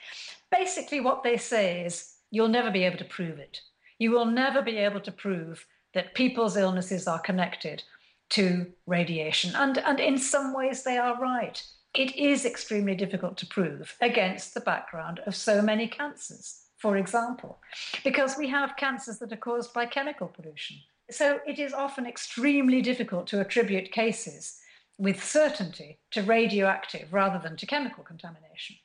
Basically, 0.51 0.99
what 0.99 1.25
they 1.25 1.37
say 1.37 1.85
is 1.85 2.15
you'll 2.31 2.49
never 2.49 2.71
be 2.71 2.85
able 2.85 2.97
to 2.99 3.05
prove 3.05 3.39
it. 3.39 3.61
You 3.99 4.13
will 4.13 4.27
never 4.27 4.63
be 4.63 4.79
able 4.79 5.01
to 5.01 5.13
prove 5.13 5.67
that 5.93 6.15
people's 6.15 6.57
illnesses 6.57 7.07
are 7.07 7.19
connected 7.19 7.83
to 8.31 8.67
radiation. 8.87 9.55
And, 9.55 9.77
and 9.79 10.01
in 10.01 10.17
some 10.17 10.55
ways, 10.55 10.85
they 10.85 10.97
are 10.97 11.21
right. 11.21 11.63
It 11.95 12.17
is 12.17 12.47
extremely 12.47 12.95
difficult 12.95 13.37
to 13.39 13.47
prove 13.47 13.97
against 14.01 14.55
the 14.55 14.61
background 14.61 15.21
of 15.27 15.37
so 15.37 15.61
many 15.61 15.87
cancers 15.87 16.66
for 16.77 16.97
example, 16.97 17.59
because 18.05 18.37
we 18.37 18.49
have 18.49 18.77
cancers 18.77 19.19
that 19.19 19.33
are 19.33 19.37
caused 19.37 19.73
by 19.73 19.87
chemical 19.87 20.29
pollution. 20.29 20.77
So 21.11 21.41
it 21.47 21.59
is 21.59 21.73
often 21.73 22.07
extremely 22.07 22.83
difficult 22.83 23.27
to 23.29 23.41
attribute 23.41 23.93
cases 23.93 24.59
with 24.99 25.23
certainty 25.23 25.99
to 26.11 26.23
radioactive 26.23 27.13
rather 27.13 27.39
than 27.39 27.57
to 27.57 27.67
chemical 27.67 28.05
contamination. 28.05 28.77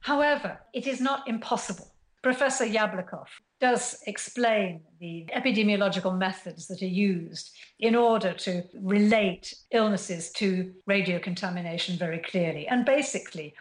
However, 0.00 0.60
it 0.72 0.86
is 0.86 1.00
not 1.00 1.26
impossible. 1.28 1.90
Professor 2.22 2.64
Yablokov 2.64 3.26
does 3.60 4.02
explain 4.06 4.80
the 4.98 5.26
epidemiological 5.34 6.16
methods 6.16 6.66
that 6.68 6.82
are 6.82 6.86
used 6.86 7.50
in 7.78 7.94
order 7.94 8.32
to 8.32 8.62
relate 8.80 9.54
illnesses 9.70 10.30
to 10.32 10.72
radiocontamination 10.88 11.98
very 11.98 12.18
clearly. 12.18 12.66
And 12.66 12.84
basically, 12.84 13.54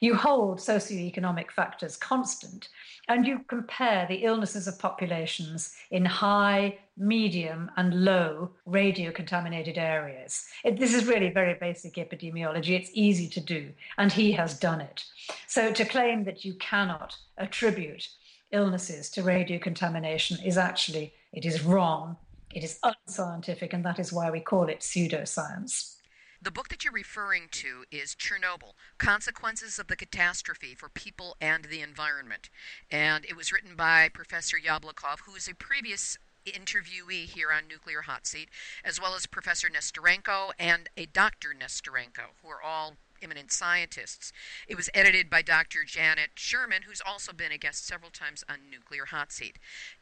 you 0.00 0.14
hold 0.14 0.58
socioeconomic 0.58 1.50
factors 1.50 1.96
constant 1.96 2.68
and 3.08 3.26
you 3.26 3.40
compare 3.48 4.06
the 4.06 4.24
illnesses 4.24 4.68
of 4.68 4.78
populations 4.78 5.74
in 5.90 6.04
high, 6.04 6.78
medium, 6.96 7.70
and 7.76 8.04
low 8.04 8.50
radio 8.66 9.10
contaminated 9.10 9.78
areas. 9.78 10.46
It, 10.64 10.78
this 10.78 10.94
is 10.94 11.06
really 11.06 11.30
very 11.30 11.54
basic 11.54 11.94
epidemiology. 11.94 12.78
It's 12.78 12.90
easy 12.92 13.28
to 13.28 13.40
do, 13.40 13.70
and 13.96 14.12
he 14.12 14.32
has 14.32 14.58
done 14.58 14.80
it. 14.80 15.04
So 15.46 15.72
to 15.72 15.84
claim 15.84 16.24
that 16.24 16.44
you 16.44 16.54
cannot 16.54 17.16
attribute 17.38 18.08
illnesses 18.50 19.10
to 19.10 19.22
radio 19.22 19.58
contamination 19.58 20.38
is 20.44 20.56
actually 20.56 21.12
it 21.32 21.44
is 21.44 21.62
wrong 21.62 22.16
it 22.54 22.64
is 22.64 22.78
unscientific 22.82 23.74
and 23.74 23.84
that 23.84 23.98
is 23.98 24.12
why 24.12 24.30
we 24.30 24.40
call 24.40 24.68
it 24.68 24.80
pseudoscience 24.80 25.96
the 26.40 26.50
book 26.52 26.68
that 26.68 26.84
you're 26.84 26.92
referring 26.92 27.48
to 27.50 27.84
is 27.90 28.14
Chernobyl 28.14 28.74
Consequences 28.96 29.78
of 29.78 29.88
the 29.88 29.96
Catastrophe 29.96 30.74
for 30.74 30.88
People 30.88 31.36
and 31.40 31.64
the 31.64 31.80
Environment. 31.80 32.48
And 32.90 33.24
it 33.24 33.36
was 33.36 33.52
written 33.52 33.74
by 33.74 34.08
Professor 34.08 34.56
Yablokov, 34.56 35.20
who 35.26 35.34
is 35.34 35.48
a 35.48 35.54
previous 35.54 36.16
interviewee 36.46 37.26
here 37.26 37.50
on 37.50 37.66
Nuclear 37.68 38.02
Hot 38.02 38.26
Seat, 38.26 38.48
as 38.84 39.00
well 39.00 39.16
as 39.16 39.26
Professor 39.26 39.68
Nesterenko 39.68 40.52
and 40.58 40.88
a 40.96 41.06
Dr. 41.06 41.54
Nesterenko, 41.58 42.36
who 42.42 42.48
are 42.48 42.62
all 42.62 42.94
eminent 43.20 43.50
scientists. 43.50 44.32
It 44.68 44.76
was 44.76 44.88
edited 44.94 45.28
by 45.28 45.42
Dr. 45.42 45.80
Janet 45.84 46.30
Sherman, 46.36 46.82
who's 46.86 47.02
also 47.04 47.32
been 47.32 47.50
a 47.50 47.58
guest 47.58 47.84
several 47.84 48.12
times 48.12 48.44
on 48.48 48.70
Nuclear 48.70 49.06
Hot 49.06 49.32
Seat. 49.32 49.58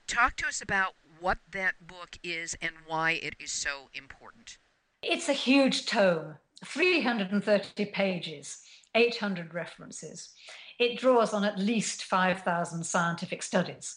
Talk 0.07 0.37
to 0.37 0.47
us 0.47 0.61
about 0.61 0.95
what 1.19 1.39
that 1.51 1.87
book 1.87 2.19
is 2.23 2.55
and 2.61 2.73
why 2.87 3.13
it 3.13 3.35
is 3.41 3.51
so 3.51 3.89
important. 3.95 4.59
It's 5.03 5.29
a 5.29 5.35
huge 5.35 5.87
tome, 5.87 6.37
330 6.65 7.85
pages, 7.87 8.63
800 8.95 9.55
references. 9.55 10.31
It 10.79 10.99
draws 10.99 11.33
on 11.33 11.45
at 11.45 11.59
least 11.59 12.05
5,000 12.05 12.85
scientific 12.85 13.43
studies. 13.43 13.97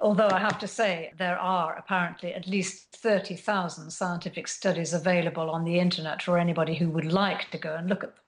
Although 0.00 0.28
I 0.30 0.40
have 0.40 0.58
to 0.58 0.68
say, 0.68 1.12
there 1.18 1.38
are 1.38 1.76
apparently 1.76 2.34
at 2.34 2.46
least 2.46 2.96
30,000 2.96 3.90
scientific 3.90 4.48
studies 4.48 4.92
available 4.92 5.50
on 5.50 5.64
the 5.64 5.78
internet 5.78 6.22
for 6.22 6.38
anybody 6.38 6.74
who 6.74 6.90
would 6.90 7.10
like 7.10 7.50
to 7.50 7.58
go 7.58 7.74
and 7.74 7.88
look 7.88 8.04
at 8.04 8.14
them. 8.14 8.24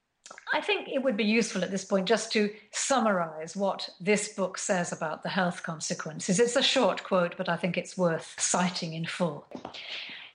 I 0.52 0.60
think 0.60 0.88
it 0.88 1.02
would 1.02 1.16
be 1.16 1.24
useful 1.24 1.62
at 1.62 1.70
this 1.70 1.84
point 1.84 2.06
just 2.06 2.32
to 2.32 2.50
summarize 2.70 3.56
what 3.56 3.90
this 4.00 4.28
book 4.32 4.58
says 4.58 4.92
about 4.92 5.22
the 5.22 5.28
health 5.28 5.62
consequences. 5.62 6.40
It's 6.40 6.56
a 6.56 6.62
short 6.62 7.02
quote, 7.04 7.36
but 7.36 7.48
I 7.48 7.56
think 7.56 7.76
it's 7.76 7.98
worth 7.98 8.34
citing 8.38 8.94
in 8.94 9.06
full. 9.06 9.46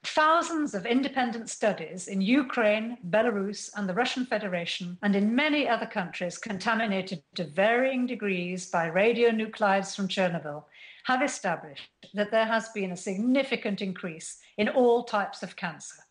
Thousands 0.04 0.74
of 0.74 0.88
independent 0.88 1.50
studies 1.50 2.08
in 2.08 2.22
Ukraine, 2.22 2.98
Belarus, 3.08 3.70
and 3.76 3.88
the 3.88 3.94
Russian 3.94 4.26
Federation, 4.26 4.98
and 5.04 5.16
in 5.16 5.36
many 5.36 5.70
other 5.70 5.86
countries 5.86 6.40
contaminated 6.40 7.22
to 7.36 7.44
varying 7.44 8.08
degrees 8.08 8.70
by 8.70 8.90
radionuclides 8.90 9.96
from 9.96 10.08
Chernobyl, 10.08 10.66
have 11.06 11.22
established 11.22 11.90
that 12.16 12.32
there 12.32 12.46
has 12.46 12.70
been 12.70 12.92
a 12.92 12.98
significant 12.98 13.82
increase 13.82 14.40
in 14.58 14.70
all 14.70 15.04
types 15.04 15.44
of 15.44 15.56
cancer, 15.56 16.04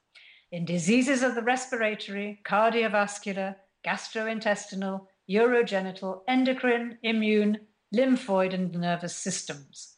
in 0.52 0.64
diseases 0.64 1.22
of 1.22 1.34
the 1.34 1.42
respiratory, 1.42 2.40
cardiovascular, 2.44 3.56
gastrointestinal, 3.84 5.06
urogenital, 5.28 6.20
endocrine, 6.28 6.98
immune, 7.02 7.58
lymphoid, 7.94 8.54
and 8.54 8.72
nervous 8.72 9.16
systems. 9.16 9.96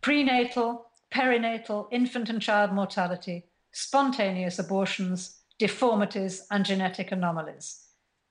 Prenatal, 0.00 0.87
perinatal, 1.12 1.88
infant 1.90 2.28
and 2.28 2.40
child 2.40 2.72
mortality, 2.72 3.46
spontaneous 3.72 4.58
abortions, 4.58 5.40
deformities, 5.58 6.46
and 6.50 6.64
genetic 6.64 7.12
anomalies, 7.12 7.84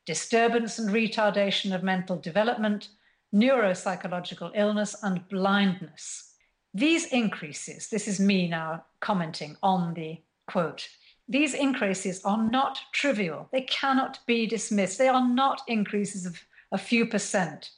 disturbance 0.05 0.79
and 0.79 0.89
retardation 0.89 1.73
of 1.73 1.83
mental 1.83 2.17
development, 2.17 2.89
neuropsychological 3.33 4.51
illness, 4.55 4.95
and 5.03 5.27
blindness. 5.27 6.33
These 6.73 7.07
increases, 7.07 7.89
this 7.89 8.07
is 8.07 8.19
me 8.19 8.47
now 8.47 8.85
commenting 8.99 9.57
on 9.61 9.93
the 9.93 10.21
quote, 10.47 10.87
these 11.29 11.53
increases 11.53 12.23
are 12.23 12.41
not 12.41 12.79
trivial. 12.93 13.49
They 13.51 13.61
cannot 13.61 14.19
be 14.25 14.47
dismissed. 14.47 14.97
They 14.97 15.09
are 15.09 15.27
not 15.27 15.61
increases 15.67 16.25
of 16.25 16.41
a 16.71 16.77
few 16.77 17.05
percent. 17.05 17.71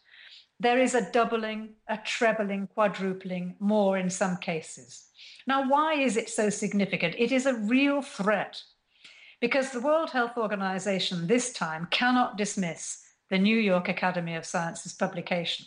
There 0.60 0.80
is 0.80 0.93
a 0.93 1.10
doubling, 1.12 1.70
a 1.88 1.97
trebling, 1.97 2.68
quadrupling, 2.68 3.55
more 3.60 3.97
in 3.97 4.10
some 4.10 4.38
cases. 4.38 5.05
Now, 5.47 5.70
why 5.70 5.93
is 5.93 6.18
it 6.18 6.30
so 6.30 6.49
significant? 6.49 7.16
It 7.18 7.32
is 7.32 7.45
a 7.45 7.53
real 7.53 8.01
threat 8.01 8.62
because 9.39 9.72
the 9.72 9.80
World 9.80 10.10
Health 10.10 10.38
Organization 10.38 11.28
this 11.28 11.53
time 11.53 11.88
cannot 11.91 12.38
dismiss 12.38 13.05
the 13.30 13.38
New 13.38 13.57
York 13.57 13.88
Academy 13.88 14.36
of 14.36 14.45
Sciences 14.45 14.93
publication. 14.93 15.66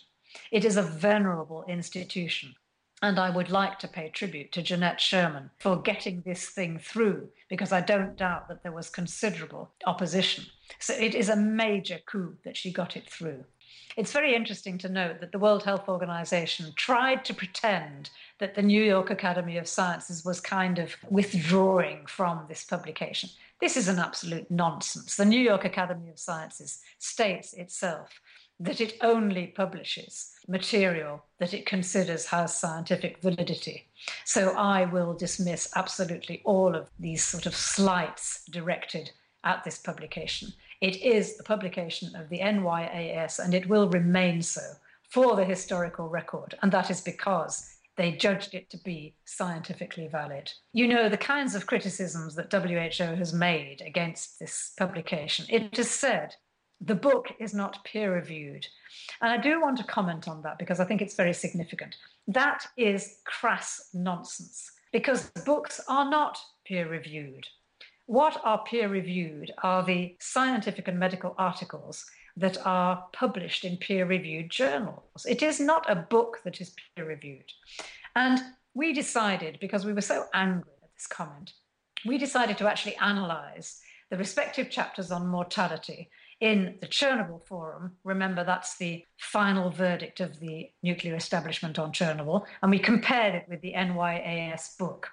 It 0.50 0.64
is 0.64 0.76
a 0.76 0.82
venerable 0.82 1.64
institution. 1.68 2.54
And 3.00 3.18
I 3.18 3.30
would 3.30 3.50
like 3.50 3.78
to 3.80 3.88
pay 3.88 4.10
tribute 4.10 4.52
to 4.52 4.62
Janette 4.62 5.00
Sherman 5.00 5.50
for 5.58 5.80
getting 5.80 6.22
this 6.22 6.50
thing 6.50 6.78
through, 6.78 7.30
because 7.48 7.72
I 7.72 7.80
don't 7.80 8.16
doubt 8.16 8.48
that 8.48 8.62
there 8.62 8.72
was 8.72 8.88
considerable 8.90 9.72
opposition. 9.86 10.44
So 10.78 10.94
it 10.94 11.14
is 11.14 11.28
a 11.28 11.36
major 11.36 11.98
coup 12.06 12.36
that 12.44 12.56
she 12.56 12.72
got 12.72 12.96
it 12.96 13.10
through. 13.10 13.44
It's 13.96 14.12
very 14.12 14.34
interesting 14.34 14.78
to 14.78 14.88
note 14.88 15.20
that 15.20 15.32
the 15.32 15.38
World 15.38 15.64
Health 15.64 15.88
Organization 15.88 16.72
tried 16.76 17.24
to 17.26 17.34
pretend 17.34 18.10
that 18.38 18.54
the 18.54 18.62
New 18.62 18.82
York 18.82 19.10
Academy 19.10 19.58
of 19.58 19.68
Sciences 19.68 20.24
was 20.24 20.40
kind 20.40 20.78
of 20.78 20.96
withdrawing 21.10 22.06
from 22.06 22.46
this 22.48 22.64
publication. 22.64 23.28
This 23.60 23.76
is 23.76 23.88
an 23.88 23.98
absolute 23.98 24.50
nonsense. 24.50 25.16
The 25.16 25.26
New 25.26 25.40
York 25.40 25.64
Academy 25.64 26.08
of 26.10 26.18
Sciences 26.18 26.80
states 26.98 27.52
itself 27.52 28.20
that 28.58 28.80
it 28.80 28.96
only 29.02 29.48
publishes 29.48 30.32
material 30.48 31.24
that 31.38 31.52
it 31.52 31.66
considers 31.66 32.26
has 32.26 32.56
scientific 32.56 33.20
validity. 33.20 33.88
So 34.24 34.50
I 34.56 34.86
will 34.86 35.14
dismiss 35.14 35.68
absolutely 35.76 36.40
all 36.44 36.74
of 36.74 36.88
these 36.98 37.24
sort 37.24 37.46
of 37.46 37.54
slights 37.54 38.44
directed 38.50 39.10
at 39.44 39.64
this 39.64 39.78
publication. 39.78 40.52
It 40.82 41.00
is 41.00 41.38
a 41.38 41.44
publication 41.44 42.16
of 42.16 42.28
the 42.28 42.40
NYAS 42.40 43.38
and 43.38 43.54
it 43.54 43.68
will 43.68 43.88
remain 43.88 44.42
so 44.42 44.62
for 45.08 45.36
the 45.36 45.44
historical 45.44 46.08
record. 46.08 46.56
And 46.60 46.72
that 46.72 46.90
is 46.90 47.00
because 47.00 47.76
they 47.96 48.10
judged 48.10 48.52
it 48.52 48.68
to 48.70 48.78
be 48.78 49.14
scientifically 49.24 50.08
valid. 50.08 50.52
You 50.72 50.88
know, 50.88 51.08
the 51.08 51.16
kinds 51.16 51.54
of 51.54 51.68
criticisms 51.68 52.34
that 52.34 52.52
WHO 52.52 53.14
has 53.14 53.32
made 53.32 53.80
against 53.86 54.40
this 54.40 54.72
publication. 54.76 55.46
It 55.48 55.76
has 55.76 55.88
said 55.88 56.34
the 56.80 56.96
book 56.96 57.28
is 57.38 57.54
not 57.54 57.84
peer 57.84 58.12
reviewed. 58.12 58.66
And 59.20 59.30
I 59.30 59.36
do 59.36 59.60
want 59.60 59.78
to 59.78 59.84
comment 59.84 60.26
on 60.26 60.42
that 60.42 60.58
because 60.58 60.80
I 60.80 60.84
think 60.84 61.00
it's 61.00 61.14
very 61.14 61.32
significant. 61.32 61.94
That 62.26 62.66
is 62.76 63.18
crass 63.24 63.90
nonsense 63.94 64.72
because 64.92 65.30
books 65.46 65.80
are 65.88 66.10
not 66.10 66.38
peer 66.64 66.88
reviewed. 66.88 67.46
What 68.06 68.40
are 68.44 68.64
peer 68.64 68.88
reviewed 68.88 69.52
are 69.62 69.84
the 69.84 70.16
scientific 70.20 70.88
and 70.88 70.98
medical 70.98 71.34
articles 71.38 72.04
that 72.36 72.58
are 72.66 73.04
published 73.12 73.64
in 73.64 73.76
peer 73.76 74.06
reviewed 74.06 74.50
journals. 74.50 75.26
It 75.28 75.42
is 75.42 75.60
not 75.60 75.90
a 75.90 75.96
book 75.96 76.38
that 76.44 76.60
is 76.60 76.74
peer 76.96 77.06
reviewed. 77.06 77.50
And 78.16 78.40
we 78.74 78.92
decided, 78.92 79.58
because 79.60 79.84
we 79.84 79.92
were 79.92 80.00
so 80.00 80.24
angry 80.32 80.72
at 80.82 80.90
this 80.94 81.06
comment, 81.06 81.52
we 82.06 82.18
decided 82.18 82.58
to 82.58 82.68
actually 82.68 82.96
analyze 82.96 83.80
the 84.10 84.16
respective 84.16 84.70
chapters 84.70 85.10
on 85.10 85.26
mortality 85.26 86.10
in 86.40 86.74
the 86.80 86.88
Chernobyl 86.88 87.46
Forum. 87.46 87.92
Remember, 88.02 88.44
that's 88.44 88.76
the 88.76 89.04
final 89.18 89.70
verdict 89.70 90.20
of 90.20 90.40
the 90.40 90.70
nuclear 90.82 91.14
establishment 91.14 91.78
on 91.78 91.92
Chernobyl. 91.92 92.44
And 92.62 92.70
we 92.70 92.78
compared 92.78 93.34
it 93.34 93.46
with 93.48 93.60
the 93.60 93.74
NYAS 93.74 94.76
book. 94.76 95.08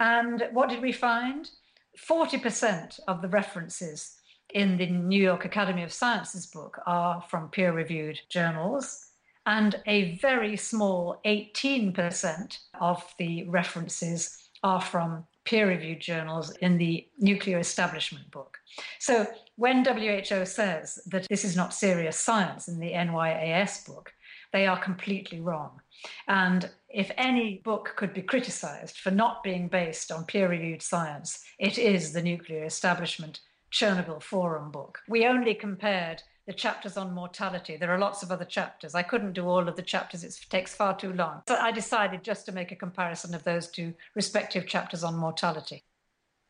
And 0.00 0.48
what 0.52 0.68
did 0.68 0.80
we 0.80 0.92
find? 0.92 1.50
40% 1.98 3.00
of 3.08 3.22
the 3.22 3.28
references 3.28 4.16
in 4.52 4.76
the 4.76 4.86
New 4.86 5.22
York 5.22 5.44
Academy 5.44 5.82
of 5.82 5.92
Sciences 5.92 6.46
book 6.46 6.78
are 6.86 7.22
from 7.28 7.48
peer 7.48 7.72
reviewed 7.72 8.20
journals, 8.28 9.08
and 9.46 9.80
a 9.86 10.16
very 10.18 10.56
small 10.56 11.20
18% 11.26 12.58
of 12.80 13.02
the 13.18 13.44
references 13.48 14.48
are 14.62 14.80
from 14.80 15.24
peer 15.44 15.68
reviewed 15.68 16.00
journals 16.00 16.50
in 16.62 16.78
the 16.78 17.06
nuclear 17.18 17.58
establishment 17.58 18.30
book. 18.30 18.58
So 18.98 19.26
when 19.56 19.84
WHO 19.84 20.46
says 20.46 20.98
that 21.06 21.26
this 21.28 21.44
is 21.44 21.56
not 21.56 21.74
serious 21.74 22.18
science 22.18 22.66
in 22.68 22.80
the 22.80 22.92
NYAS 22.92 23.86
book, 23.86 24.12
they 24.52 24.66
are 24.66 24.82
completely 24.82 25.40
wrong. 25.40 25.80
And 26.28 26.70
if 26.88 27.10
any 27.16 27.60
book 27.64 27.94
could 27.96 28.12
be 28.12 28.22
criticized 28.22 28.98
for 28.98 29.10
not 29.10 29.42
being 29.42 29.68
based 29.68 30.12
on 30.12 30.24
peer 30.24 30.48
reviewed 30.48 30.82
science, 30.82 31.44
it 31.58 31.78
is 31.78 32.12
the 32.12 32.22
Nuclear 32.22 32.64
Establishment 32.64 33.40
Chernobyl 33.72 34.22
Forum 34.22 34.70
book. 34.70 35.00
We 35.08 35.26
only 35.26 35.54
compared 35.54 36.22
the 36.46 36.52
chapters 36.52 36.96
on 36.96 37.12
mortality. 37.12 37.76
There 37.76 37.90
are 37.90 37.98
lots 37.98 38.22
of 38.22 38.30
other 38.30 38.44
chapters. 38.44 38.94
I 38.94 39.02
couldn't 39.02 39.32
do 39.32 39.48
all 39.48 39.66
of 39.66 39.76
the 39.76 39.82
chapters, 39.82 40.24
it 40.24 40.38
takes 40.50 40.74
far 40.74 40.96
too 40.96 41.12
long. 41.12 41.42
So 41.48 41.56
I 41.56 41.72
decided 41.72 42.22
just 42.22 42.46
to 42.46 42.52
make 42.52 42.70
a 42.70 42.76
comparison 42.76 43.34
of 43.34 43.44
those 43.44 43.68
two 43.68 43.94
respective 44.14 44.66
chapters 44.66 45.02
on 45.02 45.16
mortality. 45.16 45.84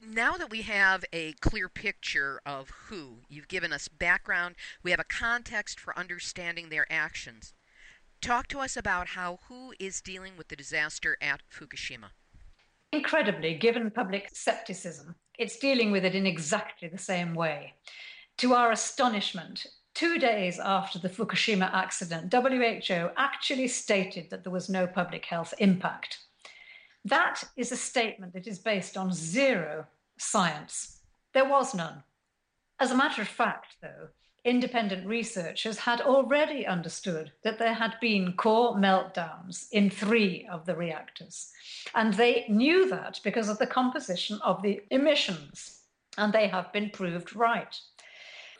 Now 0.07 0.33
that 0.33 0.51
we 0.51 0.63
have 0.63 1.05
a 1.13 1.33
clear 1.35 1.69
picture 1.69 2.41
of 2.45 2.69
WHO, 2.89 3.21
you've 3.29 3.49
given 3.49 3.73
us 3.73 3.89
background, 3.89 4.57
we 4.83 4.91
have 4.91 5.01
a 5.01 5.05
context 5.05 5.81
for 5.81 5.99
understanding 5.99 6.69
their 6.69 6.87
actions. 6.91 7.55
Talk 8.25 8.49
to 8.49 8.61
us 8.61 8.75
about 8.75 9.09
how 9.09 9.39
WHO 9.49 9.75
is 9.79 10.01
dealing 10.01 10.33
with 10.39 10.49
the 10.49 10.57
disaster 10.57 11.19
at 11.21 11.43
Fukushima. 11.53 12.09
Incredibly, 12.91 13.53
given 13.53 13.91
public 13.91 14.31
skepticism, 14.33 15.15
it's 15.39 15.59
dealing 15.59 15.93
with 15.93 16.07
it 16.07 16.15
in 16.15 16.27
exactly 16.27 16.89
the 16.89 16.97
same 16.97 17.35
way. 17.35 17.75
To 18.39 18.55
our 18.55 18.73
astonishment, 18.73 19.67
two 19.93 20.19
days 20.19 20.59
after 20.59 20.99
the 20.99 21.11
Fukushima 21.11 21.71
accident, 21.75 22.33
WHO 22.33 23.11
actually 23.19 23.69
stated 23.69 24.31
that 24.31 24.43
there 24.43 24.51
was 24.51 24.71
no 24.71 24.87
public 24.87 25.27
health 25.27 25.53
impact. 25.59 26.21
That 27.05 27.45
is 27.59 27.73
a 27.73 27.77
statement 27.77 28.33
that 28.33 28.47
is 28.47 28.59
based 28.59 28.97
on 28.97 29.13
zero 29.13 29.87
science. 30.17 31.01
There 31.35 31.47
was 31.47 31.75
none. 31.75 32.03
As 32.81 32.91
a 32.91 32.97
matter 32.97 33.21
of 33.21 33.29
fact, 33.29 33.77
though, 33.83 34.09
independent 34.45 35.07
researchers 35.07 35.79
had 35.79 36.01
already 36.01 36.67
understood 36.67 37.33
that 37.43 37.59
there 37.59 37.75
had 37.75 37.95
been 38.01 38.35
core 38.35 38.77
meltdowns 38.77 39.67
in 39.73 39.89
three 39.89 40.47
of 40.51 40.67
the 40.67 40.77
reactors. 40.77 41.51
And 41.95 42.15
they 42.15 42.45
knew 42.49 42.89
that 42.91 43.21
because 43.25 43.49
of 43.49 43.59
the 43.59 43.67
composition 43.67 44.39
of 44.45 44.63
the 44.63 44.83
emissions, 44.91 45.81
and 46.19 46.33
they 46.33 46.49
have 46.49 46.73
been 46.73 46.91
proved 46.91 47.35
right. 47.35 47.75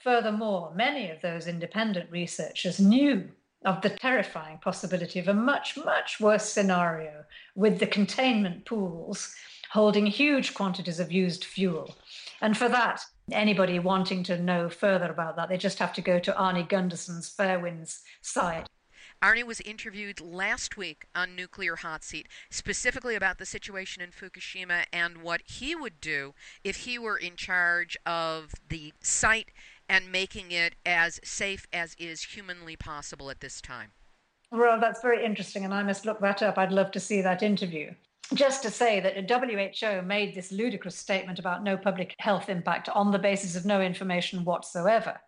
Furthermore, 0.03 0.73
many 0.75 1.11
of 1.11 1.21
those 1.21 1.47
independent 1.47 2.11
researchers 2.11 2.81
knew 2.81 3.29
of 3.65 3.81
the 3.81 3.91
terrifying 3.91 4.59
possibility 4.59 5.19
of 5.19 5.29
a 5.29 5.35
much, 5.35 5.77
much 5.77 6.21
worse 6.21 6.45
scenario 6.45 7.25
with 7.55 7.79
the 7.79 7.87
containment 7.87 8.67
pools 8.67 9.35
holding 9.71 10.07
huge 10.07 10.55
quantities 10.55 11.01
of 11.01 11.11
used 11.11 11.45
fuel. 11.45 11.97
And 12.41 12.57
for 12.57 12.69
that, 12.69 13.01
anybody 13.33 13.79
wanting 13.79 14.23
to 14.25 14.41
know 14.41 14.69
further 14.69 15.11
about 15.11 15.37
that, 15.37 15.49
they 15.49 15.57
just 15.57 15.79
have 15.79 15.93
to 15.95 16.03
go 16.03 16.19
to 16.19 16.33
Arnie 16.33 16.69
Gundersen's 16.69 17.35
Fairewinds 17.35 18.01
site. 18.21 18.67
Arnie 19.23 19.45
was 19.45 19.61
interviewed 19.61 20.21
last 20.21 20.77
week 20.77 21.07
on 21.15 21.35
Nuclear 21.35 21.77
Hot 21.77 22.05
Seat 22.05 22.29
specifically 22.51 23.15
about 23.15 23.39
the 23.39 23.47
situation 23.47 24.03
in 24.03 24.11
Fukushima 24.11 24.85
and 24.93 25.23
what 25.23 25.41
he 25.47 25.75
would 25.75 26.01
do 26.01 26.35
if 26.63 26.79
he 26.79 26.99
were 26.99 27.17
in 27.17 27.37
charge 27.37 27.97
of 28.05 28.53
the 28.69 28.93
site 29.01 29.51
and 29.89 30.13
making 30.13 30.51
it 30.51 30.75
as 30.85 31.21
safe 31.25 31.67
as 31.73 31.95
is 31.99 32.23
humanly 32.23 32.77
possible 32.77 33.31
at 33.31 33.41
this 33.41 33.61
time. 33.61 33.93
Well, 34.51 34.79
that's 34.79 35.01
very 35.01 35.25
interesting, 35.25 35.65
and 35.65 35.73
I 35.75 35.83
must 35.83 36.05
look 36.05 36.21
that 36.21 36.43
up. 36.43 36.59
I'd 36.59 36.73
love 36.73 36.91
to 36.93 37.01
see 37.01 37.23
that 37.23 37.43
interview. 37.43 37.93
Just 38.33 38.63
to 38.63 38.71
say 38.71 39.01
that 39.01 39.31
WHO 39.31 40.03
made 40.03 40.35
this 40.35 40.51
ludicrous 40.51 40.97
statement 40.97 41.39
about 41.39 41.63
no 41.63 41.77
public 41.77 42.15
health 42.19 42.49
impact 42.49 42.89
on 42.89 43.11
the 43.11 43.19
basis 43.19 43.57
of 43.57 43.67
no 43.67 43.81
information 43.81 44.45
whatsoever. 44.45 45.21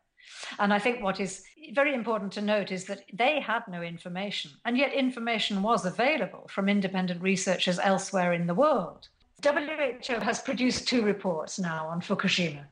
And 0.59 0.73
I 0.73 0.79
think 0.79 1.03
what 1.03 1.21
is 1.21 1.45
very 1.73 1.95
important 1.95 2.33
to 2.33 2.41
note 2.41 2.73
is 2.73 2.85
that 2.87 3.05
they 3.13 3.41
had 3.41 3.63
no 3.69 3.83
information, 3.83 4.51
and 4.65 4.77
yet 4.77 4.93
information 4.93 5.63
was 5.63 5.85
available 5.85 6.49
from 6.51 6.69
independent 6.69 7.23
researchers 7.23 7.79
elsewhere 7.79 8.33
in 8.33 8.47
the 8.47 8.55
world. 8.55 9.09
WHO 9.45 10.15
has 10.21 10.41
produced 10.41 10.89
two 10.89 11.03
reports 11.03 11.59
now 11.59 11.87
on 11.87 12.01
Fukushima. 12.01 12.65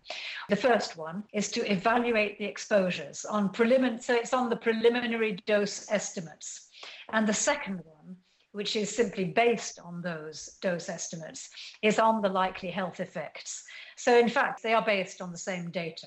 The 0.49 0.57
first 0.57 0.97
one 0.97 1.25
is 1.33 1.51
to 1.51 1.71
evaluate 1.71 2.39
the 2.39 2.47
exposures 2.47 3.25
on 3.25 3.51
prelimin- 3.51 4.03
so 4.03 4.15
it's 4.15 4.33
on 4.33 4.49
the 4.49 4.57
preliminary 4.57 5.39
dose 5.47 5.91
estimates. 5.91 6.69
And 7.13 7.27
the 7.27 7.35
second 7.35 7.83
one, 7.85 8.17
which 8.55 8.77
is 8.77 8.95
simply 8.95 9.25
based 9.25 9.81
on 9.85 10.01
those 10.01 10.57
dose 10.63 10.89
estimates, 10.89 11.51
is 11.83 11.99
on 11.99 12.23
the 12.23 12.29
likely 12.29 12.71
health 12.71 13.01
effects. 13.01 13.65
So 13.97 14.17
in 14.17 14.29
fact, 14.29 14.63
they 14.63 14.75
are 14.75 14.85
based 14.85 15.21
on 15.21 15.33
the 15.33 15.39
same 15.39 15.71
data. 15.71 16.07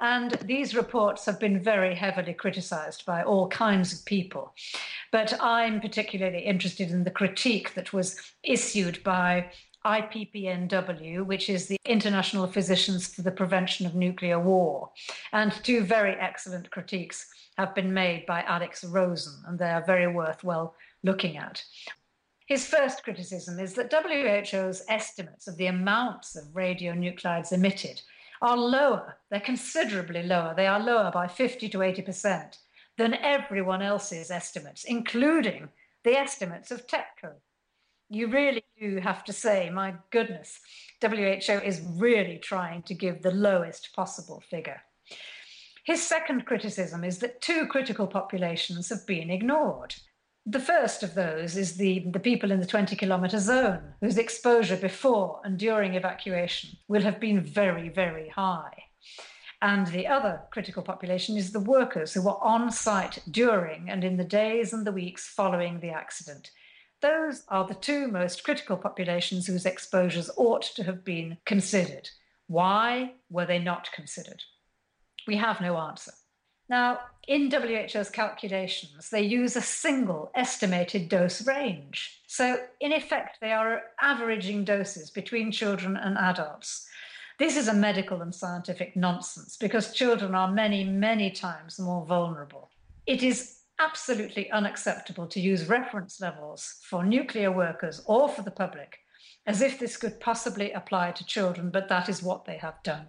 And 0.00 0.32
these 0.44 0.74
reports 0.74 1.24
have 1.26 1.40
been 1.40 1.62
very 1.62 1.94
heavily 1.94 2.34
criticized 2.34 3.04
by 3.06 3.22
all 3.22 3.48
kinds 3.48 3.92
of 3.92 4.04
people. 4.04 4.54
But 5.12 5.40
I'm 5.40 5.80
particularly 5.80 6.40
interested 6.40 6.90
in 6.90 7.04
the 7.04 7.10
critique 7.10 7.74
that 7.74 7.92
was 7.92 8.20
issued 8.42 9.02
by 9.02 9.50
IPPNW, 9.84 11.24
which 11.24 11.48
is 11.48 11.66
the 11.66 11.78
International 11.84 12.46
Physicians 12.46 13.14
for 13.14 13.22
the 13.22 13.30
Prevention 13.30 13.86
of 13.86 13.94
Nuclear 13.94 14.38
War. 14.38 14.90
And 15.32 15.52
two 15.62 15.82
very 15.82 16.14
excellent 16.14 16.70
critiques 16.70 17.26
have 17.56 17.74
been 17.74 17.92
made 17.92 18.26
by 18.26 18.42
Alex 18.42 18.84
Rosen, 18.84 19.34
and 19.46 19.58
they 19.58 19.70
are 19.70 19.84
very 19.84 20.06
worthwhile 20.06 20.74
looking 21.02 21.36
at. 21.36 21.62
His 22.46 22.66
first 22.66 23.04
criticism 23.04 23.60
is 23.60 23.74
that 23.74 23.92
WHO's 23.92 24.82
estimates 24.88 25.46
of 25.46 25.56
the 25.56 25.66
amounts 25.66 26.34
of 26.34 26.54
radionuclides 26.54 27.52
emitted 27.52 28.00
are 28.40 28.56
lower. 28.56 29.18
They're 29.30 29.40
considerably 29.40 30.22
lower. 30.22 30.54
They 30.56 30.66
are 30.66 30.80
lower 30.80 31.10
by 31.12 31.28
50 31.28 31.68
to 31.68 31.78
80% 31.78 32.56
than 32.96 33.14
everyone 33.14 33.82
else's 33.82 34.30
estimates, 34.30 34.84
including 34.84 35.68
the 36.04 36.16
estimates 36.16 36.70
of 36.70 36.86
TEPCO. 36.86 37.34
You 38.08 38.28
really 38.28 38.64
do 38.80 38.96
have 38.96 39.24
to 39.24 39.32
say, 39.32 39.68
my 39.68 39.94
goodness, 40.10 40.60
WHO 41.02 41.60
is 41.62 41.82
really 41.96 42.38
trying 42.38 42.82
to 42.84 42.94
give 42.94 43.22
the 43.22 43.30
lowest 43.30 43.90
possible 43.94 44.42
figure. 44.48 44.80
His 45.84 46.02
second 46.02 46.46
criticism 46.46 47.04
is 47.04 47.18
that 47.18 47.40
two 47.40 47.66
critical 47.66 48.06
populations 48.06 48.88
have 48.88 49.06
been 49.06 49.30
ignored. 49.30 49.94
The 50.50 50.60
first 50.60 51.02
of 51.02 51.12
those 51.12 51.58
is 51.58 51.76
the, 51.76 52.06
the 52.10 52.18
people 52.18 52.50
in 52.50 52.58
the 52.58 52.66
20 52.66 52.96
kilometre 52.96 53.38
zone, 53.38 53.82
whose 54.00 54.16
exposure 54.16 54.78
before 54.78 55.42
and 55.44 55.58
during 55.58 55.94
evacuation 55.94 56.70
will 56.88 57.02
have 57.02 57.20
been 57.20 57.42
very, 57.42 57.90
very 57.90 58.30
high. 58.30 58.84
And 59.60 59.88
the 59.88 60.06
other 60.06 60.40
critical 60.50 60.82
population 60.82 61.36
is 61.36 61.52
the 61.52 61.60
workers 61.60 62.14
who 62.14 62.22
were 62.22 62.42
on 62.42 62.72
site 62.72 63.18
during 63.30 63.90
and 63.90 64.02
in 64.02 64.16
the 64.16 64.24
days 64.24 64.72
and 64.72 64.86
the 64.86 64.92
weeks 64.92 65.28
following 65.28 65.80
the 65.80 65.90
accident. 65.90 66.50
Those 67.02 67.42
are 67.48 67.66
the 67.66 67.74
two 67.74 68.08
most 68.08 68.42
critical 68.42 68.78
populations 68.78 69.46
whose 69.46 69.66
exposures 69.66 70.30
ought 70.38 70.62
to 70.76 70.84
have 70.84 71.04
been 71.04 71.36
considered. 71.44 72.08
Why 72.46 73.16
were 73.28 73.44
they 73.44 73.58
not 73.58 73.92
considered? 73.92 74.44
We 75.26 75.36
have 75.36 75.60
no 75.60 75.76
answer. 75.76 76.12
Now, 76.68 77.00
in 77.26 77.50
WHO's 77.50 78.10
calculations, 78.10 79.10
they 79.10 79.22
use 79.22 79.56
a 79.56 79.62
single 79.62 80.30
estimated 80.34 81.08
dose 81.08 81.46
range. 81.46 82.20
So, 82.26 82.58
in 82.80 82.92
effect, 82.92 83.38
they 83.40 83.52
are 83.52 83.82
averaging 84.00 84.64
doses 84.64 85.10
between 85.10 85.52
children 85.52 85.96
and 85.96 86.16
adults. 86.18 86.88
This 87.38 87.56
is 87.56 87.68
a 87.68 87.74
medical 87.74 88.22
and 88.22 88.34
scientific 88.34 88.96
nonsense 88.96 89.56
because 89.56 89.92
children 89.92 90.34
are 90.34 90.50
many, 90.50 90.84
many 90.84 91.30
times 91.30 91.78
more 91.78 92.04
vulnerable. 92.04 92.70
It 93.06 93.22
is 93.22 93.58
absolutely 93.78 94.50
unacceptable 94.50 95.26
to 95.28 95.40
use 95.40 95.68
reference 95.68 96.20
levels 96.20 96.80
for 96.82 97.04
nuclear 97.04 97.52
workers 97.52 98.02
or 98.06 98.28
for 98.28 98.42
the 98.42 98.50
public 98.50 98.98
as 99.46 99.62
if 99.62 99.78
this 99.78 99.96
could 99.96 100.20
possibly 100.20 100.72
apply 100.72 101.12
to 101.12 101.24
children, 101.24 101.70
but 101.70 101.88
that 101.88 102.08
is 102.08 102.22
what 102.22 102.44
they 102.44 102.58
have 102.58 102.82
done. 102.82 103.06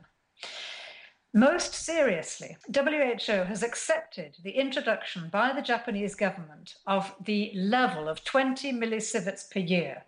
Most 1.33 1.75
seriously, 1.75 2.57
WHO 2.73 3.43
has 3.43 3.61
accepted 3.61 4.37
the 4.43 4.51
introduction 4.51 5.29
by 5.29 5.53
the 5.53 5.61
Japanese 5.61 6.15
government 6.15 6.73
of 6.87 7.13
the 7.23 7.51
level 7.53 8.09
of 8.09 8.23
20 8.23 8.73
millisieverts 8.73 9.51
per 9.51 9.59
year, 9.59 10.05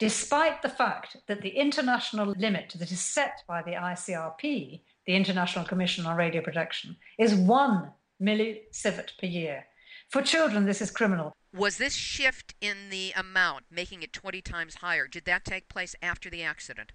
despite 0.00 0.62
the 0.62 0.68
fact 0.68 1.16
that 1.28 1.42
the 1.42 1.50
international 1.50 2.34
limit 2.36 2.74
that 2.76 2.90
is 2.90 3.00
set 3.00 3.44
by 3.46 3.62
the 3.62 3.74
ICRP, 3.74 4.80
the 5.06 5.14
International 5.14 5.64
Commission 5.64 6.06
on 6.06 6.16
Radio 6.16 6.42
Protection, 6.42 6.96
is 7.18 7.36
1 7.36 7.92
millisievert 8.20 9.16
per 9.16 9.26
year. 9.26 9.66
For 10.08 10.22
children, 10.22 10.64
this 10.64 10.82
is 10.82 10.90
criminal. 10.90 11.36
Was 11.54 11.76
this 11.76 11.94
shift 11.94 12.56
in 12.60 12.90
the 12.90 13.12
amount, 13.16 13.66
making 13.70 14.02
it 14.02 14.12
20 14.12 14.42
times 14.42 14.76
higher, 14.76 15.06
did 15.06 15.24
that 15.26 15.44
take 15.44 15.68
place 15.68 15.94
after 16.02 16.28
the 16.28 16.42
accident? 16.42 16.90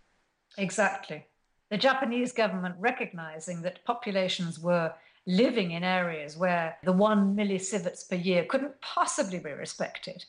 Exactly 0.58 1.28
the 1.74 1.78
Japanese 1.80 2.32
government 2.32 2.76
recognizing 2.78 3.64
that 3.64 3.84
populations 3.84 4.60
were 4.60 4.94
living 5.26 5.72
in 5.72 5.84
areas 5.84 6.38
where 6.38 6.78
the 6.84 6.92
one 6.92 7.36
millisieverts 7.36 8.08
per 8.08 8.16
year 8.16 8.46
couldn't 8.46 8.80
possibly 8.80 9.40
be 9.40 9.50
respected, 9.50 10.24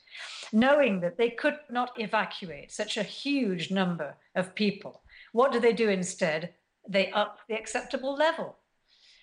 knowing 0.55 1.01
that 1.01 1.19
they 1.19 1.29
could 1.29 1.59
not 1.69 1.93
evacuate 2.01 2.73
such 2.73 2.97
a 2.97 3.03
huge 3.03 3.71
number 3.71 4.15
of 4.35 4.55
people. 4.55 5.03
What 5.33 5.53
do 5.53 5.61
they 5.61 5.75
do 5.75 5.91
instead? 5.91 6.55
They 6.89 7.11
up 7.11 7.41
the 7.47 7.59
acceptable 7.59 8.15
level. 8.15 8.57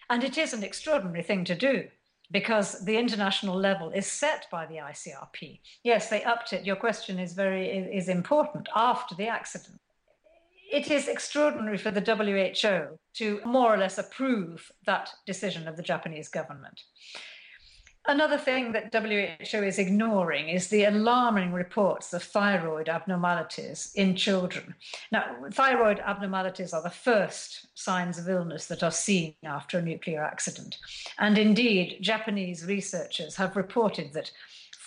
And 0.08 0.24
it 0.24 0.38
is 0.38 0.54
an 0.54 0.64
extraordinary 0.64 1.24
thing 1.24 1.44
to 1.46 1.56
do 1.56 1.88
because 2.30 2.86
the 2.86 2.98
international 2.98 3.56
level 3.56 3.90
is 3.90 4.06
set 4.06 4.46
by 4.52 4.68
the 4.68 4.76
ICRP. 4.76 5.60
Yes, 5.84 6.12
they 6.12 6.24
upped 6.24 6.54
it. 6.54 6.68
Your 6.68 6.76
question 6.76 7.18
is 7.18 7.34
very 7.34 7.68
is 7.68 8.10
important 8.10 8.70
after 8.76 9.16
the 9.16 9.28
accident 9.28 9.82
it 10.72 10.90
is 10.90 11.08
extraordinary 11.08 11.78
for 11.78 11.92
the 11.92 12.02
WHO 12.02 12.98
to 13.16 13.42
more 13.46 13.74
or 13.74 13.78
less 13.78 13.98
approve 13.98 14.72
that 14.86 15.10
decision 15.26 15.68
of 15.68 15.76
the 15.76 15.84
Japanese 15.84 16.30
government. 16.30 16.82
Another 18.08 18.38
thing 18.38 18.72
that 18.72 18.92
WHO 18.92 19.64
is 19.64 19.78
ignoring 19.78 20.50
is 20.50 20.70
the 20.70 20.86
alarming 20.86 21.54
reports 21.54 22.14
of 22.14 22.24
thyroid 22.24 22.90
abnormalities 22.90 23.92
in 23.94 24.16
children. 24.16 24.74
Now, 25.12 25.36
thyroid 25.54 26.00
abnormalities 26.00 26.74
are 26.74 26.82
the 26.82 26.90
first 26.90 27.68
signs 27.76 28.18
of 28.18 28.28
illness 28.28 28.66
that 28.68 28.82
are 28.82 28.92
seen 28.92 29.36
after 29.44 29.78
a 29.78 29.84
nuclear 29.84 30.24
accident. 30.24 30.78
And 31.20 31.38
indeed, 31.38 32.00
Japanese 32.02 32.66
researchers 32.66 33.36
have 33.36 33.56
reported 33.56 34.14
that 34.14 34.32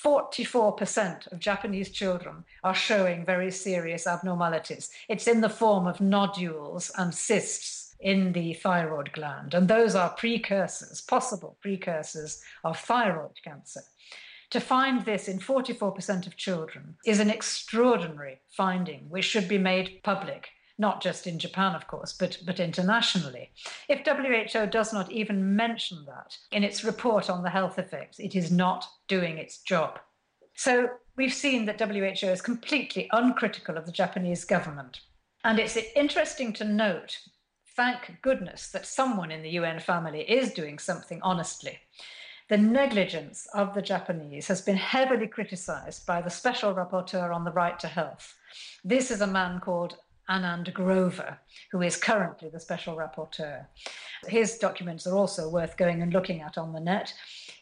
44% 0.04 1.32
of 1.32 1.38
Japanese 1.38 1.90
children 1.90 2.44
are 2.62 2.74
showing 2.74 3.24
very 3.24 3.50
serious 3.50 4.06
abnormalities. 4.06 4.90
It's 5.08 5.26
in 5.26 5.40
the 5.40 5.48
form 5.48 5.86
of 5.86 6.00
nodules 6.00 6.90
and 6.98 7.14
cysts 7.14 7.96
in 8.00 8.32
the 8.32 8.52
thyroid 8.52 9.12
gland, 9.12 9.54
and 9.54 9.66
those 9.66 9.94
are 9.94 10.10
precursors, 10.10 11.00
possible 11.00 11.56
precursors 11.62 12.42
of 12.62 12.78
thyroid 12.78 13.40
cancer. 13.42 13.80
To 14.50 14.60
find 14.60 15.04
this 15.04 15.26
in 15.26 15.38
44% 15.38 16.26
of 16.26 16.36
children 16.36 16.96
is 17.06 17.18
an 17.18 17.30
extraordinary 17.30 18.40
finding, 18.50 19.08
which 19.08 19.24
should 19.24 19.48
be 19.48 19.58
made 19.58 20.02
public 20.02 20.48
not 20.78 21.02
just 21.02 21.26
in 21.26 21.38
Japan, 21.38 21.74
of 21.74 21.86
course, 21.86 22.12
but, 22.12 22.38
but 22.44 22.58
internationally. 22.58 23.50
If 23.88 24.04
WHO 24.04 24.66
does 24.66 24.92
not 24.92 25.10
even 25.12 25.54
mention 25.54 26.04
that 26.06 26.36
in 26.50 26.64
its 26.64 26.82
report 26.82 27.30
on 27.30 27.42
the 27.42 27.50
health 27.50 27.78
effects, 27.78 28.18
it 28.18 28.34
is 28.34 28.50
not 28.50 28.86
doing 29.06 29.38
its 29.38 29.58
job. 29.58 29.98
So 30.56 30.88
we've 31.16 31.32
seen 31.34 31.66
that 31.66 31.80
WHO 31.80 32.28
is 32.28 32.42
completely 32.42 33.08
uncritical 33.12 33.76
of 33.76 33.86
the 33.86 33.92
Japanese 33.92 34.44
government. 34.44 35.00
And 35.44 35.58
it's 35.58 35.78
interesting 35.94 36.52
to 36.54 36.64
note, 36.64 37.18
thank 37.76 38.18
goodness, 38.22 38.70
that 38.70 38.86
someone 38.86 39.30
in 39.30 39.42
the 39.42 39.50
UN 39.50 39.78
family 39.78 40.22
is 40.22 40.52
doing 40.52 40.78
something 40.78 41.20
honestly. 41.22 41.78
The 42.48 42.58
negligence 42.58 43.46
of 43.54 43.74
the 43.74 43.82
Japanese 43.82 44.48
has 44.48 44.60
been 44.60 44.76
heavily 44.76 45.26
criticized 45.26 46.06
by 46.06 46.20
the 46.20 46.30
Special 46.30 46.74
Rapporteur 46.74 47.34
on 47.34 47.44
the 47.44 47.52
Right 47.52 47.78
to 47.80 47.88
Health. 47.88 48.34
This 48.84 49.10
is 49.10 49.22
a 49.22 49.26
man 49.26 49.60
called 49.60 49.96
Anand 50.28 50.72
Grover, 50.72 51.38
who 51.70 51.82
is 51.82 51.96
currently 51.96 52.48
the 52.48 52.60
special 52.60 52.96
rapporteur. 52.96 53.66
His 54.26 54.58
documents 54.58 55.06
are 55.06 55.16
also 55.16 55.48
worth 55.48 55.76
going 55.76 56.02
and 56.02 56.12
looking 56.12 56.40
at 56.40 56.56
on 56.56 56.72
the 56.72 56.80
net. 56.80 57.12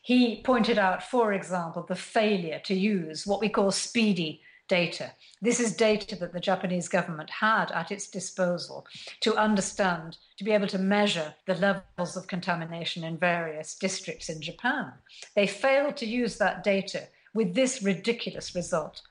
He 0.03 0.43
pointed 0.43 0.79
out, 0.79 1.03
for 1.03 1.33
example, 1.33 1.85
the 1.89 1.97
failure 1.97 2.61
to 2.65 2.75
use 2.75 3.27
what 3.27 3.41
we 3.41 3.49
call 3.49 3.71
SPEEDI 3.71 4.41
data. 4.69 5.13
This 5.43 5.61
is 5.61 5.77
data 5.77 6.17
that 6.17 6.33
the 6.33 6.41
Japanese 6.41 6.89
government 6.89 7.29
had 7.29 7.71
at 7.73 7.91
its 7.91 8.09
disposal 8.09 8.87
to 9.21 9.37
understand, 9.37 10.17
to 10.39 10.45
be 10.45 10.53
able 10.53 10.69
to 10.69 10.79
measure 10.79 11.35
the 11.47 11.55
levels 11.57 12.17
of 12.17 12.27
contamination 12.27 13.05
in 13.05 13.19
various 13.19 13.75
districts 13.75 14.29
in 14.29 14.41
Japan. 14.41 14.93
They 15.35 15.47
failed 15.47 15.97
to 15.99 16.07
use 16.07 16.39
that 16.39 16.65
data 16.65 17.09
with 17.35 17.55
this 17.55 17.83
ridiculous 17.83 18.55
result 18.55 19.03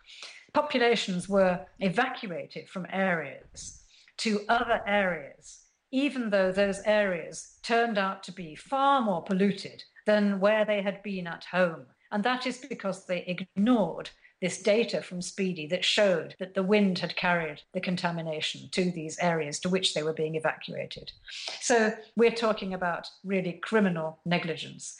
populations 0.53 1.29
were 1.29 1.65
evacuated 1.79 2.69
from 2.69 2.87
areas 2.91 3.83
to 4.17 4.41
other 4.49 4.81
areas, 4.85 5.61
even 5.91 6.29
though 6.29 6.51
those 6.51 6.81
areas 6.85 7.57
turned 7.63 7.97
out 7.97 8.23
to 8.23 8.31
be 8.31 8.55
far 8.55 9.01
more 9.01 9.23
polluted 9.23 9.83
than 10.05 10.39
where 10.39 10.65
they 10.65 10.81
had 10.81 11.01
been 11.03 11.27
at 11.27 11.45
home. 11.45 11.85
And 12.11 12.23
that 12.23 12.45
is 12.45 12.57
because 12.57 13.05
they 13.05 13.23
ignored 13.25 14.09
this 14.41 14.61
data 14.61 15.01
from 15.01 15.21
SPEEDI 15.21 15.69
that 15.69 15.85
showed 15.85 16.35
that 16.39 16.55
the 16.55 16.63
wind 16.63 16.97
had 16.99 17.15
carried 17.15 17.61
the 17.73 17.79
contamination 17.79 18.69
to 18.71 18.91
these 18.91 19.19
areas 19.19 19.59
to 19.59 19.69
which 19.69 19.93
they 19.93 20.01
were 20.01 20.13
being 20.13 20.35
evacuated. 20.35 21.11
So 21.61 21.93
we're 22.15 22.31
talking 22.31 22.73
about 22.73 23.07
really 23.23 23.53
criminal 23.53 24.19
negligence. 24.25 24.95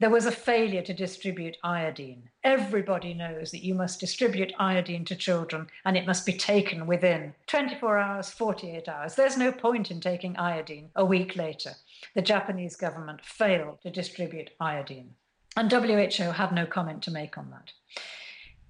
There 0.00 0.10
was 0.10 0.26
a 0.26 0.32
failure 0.32 0.82
to 0.82 0.92
distribute 0.92 1.56
iodine. 1.62 2.28
Everybody 2.42 3.14
knows 3.14 3.52
that 3.52 3.64
you 3.64 3.74
must 3.74 4.00
distribute 4.00 4.52
iodine 4.58 5.04
to 5.04 5.14
children 5.14 5.68
and 5.84 5.96
it 5.96 6.06
must 6.06 6.26
be 6.26 6.32
taken 6.32 6.86
within 6.86 7.32
24 7.46 7.98
hours, 7.98 8.30
48 8.30 8.88
hours. 8.88 9.14
There's 9.14 9.36
no 9.36 9.52
point 9.52 9.92
in 9.92 10.00
taking 10.00 10.36
iodine 10.36 10.90
a 10.96 11.04
week 11.04 11.36
later. 11.36 11.74
The 12.14 12.22
Japanese 12.22 12.74
government 12.74 13.24
failed 13.24 13.82
to 13.82 13.90
distribute 13.90 14.50
iodine. 14.60 15.14
And 15.56 15.70
WHO 15.70 16.32
had 16.32 16.52
no 16.52 16.66
comment 16.66 17.00
to 17.04 17.12
make 17.12 17.38
on 17.38 17.50
that. 17.50 17.72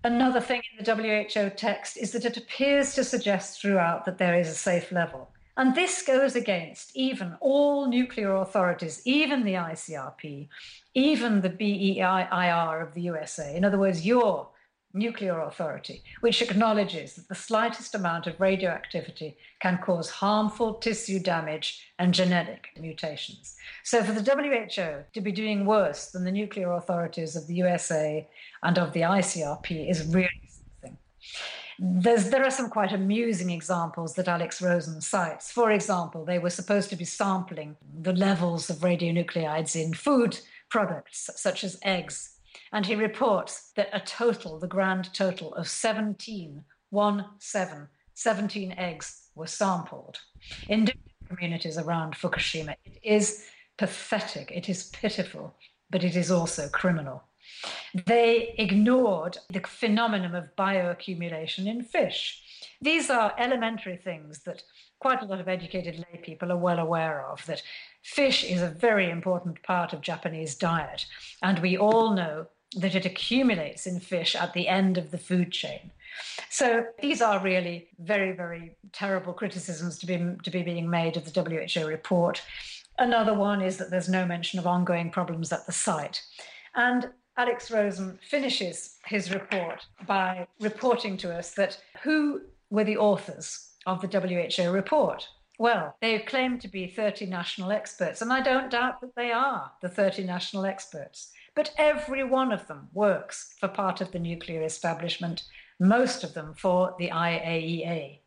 Another 0.04 0.40
thing 0.40 0.60
in 0.78 0.84
the 0.84 0.94
WHO 0.94 1.48
text 1.56 1.96
is 1.96 2.12
that 2.12 2.26
it 2.26 2.36
appears 2.36 2.94
to 2.94 3.02
suggest 3.02 3.62
throughout 3.62 4.04
that 4.04 4.18
there 4.18 4.38
is 4.38 4.48
a 4.48 4.54
safe 4.54 4.92
level. 4.92 5.30
And 5.57 5.74
this 5.74 6.02
goes 6.02 6.34
against 6.34 6.96
even 6.96 7.36
all 7.40 7.86
nuclear 7.86 8.34
authorities, 8.36 9.02
even 9.05 9.44
the 9.44 9.55
ICRP, 9.55 10.48
even 10.94 11.40
the 11.40 11.50
BEIR 11.50 12.80
of 12.80 12.94
the 12.94 13.02
USA. 13.02 13.55
In 13.55 13.64
other 13.64 13.78
words, 13.78 14.05
your 14.05 14.48
nuclear 14.94 15.40
authority, 15.40 16.02
which 16.20 16.40
acknowledges 16.40 17.14
that 17.14 17.28
the 17.28 17.34
slightest 17.34 17.94
amount 17.94 18.26
of 18.26 18.40
radioactivity 18.40 19.36
can 19.61 19.78
cause 19.78 20.09
harmful 20.09 20.74
tissue 20.74 21.18
damage 21.18 21.92
and 21.98 22.14
genetic 22.14 22.68
mutations. 22.80 23.57
So, 23.82 24.02
for 24.02 24.12
the 24.12 24.22
WHO 24.22 25.05
to 25.12 25.20
be 25.20 25.32
doing 25.32 25.66
worse 25.66 26.07
than 26.12 26.24
the 26.24 26.32
nuclear 26.32 26.72
authorities 26.72 27.34
of 27.36 27.46
the 27.48 27.55
USA 27.57 28.26
and 28.62 28.78
of 28.78 28.92
the 28.92 29.00
ICRP 29.00 29.90
is 29.90 30.07
really 30.07 30.30
something. 30.48 30.96
There's, 31.78 32.30
there 32.30 32.44
are 32.44 32.50
some 32.50 32.70
quite 32.70 32.92
amusing 32.92 33.50
examples 33.50 34.14
that 34.14 34.28
Alex 34.28 34.62
Rosen 34.62 35.00
cites. 35.00 35.50
For 35.50 35.70
example, 35.70 36.24
they 36.24 36.38
were 36.38 36.50
supposed 36.50 36.90
to 36.90 36.96
be 36.96 37.04
sampling 37.04 37.76
the 38.00 38.12
levels 38.12 38.70
of 38.70 38.78
radionuclides 38.78 39.74
in 39.74 39.94
food 39.94 40.38
products, 40.70 41.30
such 41.36 41.64
as 41.64 41.78
eggs 41.82 42.34
and 42.72 42.86
he 42.86 42.94
reports 42.94 43.70
that 43.76 43.88
a 43.92 44.00
total, 44.00 44.58
the 44.58 44.66
grand 44.66 45.12
total 45.14 45.54
of 45.54 45.68
17, 45.68 46.64
one 46.90 47.26
seven, 47.38 47.88
17 48.14 48.72
eggs 48.72 49.28
were 49.34 49.46
sampled 49.46 50.18
in 50.68 50.84
different 50.84 51.28
communities 51.28 51.78
around 51.78 52.14
Fukushima. 52.14 52.74
It 52.84 52.98
is 53.02 53.44
pathetic, 53.76 54.50
it 54.52 54.68
is 54.68 54.84
pitiful, 54.90 55.54
but 55.90 56.04
it 56.04 56.16
is 56.16 56.30
also 56.30 56.68
criminal. 56.68 57.22
They 58.06 58.54
ignored 58.58 59.38
the 59.50 59.60
phenomenon 59.60 60.34
of 60.34 60.56
bioaccumulation 60.56 61.66
in 61.66 61.82
fish. 61.82 62.42
These 62.80 63.10
are 63.10 63.34
elementary 63.38 63.96
things 63.96 64.40
that 64.40 64.62
quite 64.98 65.22
a 65.22 65.26
lot 65.26 65.40
of 65.40 65.48
educated 65.48 65.98
lay 65.98 66.18
people 66.20 66.50
are 66.50 66.56
well 66.56 66.78
aware 66.78 67.24
of 67.26 67.44
that 67.46 67.62
fish 68.02 68.44
is 68.44 68.62
a 68.62 68.68
very 68.68 69.10
important 69.10 69.62
part 69.62 69.92
of 69.92 70.00
Japanese 70.00 70.54
diet. 70.54 71.06
And 71.42 71.58
we 71.58 71.76
all 71.76 72.14
know 72.14 72.46
that 72.76 72.94
it 72.94 73.06
accumulates 73.06 73.86
in 73.86 74.00
fish 74.00 74.34
at 74.34 74.52
the 74.52 74.68
end 74.68 74.98
of 74.98 75.10
the 75.10 75.18
food 75.18 75.52
chain. 75.52 75.90
So 76.48 76.86
these 77.00 77.20
are 77.20 77.38
really 77.40 77.88
very, 77.98 78.32
very 78.32 78.76
terrible 78.92 79.32
criticisms 79.32 79.98
to 79.98 80.06
be, 80.06 80.18
to 80.42 80.50
be 80.50 80.62
being 80.62 80.88
made 80.88 81.16
of 81.16 81.30
the 81.30 81.42
WHO 81.42 81.86
report. 81.86 82.42
Another 82.98 83.34
one 83.34 83.60
is 83.60 83.76
that 83.78 83.90
there's 83.90 84.08
no 84.08 84.26
mention 84.26 84.58
of 84.58 84.66
ongoing 84.66 85.10
problems 85.10 85.52
at 85.52 85.66
the 85.66 85.72
site. 85.72 86.22
And 86.74 87.10
Alex 87.37 87.70
Rosen 87.70 88.18
finishes 88.28 88.99
his 89.07 89.32
report 89.32 89.87
by 90.07 90.47
reporting 90.61 91.16
to 91.18 91.37
us 91.37 91.51
that 91.53 91.80
who 92.03 92.43
were 92.70 92.85
the 92.85 92.97
authors 92.97 93.72
of 93.87 94.01
the 94.01 94.07
WHO 94.07 94.70
report? 94.70 95.28
Well, 95.59 95.97
they 96.01 96.18
claim 96.20 96.59
to 96.61 96.68
be 96.68 96.87
30 96.87 97.26
national 97.26 97.72
experts, 97.72 98.22
and 98.22 98.32
I 98.32 98.41
don't 98.41 98.70
doubt 98.70 99.01
that 99.01 99.14
they 99.16 99.32
are 99.32 99.70
the 99.82 99.89
30 99.89 100.24
national 100.24 100.64
experts. 100.64 101.32
But 101.55 101.72
every 101.78 102.24
one 102.24 102.53
of 102.53 102.66
them 102.66 102.89
works 102.93 103.55
for 103.61 103.68
part 103.68 104.01
of 104.01 104.11
the 104.11 104.18
nuclear 104.18 104.62
establishment, 104.62 105.45
most 105.78 106.24
of 106.24 106.35
them 106.35 106.55
for 106.57 106.95
the 106.99 107.11
IAEA. 107.11 108.18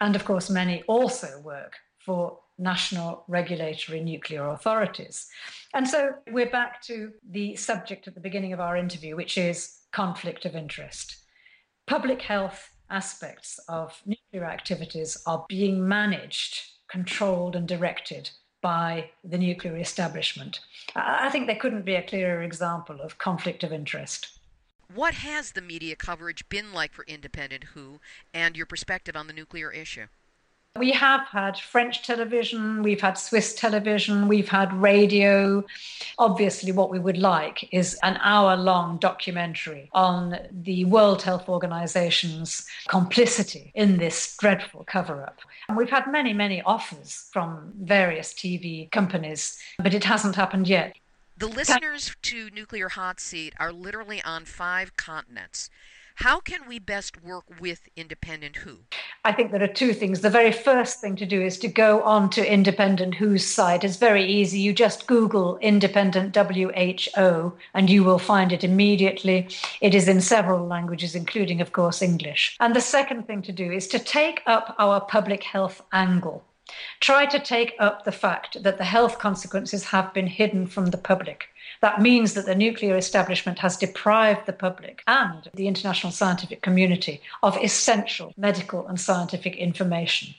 And 0.00 0.16
of 0.16 0.24
course, 0.24 0.50
many 0.50 0.82
also 0.84 1.40
work 1.40 1.76
for 1.98 2.38
national 2.58 3.24
regulatory 3.28 4.00
nuclear 4.00 4.48
authorities. 4.48 5.26
And 5.74 5.86
so 5.86 6.14
we're 6.30 6.50
back 6.50 6.82
to 6.82 7.12
the 7.30 7.56
subject 7.56 8.08
at 8.08 8.14
the 8.14 8.20
beginning 8.20 8.52
of 8.52 8.60
our 8.60 8.76
interview, 8.76 9.16
which 9.16 9.36
is 9.36 9.80
conflict 9.92 10.44
of 10.44 10.56
interest. 10.56 11.16
Public 11.86 12.22
health 12.22 12.70
aspects 12.90 13.58
of 13.68 14.00
nuclear 14.06 14.44
activities 14.44 15.16
are 15.26 15.44
being 15.48 15.86
managed, 15.86 16.62
controlled, 16.88 17.56
and 17.56 17.68
directed 17.68 18.30
by 18.62 19.10
the 19.22 19.38
nuclear 19.38 19.76
establishment. 19.76 20.60
I 20.94 21.28
think 21.30 21.46
there 21.46 21.56
couldn't 21.56 21.84
be 21.84 21.94
a 21.94 22.02
clearer 22.02 22.42
example 22.42 23.00
of 23.00 23.18
conflict 23.18 23.62
of 23.62 23.72
interest. 23.72 24.38
What 24.92 25.14
has 25.14 25.52
the 25.52 25.60
media 25.60 25.96
coverage 25.96 26.48
been 26.48 26.72
like 26.72 26.92
for 26.92 27.04
Independent 27.06 27.64
Who 27.74 28.00
and 28.32 28.56
your 28.56 28.66
perspective 28.66 29.16
on 29.16 29.26
the 29.26 29.32
nuclear 29.32 29.70
issue? 29.70 30.06
We 30.78 30.92
have 30.92 31.26
had 31.28 31.58
French 31.58 32.02
television, 32.02 32.82
we've 32.82 33.00
had 33.00 33.14
Swiss 33.14 33.54
television, 33.54 34.28
we've 34.28 34.48
had 34.48 34.72
radio. 34.72 35.64
Obviously, 36.18 36.72
what 36.72 36.90
we 36.90 36.98
would 36.98 37.18
like 37.18 37.68
is 37.72 37.98
an 38.02 38.18
hour 38.22 38.56
long 38.56 38.98
documentary 38.98 39.88
on 39.92 40.38
the 40.50 40.84
World 40.84 41.22
Health 41.22 41.48
Organization's 41.48 42.66
complicity 42.88 43.72
in 43.74 43.96
this 43.96 44.36
dreadful 44.36 44.84
cover 44.84 45.22
up. 45.22 45.40
And 45.68 45.76
we've 45.76 45.90
had 45.90 46.06
many, 46.10 46.32
many 46.32 46.62
offers 46.62 47.28
from 47.32 47.72
various 47.80 48.32
TV 48.32 48.90
companies, 48.90 49.58
but 49.78 49.94
it 49.94 50.04
hasn't 50.04 50.36
happened 50.36 50.68
yet. 50.68 50.96
The 51.38 51.48
listeners 51.48 52.16
to 52.22 52.48
Nuclear 52.50 52.88
Hot 52.88 53.20
Seat 53.20 53.52
are 53.58 53.72
literally 53.72 54.22
on 54.22 54.46
five 54.46 54.96
continents. 54.96 55.68
How 56.20 56.40
can 56.40 56.66
we 56.66 56.78
best 56.78 57.22
work 57.22 57.44
with 57.60 57.90
Independent 57.94 58.56
Who? 58.56 58.78
I 59.26 59.32
think 59.32 59.52
there 59.52 59.62
are 59.62 59.66
two 59.66 59.92
things. 59.92 60.22
The 60.22 60.30
very 60.30 60.50
first 60.50 60.98
thing 60.98 61.14
to 61.16 61.26
do 61.26 61.42
is 61.42 61.58
to 61.58 61.68
go 61.68 62.02
on 62.04 62.30
to 62.30 62.52
Independent 62.52 63.16
Who's 63.16 63.46
site. 63.46 63.84
It's 63.84 63.98
very 63.98 64.24
easy. 64.24 64.58
You 64.58 64.72
just 64.72 65.06
Google 65.06 65.58
Independent 65.58 66.34
WHO 66.34 67.52
and 67.74 67.90
you 67.90 68.02
will 68.02 68.18
find 68.18 68.50
it 68.50 68.64
immediately. 68.64 69.48
It 69.82 69.94
is 69.94 70.08
in 70.08 70.22
several 70.22 70.66
languages, 70.66 71.14
including, 71.14 71.60
of 71.60 71.72
course, 71.72 72.00
English. 72.00 72.56
And 72.60 72.74
the 72.74 72.80
second 72.80 73.26
thing 73.26 73.42
to 73.42 73.52
do 73.52 73.70
is 73.70 73.86
to 73.88 73.98
take 73.98 74.42
up 74.46 74.74
our 74.78 75.02
public 75.02 75.42
health 75.42 75.82
angle. 75.92 76.42
Try 77.00 77.26
to 77.26 77.38
take 77.38 77.74
up 77.78 78.04
the 78.04 78.12
fact 78.12 78.62
that 78.62 78.78
the 78.78 78.84
health 78.84 79.18
consequences 79.18 79.84
have 79.84 80.12
been 80.12 80.26
hidden 80.26 80.66
from 80.66 80.86
the 80.86 80.98
public. 80.98 81.48
That 81.80 82.00
means 82.00 82.34
that 82.34 82.46
the 82.46 82.54
nuclear 82.54 82.96
establishment 82.96 83.58
has 83.60 83.76
deprived 83.76 84.46
the 84.46 84.52
public 84.52 85.02
and 85.06 85.48
the 85.54 85.68
international 85.68 86.12
scientific 86.12 86.62
community 86.62 87.20
of 87.42 87.56
essential 87.62 88.32
medical 88.36 88.86
and 88.86 89.00
scientific 89.00 89.56
information. 89.56 90.34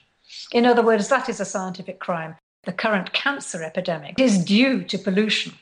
In 0.52 0.66
other 0.66 0.82
words, 0.82 1.08
that 1.08 1.28
is 1.28 1.40
a 1.40 1.44
scientific 1.44 1.98
crime. 2.00 2.36
The 2.64 2.72
current 2.72 3.12
cancer 3.12 3.62
epidemic 3.62 4.18
is 4.20 4.44
due 4.44 4.82
to 4.84 4.98
pollution 4.98 5.54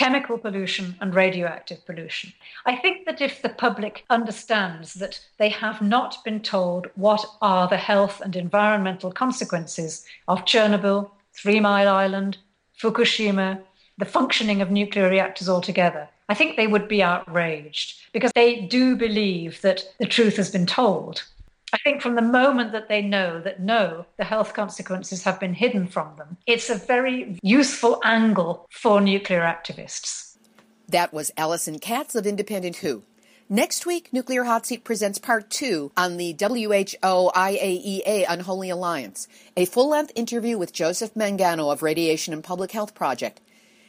chemical 0.00 0.38
pollution 0.38 0.96
and 1.02 1.14
radioactive 1.14 1.84
pollution. 1.84 2.32
I 2.64 2.74
think 2.74 3.04
that 3.04 3.20
if 3.20 3.42
the 3.42 3.50
public 3.50 4.02
understands 4.08 4.94
that 4.94 5.20
they 5.36 5.50
have 5.50 5.82
not 5.82 6.24
been 6.24 6.40
told 6.40 6.86
what 6.94 7.26
are 7.42 7.68
the 7.68 7.76
health 7.76 8.22
and 8.22 8.34
environmental 8.34 9.12
consequences 9.12 10.06
of 10.26 10.46
Chernobyl, 10.46 11.10
Three 11.34 11.60
Mile 11.60 11.86
Island, 11.86 12.38
Fukushima, 12.80 13.60
the 13.98 14.06
functioning 14.06 14.62
of 14.62 14.70
nuclear 14.70 15.10
reactors 15.10 15.50
altogether, 15.50 16.08
I 16.30 16.34
think 16.34 16.56
they 16.56 16.66
would 16.66 16.88
be 16.88 17.02
outraged 17.02 18.00
because 18.14 18.32
they 18.34 18.62
do 18.62 18.96
believe 18.96 19.60
that 19.60 19.84
the 19.98 20.06
truth 20.06 20.36
has 20.38 20.50
been 20.50 20.64
told. 20.64 21.24
I 21.72 21.78
think 21.78 22.02
from 22.02 22.16
the 22.16 22.22
moment 22.22 22.72
that 22.72 22.88
they 22.88 23.02
know 23.02 23.40
that 23.40 23.60
no, 23.60 24.06
the 24.16 24.24
health 24.24 24.54
consequences 24.54 25.22
have 25.24 25.38
been 25.38 25.54
hidden 25.54 25.86
from 25.86 26.16
them, 26.16 26.36
it's 26.46 26.68
a 26.68 26.74
very 26.74 27.38
useful 27.42 28.00
angle 28.04 28.66
for 28.70 29.00
nuclear 29.00 29.42
activists. 29.42 30.36
That 30.88 31.12
was 31.12 31.30
Alison 31.36 31.78
Katz 31.78 32.14
of 32.16 32.26
Independent 32.26 32.76
Who. 32.76 33.04
Next 33.48 33.84
week, 33.84 34.12
Nuclear 34.12 34.44
Hot 34.44 34.66
Seat 34.66 34.84
presents 34.84 35.18
part 35.18 35.50
two 35.50 35.90
on 35.96 36.16
the 36.16 36.36
WHO 36.38 37.32
IAEA 37.34 38.24
Unholy 38.28 38.70
Alliance, 38.70 39.26
a 39.56 39.64
full 39.64 39.90
length 39.90 40.12
interview 40.14 40.56
with 40.56 40.72
Joseph 40.72 41.14
Mangano 41.14 41.72
of 41.72 41.82
Radiation 41.82 42.32
and 42.32 42.44
Public 42.44 42.72
Health 42.72 42.94
Project. 42.94 43.40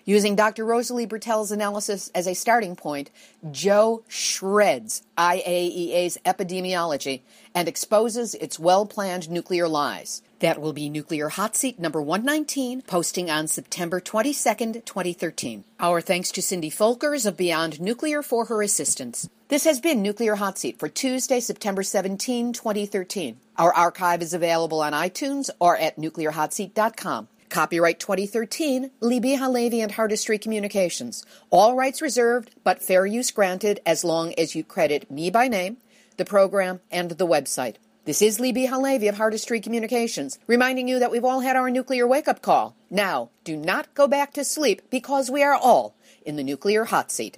Using 0.05 0.35
Dr. 0.35 0.65
Rosalie 0.65 1.05
Bertell's 1.05 1.51
analysis 1.51 2.09
as 2.15 2.27
a 2.27 2.33
starting 2.33 2.75
point, 2.75 3.11
Joe 3.51 4.03
shreds 4.07 5.03
IAEA's 5.17 6.17
epidemiology 6.25 7.21
and 7.53 7.67
exposes 7.67 8.33
its 8.35 8.57
well 8.57 8.85
planned 8.85 9.29
nuclear 9.29 9.67
lies. 9.67 10.21
That 10.39 10.59
will 10.59 10.73
be 10.73 10.89
Nuclear 10.89 11.29
Hot 11.29 11.55
Seat 11.55 11.79
number 11.79 12.01
119, 12.01 12.81
posting 12.81 13.29
on 13.29 13.47
September 13.47 14.01
22nd, 14.01 14.85
2013. 14.85 15.63
Our 15.79 16.01
thanks 16.01 16.31
to 16.31 16.41
Cindy 16.41 16.71
Folkers 16.71 17.27
of 17.27 17.37
Beyond 17.37 17.79
Nuclear 17.79 18.23
for 18.23 18.45
her 18.45 18.63
assistance. 18.63 19.29
This 19.49 19.65
has 19.65 19.79
been 19.79 20.01
Nuclear 20.01 20.35
Hot 20.35 20.57
Seat 20.57 20.79
for 20.79 20.89
Tuesday, 20.89 21.39
September 21.39 21.83
17, 21.83 22.53
2013. 22.53 23.37
Our 23.57 23.71
archive 23.71 24.23
is 24.23 24.33
available 24.33 24.81
on 24.81 24.93
iTunes 24.93 25.51
or 25.59 25.77
at 25.77 25.97
nuclearhotseat.com. 25.97 27.27
Copyright 27.51 27.99
2013, 27.99 28.91
Libbe 29.01 29.37
HaLevy 29.37 29.83
and 29.83 29.91
Heartistry 29.91 30.39
Communications. 30.39 31.25
All 31.49 31.75
rights 31.75 32.01
reserved, 32.01 32.51
but 32.63 32.81
fair 32.81 33.05
use 33.05 33.29
granted 33.29 33.81
as 33.85 34.05
long 34.05 34.33
as 34.37 34.55
you 34.55 34.63
credit 34.63 35.11
me 35.11 35.29
by 35.29 35.49
name, 35.49 35.75
the 36.15 36.23
program, 36.23 36.79
and 36.89 37.11
the 37.11 37.27
website. 37.27 37.75
This 38.05 38.21
is 38.21 38.39
Libbe 38.39 38.69
HaLevy 38.69 39.09
of 39.09 39.15
Heartistry 39.15 39.61
Communications, 39.61 40.39
reminding 40.47 40.87
you 40.87 40.97
that 40.99 41.11
we've 41.11 41.25
all 41.25 41.41
had 41.41 41.57
our 41.57 41.69
nuclear 41.69 42.07
wake 42.07 42.29
up 42.29 42.41
call. 42.41 42.73
Now, 42.89 43.31
do 43.43 43.57
not 43.57 43.93
go 43.95 44.07
back 44.07 44.31
to 44.35 44.45
sleep 44.45 44.83
because 44.89 45.29
we 45.29 45.43
are 45.43 45.53
all 45.53 45.93
in 46.25 46.37
the 46.37 46.45
nuclear 46.45 46.85
hot 46.85 47.11
seat. 47.11 47.37